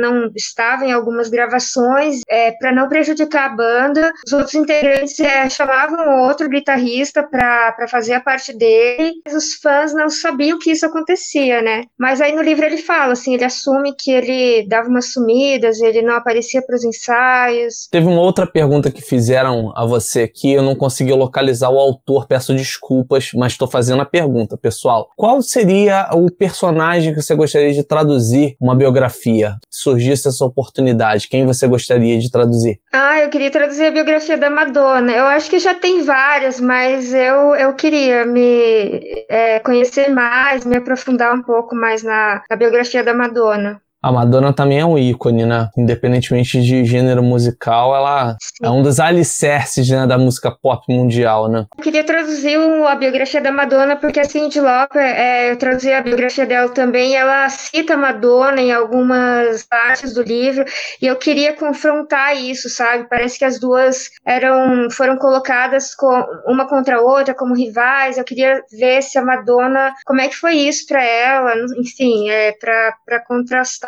não 0.00 0.30
estava 0.34 0.84
em 0.84 0.92
algumas 0.92 1.28
gravações 1.28 2.20
é, 2.28 2.52
para 2.52 2.72
não 2.72 2.88
prejudicar 2.88 3.46
a 3.46 3.54
banda. 3.54 4.12
Os 4.26 4.32
outros 4.32 4.54
integrantes 4.54 5.18
é, 5.20 5.48
chamavam 5.48 6.20
outro 6.20 6.48
guitarrista 6.48 7.22
para 7.22 7.86
fazer 7.88 8.14
a 8.14 8.20
parte 8.20 8.52
dele, 8.52 9.14
mas 9.24 9.34
os 9.34 9.54
fãs 9.54 9.94
não 9.94 10.08
sabiam 10.08 10.58
que 10.58 10.70
isso 10.70 10.86
acontecia, 10.86 11.62
né? 11.62 11.84
Mas 11.98 12.20
aí 12.20 12.34
no 12.34 12.42
livro 12.42 12.64
ele 12.64 12.78
fala, 12.78 13.12
assim, 13.12 13.34
ele 13.34 13.44
assume 13.44 13.94
que 13.96 14.10
ele 14.10 14.66
dava 14.68 14.88
umas 14.88 15.12
sumidas, 15.12 15.80
ele 15.80 16.02
não 16.02 16.14
aparecia 16.14 16.62
para 16.62 16.76
os 16.76 16.84
ensaios. 16.84 17.88
Teve 17.90 18.06
uma 18.06 18.20
outra 18.20 18.46
pergunta 18.52 18.90
que 18.90 19.02
fizeram 19.02 19.72
a 19.76 19.84
você 19.84 20.22
aqui, 20.22 20.52
eu 20.52 20.62
não 20.62 20.76
consegui 20.76 21.12
localizar 21.12 21.70
o 21.70 21.78
autor, 21.78 22.26
peço 22.26 22.54
desculpas, 22.54 23.30
mas 23.34 23.52
estou 23.52 23.68
fazendo 23.68 24.02
a 24.02 24.06
pergunta, 24.06 24.56
pessoal. 24.56 25.10
Qual 25.16 25.42
seria 25.42 26.10
o 26.12 26.30
personagem 26.30 27.14
que 27.14 27.22
você 27.22 27.34
gostaria 27.34 27.72
de 27.72 27.82
traduzir 27.82 28.56
uma 28.60 28.74
biografia? 28.74 29.56
Se 29.70 29.82
surgisse 29.82 30.28
essa 30.28 30.44
oportunidade, 30.44 31.28
quem 31.28 31.46
você 31.46 31.66
gostaria 31.66 32.18
de 32.18 32.30
traduzir? 32.30 32.80
Ah, 32.92 33.20
eu 33.20 33.28
queria 33.28 33.50
traduzir 33.50 33.86
a 33.86 33.90
biografia 33.90 34.38
da 34.38 34.48
Madonna. 34.48 35.12
Eu 35.12 35.24
acho 35.24 35.50
que 35.50 35.58
já 35.58 35.74
tem 35.74 36.02
várias, 36.02 36.60
mas 36.60 37.12
eu, 37.12 37.54
eu 37.54 37.74
queria 37.74 38.24
me 38.24 39.24
é, 39.28 39.58
conhecer 39.60 40.08
mais, 40.08 40.64
me 40.64 40.76
aprofundar 40.76 41.34
um 41.34 41.42
pouco 41.42 41.74
mais 41.74 42.02
na, 42.02 42.42
na 42.48 42.56
biografia 42.56 43.02
da 43.02 43.14
Madonna. 43.14 43.81
A 44.02 44.10
Madonna 44.10 44.52
também 44.52 44.80
é 44.80 44.84
um 44.84 44.98
ícone, 44.98 45.46
né? 45.46 45.68
Independentemente 45.78 46.60
de 46.60 46.84
gênero 46.84 47.22
musical, 47.22 47.94
ela 47.94 48.36
Sim. 48.40 48.66
é 48.66 48.70
um 48.70 48.82
dos 48.82 48.98
alicerces 48.98 49.88
né, 49.88 50.06
da 50.08 50.18
música 50.18 50.50
pop 50.50 50.84
mundial, 50.92 51.48
né? 51.48 51.66
Eu 51.78 51.84
queria 51.84 52.02
traduzir 52.02 52.58
a 52.88 52.96
biografia 52.96 53.40
da 53.40 53.52
Madonna, 53.52 53.94
porque 53.94 54.18
a 54.18 54.24
Cyndi 54.24 54.60
Lauper, 54.60 55.00
é, 55.00 55.52
eu 55.52 55.56
traduzi 55.56 55.92
a 55.92 56.02
biografia 56.02 56.44
dela 56.44 56.68
também, 56.70 57.14
ela 57.14 57.48
cita 57.48 57.94
a 57.94 57.96
Madonna 57.96 58.60
em 58.60 58.72
algumas 58.72 59.62
partes 59.62 60.12
do 60.12 60.22
livro, 60.22 60.64
e 61.00 61.06
eu 61.06 61.14
queria 61.14 61.54
confrontar 61.54 62.36
isso, 62.36 62.68
sabe? 62.68 63.06
Parece 63.08 63.38
que 63.38 63.44
as 63.44 63.60
duas 63.60 64.10
eram, 64.26 64.90
foram 64.90 65.16
colocadas 65.16 65.94
com, 65.94 66.24
uma 66.46 66.68
contra 66.68 66.96
a 66.96 67.00
outra 67.00 67.34
como 67.34 67.54
rivais, 67.54 68.18
eu 68.18 68.24
queria 68.24 68.60
ver 68.72 69.00
se 69.00 69.16
a 69.16 69.24
Madonna, 69.24 69.94
como 70.04 70.20
é 70.20 70.26
que 70.26 70.34
foi 70.34 70.54
isso 70.54 70.86
pra 70.88 71.04
ela, 71.04 71.54
enfim, 71.78 72.28
é, 72.30 72.50
pra, 72.52 72.96
pra 73.06 73.20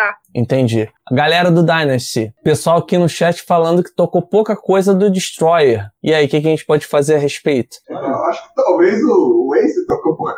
contrastar. 0.04 0.18
Entendi. 0.34 0.88
A 1.10 1.14
galera 1.14 1.50
do 1.50 1.62
Dynasty, 1.62 2.32
pessoal 2.42 2.78
aqui 2.78 2.98
no 2.98 3.08
chat 3.08 3.42
falando 3.42 3.82
que 3.82 3.94
tocou 3.94 4.22
pouca 4.22 4.56
coisa 4.56 4.94
do 4.94 5.10
Destroyer. 5.10 5.88
E 6.02 6.12
aí, 6.12 6.26
o 6.26 6.28
que, 6.28 6.40
que 6.40 6.46
a 6.46 6.50
gente 6.50 6.66
pode 6.66 6.86
fazer 6.86 7.16
a 7.16 7.18
respeito? 7.18 7.76
Eu 7.88 8.24
acho 8.24 8.42
que 8.42 8.54
talvez 8.54 9.02
o, 9.02 9.54
Ace 9.54 9.86
tocou 9.86 10.16
por 10.16 10.34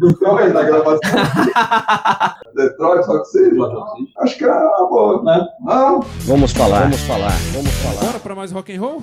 Detroit 0.00 0.52
na 0.52 0.62
gravação. 0.62 1.00
Detroit, 2.54 3.04
só 3.04 3.18
que 3.20 3.26
seja. 3.26 3.54
Acho 4.18 4.38
que 4.38 4.44
era 4.44 4.58
uma 4.58 4.88
boa, 4.88 5.22
né? 5.22 5.46
Não, 5.60 6.00
Vamos 6.26 6.52
falar, 6.52 6.82
vamos 6.82 7.00
falar, 7.02 7.32
vamos 7.52 7.70
falar. 7.70 8.06
Bora 8.06 8.20
pra 8.20 8.34
mais 8.34 8.52
rock 8.52 8.74
and 8.74 8.80
roll? 8.80 9.02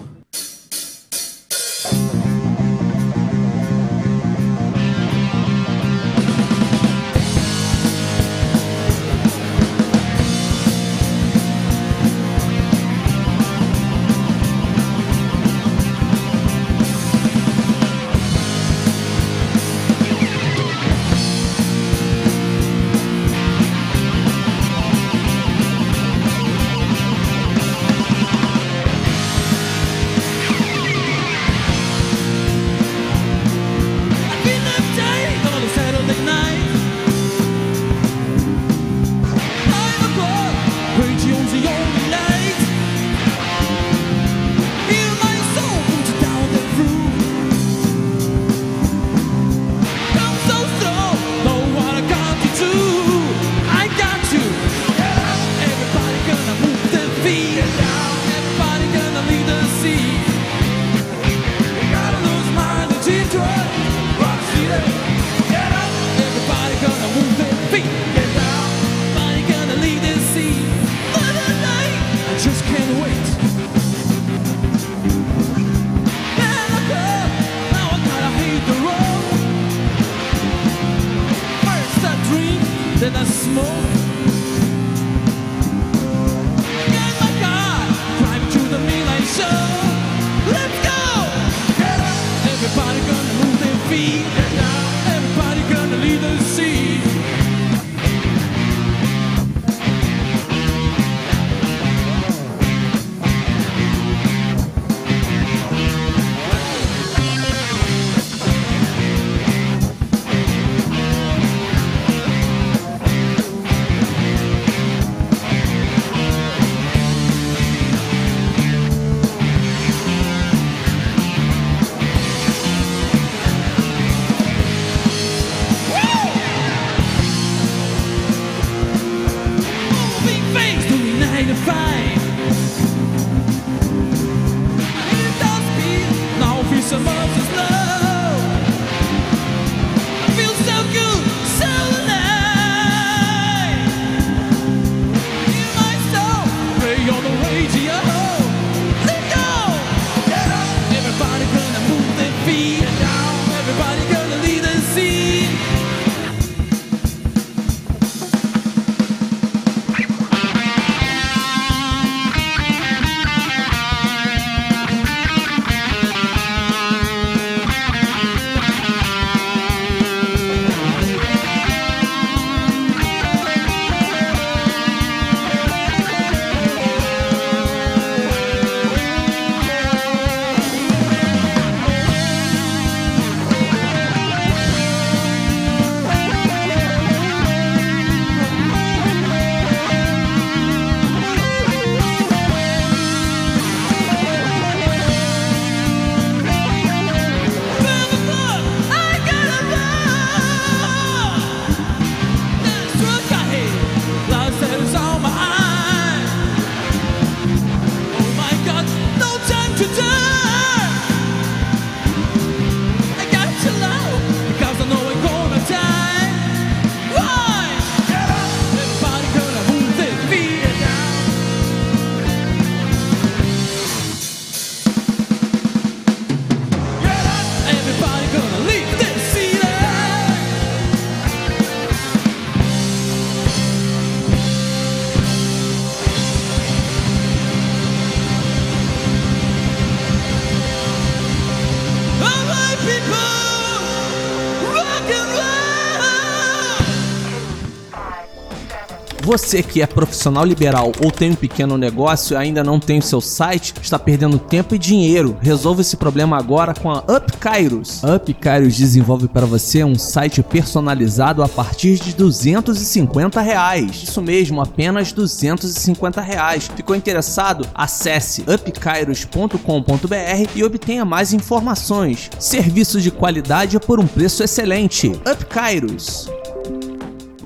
Você 249.35 249.61
que 249.61 249.81
é 249.81 249.85
profissional 249.85 250.45
liberal 250.45 250.93
ou 251.03 251.11
tem 251.11 251.31
um 251.31 251.35
pequeno 251.35 251.77
negócio 251.77 252.35
e 252.35 252.37
ainda 252.37 252.63
não 252.63 252.79
tem 252.79 252.99
o 252.99 253.01
seu 253.01 253.19
site, 253.19 253.73
está 253.81 253.99
perdendo 253.99 254.39
tempo 254.39 254.73
e 254.73 254.79
dinheiro. 254.79 255.35
Resolva 255.41 255.81
esse 255.81 255.97
problema 255.97 256.37
agora 256.37 256.73
com 256.73 256.89
a 256.89 256.99
Up 256.99 257.35
Kairos. 257.37 258.01
A 258.01 258.15
Up 258.15 258.33
Kairos 258.33 258.77
desenvolve 258.77 259.27
para 259.27 259.45
você 259.45 259.83
um 259.83 259.99
site 259.99 260.41
personalizado 260.41 261.43
a 261.43 261.49
partir 261.49 261.99
de 261.99 262.15
250 262.15 263.41
reais. 263.41 264.03
Isso 264.03 264.21
mesmo, 264.21 264.61
apenas 264.61 265.11
250 265.11 266.21
reais. 266.21 266.71
Ficou 266.73 266.95
interessado? 266.95 267.67
Acesse 267.75 268.41
upkairos.com.br 268.43 270.49
e 270.55 270.63
obtenha 270.63 271.03
mais 271.03 271.33
informações. 271.33 272.29
Serviços 272.39 273.03
de 273.03 273.11
qualidade 273.11 273.77
por 273.81 273.99
um 273.99 274.07
preço 274.07 274.43
excelente. 274.43 275.09
Up 275.09 275.45
Kairos. 275.47 276.29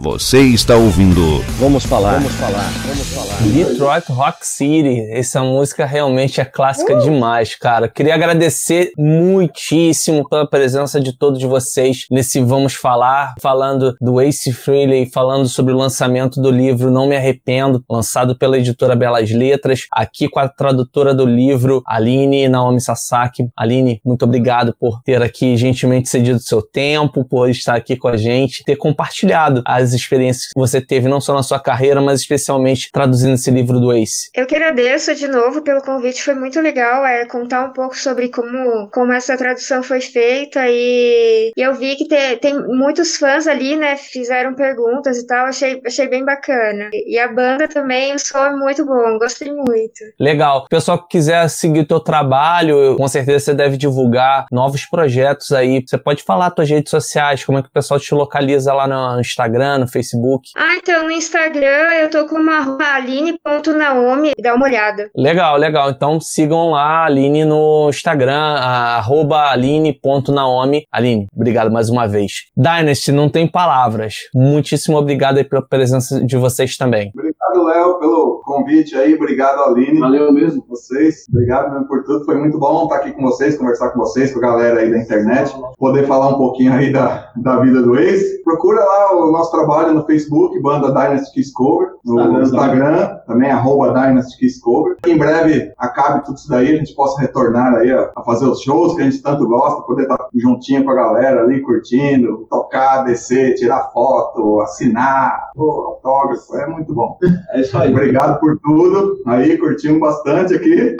Você 0.01 0.39
está 0.39 0.77
ouvindo. 0.77 1.43
Vamos 1.59 1.85
falar. 1.85 2.13
Vamos 2.13 2.31
falar. 2.31 2.71
Vamos 2.87 3.07
falar. 3.09 3.41
Detroit 3.53 4.09
Rock 4.09 4.47
City. 4.47 5.01
Essa 5.11 5.43
música 5.43 5.85
realmente 5.85 6.39
é 6.39 6.45
clássica 6.45 6.95
demais, 6.95 7.53
cara. 7.55 7.89
Queria 7.89 8.15
agradecer 8.15 8.93
muitíssimo 8.97 10.27
pela 10.29 10.49
presença 10.49 11.01
de 11.01 11.11
todos 11.11 11.43
vocês 11.43 12.05
nesse 12.09 12.39
Vamos 12.39 12.75
Falar, 12.75 13.33
falando 13.41 13.93
do 13.99 14.21
Ace 14.21 14.53
Frehley, 14.53 15.05
falando 15.05 15.49
sobre 15.49 15.73
o 15.73 15.77
lançamento 15.77 16.41
do 16.41 16.49
livro 16.49 16.89
Não 16.89 17.05
Me 17.05 17.17
Arrependo, 17.17 17.83
lançado 17.89 18.37
pela 18.37 18.57
editora 18.57 18.95
Belas 18.95 19.29
Letras, 19.29 19.81
aqui 19.91 20.29
com 20.29 20.39
a 20.39 20.47
tradutora 20.47 21.13
do 21.13 21.25
livro, 21.25 21.83
Aline 21.85 22.47
Naomi 22.47 22.79
Sasaki. 22.79 23.49
Aline, 23.53 23.99
muito 24.05 24.23
obrigado 24.23 24.73
por 24.79 25.01
ter 25.03 25.21
aqui 25.21 25.57
gentilmente 25.57 26.07
cedido 26.07 26.39
seu 26.39 26.61
tempo, 26.61 27.25
por 27.25 27.49
estar 27.49 27.75
aqui 27.75 27.97
com 27.97 28.07
a 28.07 28.15
gente, 28.15 28.63
ter 28.63 28.77
compartilhado 28.77 29.61
as 29.65 29.88
experiências 29.93 30.47
que 30.47 30.59
você 30.59 30.81
teve, 30.81 31.07
não 31.07 31.21
só 31.21 31.33
na 31.33 31.43
sua 31.43 31.59
carreira, 31.59 32.01
mas 32.01 32.21
especialmente 32.21 32.89
traduzindo 32.91 33.33
esse 33.35 33.51
livro 33.51 33.79
do 33.79 33.91
Ace. 33.93 34.29
Eu 34.35 34.45
que 34.45 34.55
agradeço 34.55 35.13
de 35.15 35.27
novo 35.27 35.61
pelo 35.61 35.81
convite, 35.81 36.23
foi 36.23 36.35
muito 36.35 36.59
legal 36.59 37.05
é, 37.05 37.25
contar 37.25 37.65
um 37.65 37.73
pouco 37.73 37.97
sobre 37.97 38.29
como, 38.29 38.89
como 38.91 39.11
essa 39.13 39.37
tradução 39.37 39.81
foi 39.83 40.01
feita 40.01 40.61
e, 40.67 41.51
e 41.55 41.61
eu 41.61 41.73
vi 41.73 41.95
que 41.95 42.07
te- 42.07 42.37
tem 42.37 42.57
muitos 42.67 43.15
fãs 43.17 43.47
ali, 43.47 43.75
né, 43.75 43.95
fizeram 43.97 44.53
perguntas 44.55 45.17
e 45.17 45.25
tal, 45.27 45.45
achei, 45.45 45.81
achei 45.85 46.07
bem 46.07 46.23
bacana. 46.25 46.89
E 46.93 47.17
a 47.19 47.27
banda 47.27 47.67
também, 47.67 48.13
o 48.13 48.19
som 48.19 48.37
é 48.45 48.55
muito 48.55 48.85
bom, 48.85 49.17
gostei 49.19 49.51
muito. 49.53 49.99
Legal. 50.19 50.65
Pessoal 50.69 50.97
que 51.01 51.09
quiser 51.09 51.49
seguir 51.49 51.81
o 51.81 51.85
teu 51.87 51.99
trabalho, 51.99 52.95
com 52.97 53.07
certeza 53.07 53.39
você 53.45 53.53
deve 53.53 53.77
divulgar 53.77 54.45
novos 54.51 54.85
projetos 54.85 55.51
aí. 55.51 55.83
Você 55.85 55.97
pode 55.97 56.23
falar 56.23 56.51
tuas 56.51 56.69
redes 56.69 56.89
sociais, 56.89 57.43
como 57.43 57.57
é 57.57 57.61
que 57.61 57.67
o 57.69 57.71
pessoal 57.71 57.99
te 57.99 58.13
localiza 58.13 58.73
lá 58.73 58.87
no 58.87 59.19
Instagram, 59.19 59.78
no 59.79 59.87
Facebook. 59.87 60.49
Ah, 60.55 60.75
então 60.75 61.03
no 61.03 61.11
Instagram 61.11 61.89
eu 62.01 62.09
tô 62.09 62.25
com 62.27 62.35
uma 62.35 62.77
aline.naomi, 62.95 64.31
dá 64.41 64.53
uma 64.55 64.65
olhada. 64.65 65.09
Legal, 65.15 65.57
legal. 65.57 65.89
Então 65.89 66.19
sigam 66.19 66.71
lá 66.71 66.81
a 67.03 67.05
Aline 67.05 67.45
no 67.45 67.87
Instagram, 67.89 68.55
a- 68.57 68.97
arroba 68.97 69.49
aline.naomi. 69.51 70.83
Aline, 70.91 71.27
obrigado 71.35 71.71
mais 71.71 71.89
uma 71.89 72.07
vez. 72.07 72.31
Dynasty, 72.55 73.11
não 73.11 73.29
tem 73.29 73.47
palavras. 73.47 74.15
Muitíssimo 74.33 74.97
obrigado 74.97 75.37
aí 75.37 75.43
pela 75.43 75.65
presença 75.65 76.23
de 76.23 76.37
vocês 76.37 76.77
também. 76.77 77.11
Obrigado, 77.15 77.35
Léo, 77.57 77.99
pelo 77.99 78.41
convite 78.43 78.95
aí. 78.95 79.15
Obrigado, 79.15 79.61
Aline. 79.63 79.99
Valeu 79.99 80.31
mesmo. 80.31 80.63
Vocês. 80.67 81.25
Obrigado 81.29 81.71
mesmo 81.71 81.87
por 81.87 82.03
tudo. 82.03 82.25
Foi 82.25 82.37
muito 82.37 82.57
bom 82.57 82.83
estar 82.83 82.97
aqui 82.97 83.11
com 83.11 83.23
vocês, 83.23 83.57
conversar 83.57 83.89
com 83.89 83.99
vocês, 83.99 84.31
com 84.31 84.39
a 84.39 84.43
galera 84.43 84.79
aí 84.79 84.91
da 84.91 84.99
internet. 84.99 85.55
Poder 85.77 86.05
falar 86.07 86.29
um 86.29 86.37
pouquinho 86.37 86.73
aí 86.73 86.91
da, 86.91 87.31
da 87.35 87.59
vida 87.59 87.81
do 87.81 87.97
ex. 87.97 88.41
Procura 88.43 88.83
lá 88.83 89.15
o 89.15 89.31
nosso 89.31 89.51
trabalho 89.51 89.93
no 89.93 90.05
Facebook, 90.05 90.59
Banda 90.61 90.87
Dynasty 90.87 91.33
Kiss 91.33 91.53
Cover. 91.53 91.89
No 92.05 92.41
Instagram 92.41 92.79
Instagram, 92.79 93.17
também, 93.27 93.51
arroba 93.51 93.93
Dynasty 93.93 94.37
Kiss 94.37 94.61
Cover. 94.61 94.97
Em 95.05 95.17
breve 95.17 95.71
acabe 95.77 96.25
tudo 96.25 96.37
isso 96.37 96.49
daí, 96.49 96.73
a 96.73 96.77
gente 96.77 96.95
possa 96.95 97.21
retornar 97.21 97.75
aí 97.75 97.91
a, 97.91 98.11
a 98.15 98.23
fazer 98.23 98.45
os 98.45 98.61
shows 98.61 98.95
que 98.95 99.01
a 99.01 99.05
gente 99.05 99.21
tanto 99.21 99.47
gosta, 99.47 99.81
poder 99.81 100.03
estar 100.03 100.27
juntinho 100.35 100.83
com 100.83 100.91
a 100.91 100.95
galera 100.95 101.41
ali, 101.41 101.61
curtindo, 101.61 102.47
tocar, 102.49 103.03
descer, 103.03 103.55
tirar 103.55 103.91
foto, 103.93 104.61
assinar, 104.61 105.51
pô, 105.55 105.99
autógrafo, 106.03 106.55
é 106.55 106.67
muito 106.67 106.93
bom. 106.93 107.17
É 107.51 107.61
isso 107.61 107.77
aí. 107.77 107.91
Obrigado 107.91 108.39
por 108.39 108.57
tudo. 108.59 109.21
Aí, 109.25 109.57
curtimos 109.57 109.99
bastante 109.99 110.53
aqui. 110.53 110.95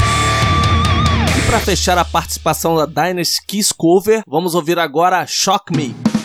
E 1.37 1.41
para 1.49 1.59
fechar 1.59 1.97
a 1.97 2.05
participação 2.05 2.75
da 2.75 2.85
Dynasty 2.85 3.45
Kiss 3.45 3.73
Cover, 3.75 4.21
vamos 4.27 4.55
ouvir 4.55 4.77
agora 4.77 5.25
Shock 5.25 5.75
Me. 5.75 6.18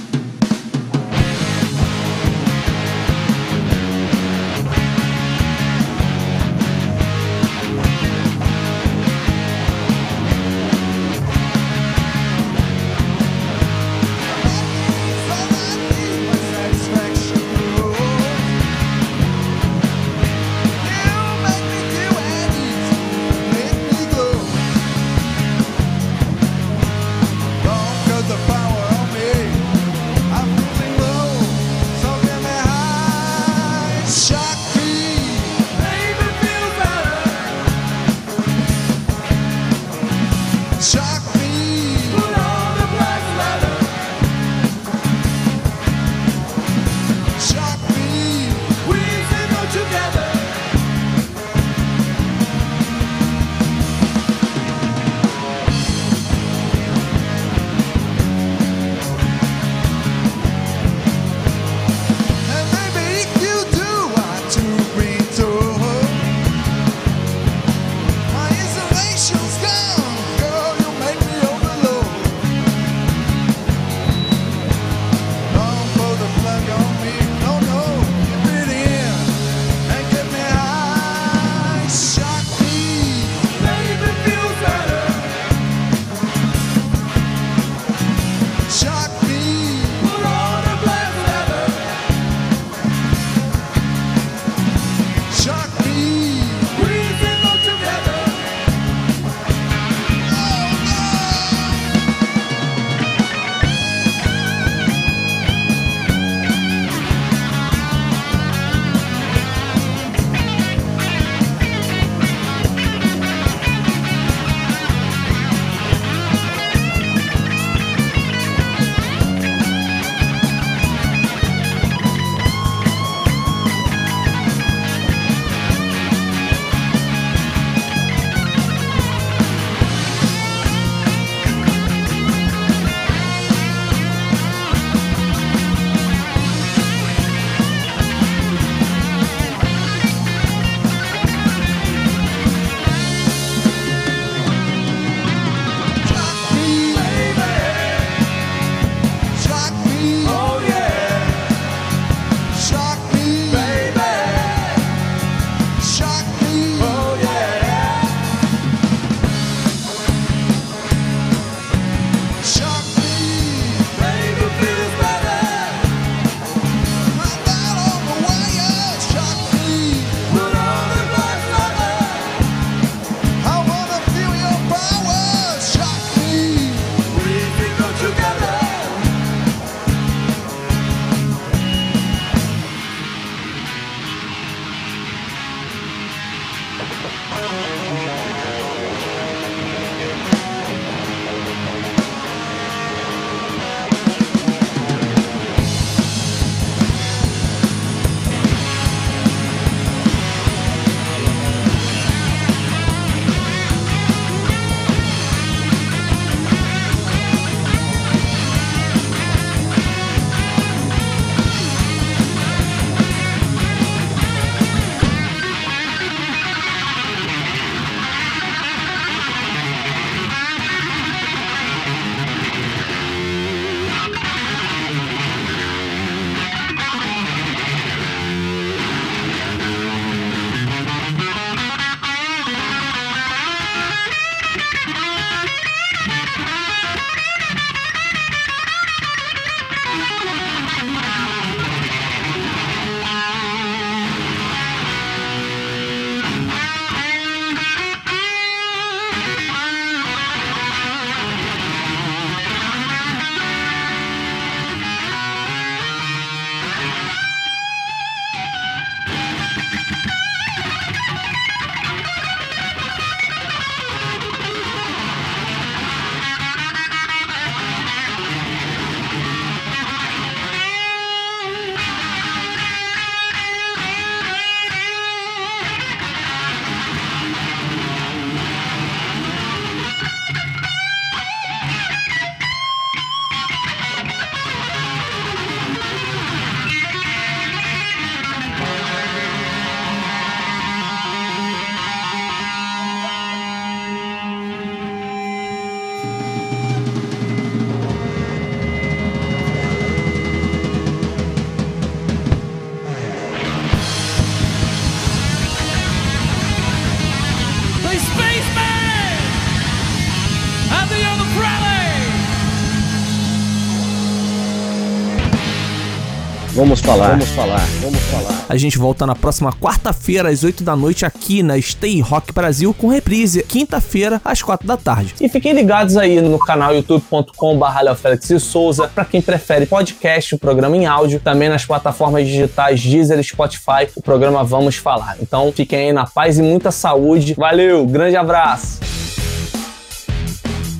Vamos 316.64 316.80
falar. 316.80 317.10
Vamos 317.10 317.28
falar. 317.28 317.60
Vamos 317.82 318.00
falar. 318.04 318.46
A 318.48 318.56
gente 318.56 318.78
volta 318.78 319.06
na 319.06 319.14
próxima 319.14 319.52
quarta-feira, 319.52 320.30
às 320.30 320.42
8 320.42 320.64
da 320.64 320.74
noite, 320.74 321.04
aqui 321.04 321.42
na 321.42 321.60
Stay 321.60 322.00
Rock 322.00 322.32
Brasil, 322.32 322.72
com 322.72 322.88
reprise 322.88 323.42
quinta-feira, 323.42 324.18
às 324.24 324.40
4 324.40 324.66
da 324.66 324.78
tarde. 324.78 325.14
E 325.20 325.28
fiquem 325.28 325.52
ligados 325.52 325.98
aí 325.98 326.22
no 326.22 326.38
canal 326.38 326.74
youtube.com.br 326.74 327.94
Félix 328.00 328.30
e 328.30 328.40
Souza, 328.40 328.88
para 328.88 329.04
quem 329.04 329.20
prefere 329.20 329.66
podcast, 329.66 330.34
o 330.34 330.38
programa 330.38 330.74
em 330.74 330.86
áudio, 330.86 331.20
também 331.20 331.50
nas 331.50 331.66
plataformas 331.66 332.26
digitais 332.26 332.80
Deezer 332.80 333.18
e 333.18 333.24
Spotify, 333.24 333.86
o 333.94 334.00
programa 334.00 334.42
Vamos 334.42 334.76
Falar. 334.76 335.18
Então 335.20 335.52
fiquem 335.54 335.88
aí 335.88 335.92
na 335.92 336.06
paz 336.06 336.38
e 336.38 336.42
muita 336.42 336.70
saúde. 336.70 337.34
Valeu, 337.34 337.86
grande 337.86 338.16
abraço! 338.16 338.80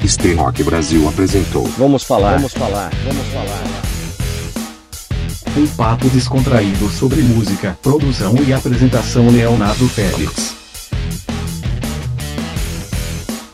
Stay 0.07 0.33
Rock 0.33 0.63
Brasil 0.63 1.07
apresentou. 1.07 1.65
Vamos 1.77 2.05
falar. 2.05 2.37
Vamos 2.37 2.55
falar. 2.55 2.91
Vamos 3.05 3.27
falar. 3.27 3.84
Um 5.57 5.69
papo 5.69 6.09
descontraído 6.09 6.91
sobre 6.91 7.23
música, 7.23 7.79
produção 7.81 8.35
e 8.45 8.53
apresentação 8.53 9.29
Leonardo 9.31 9.89
Félix. 9.89 10.57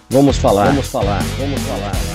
Vamos 0.09 0.39
falar. 0.39 0.69
Vamos 0.69 0.87
falar. 0.87 1.23
Vamos 1.39 1.61
falar. 1.61 2.10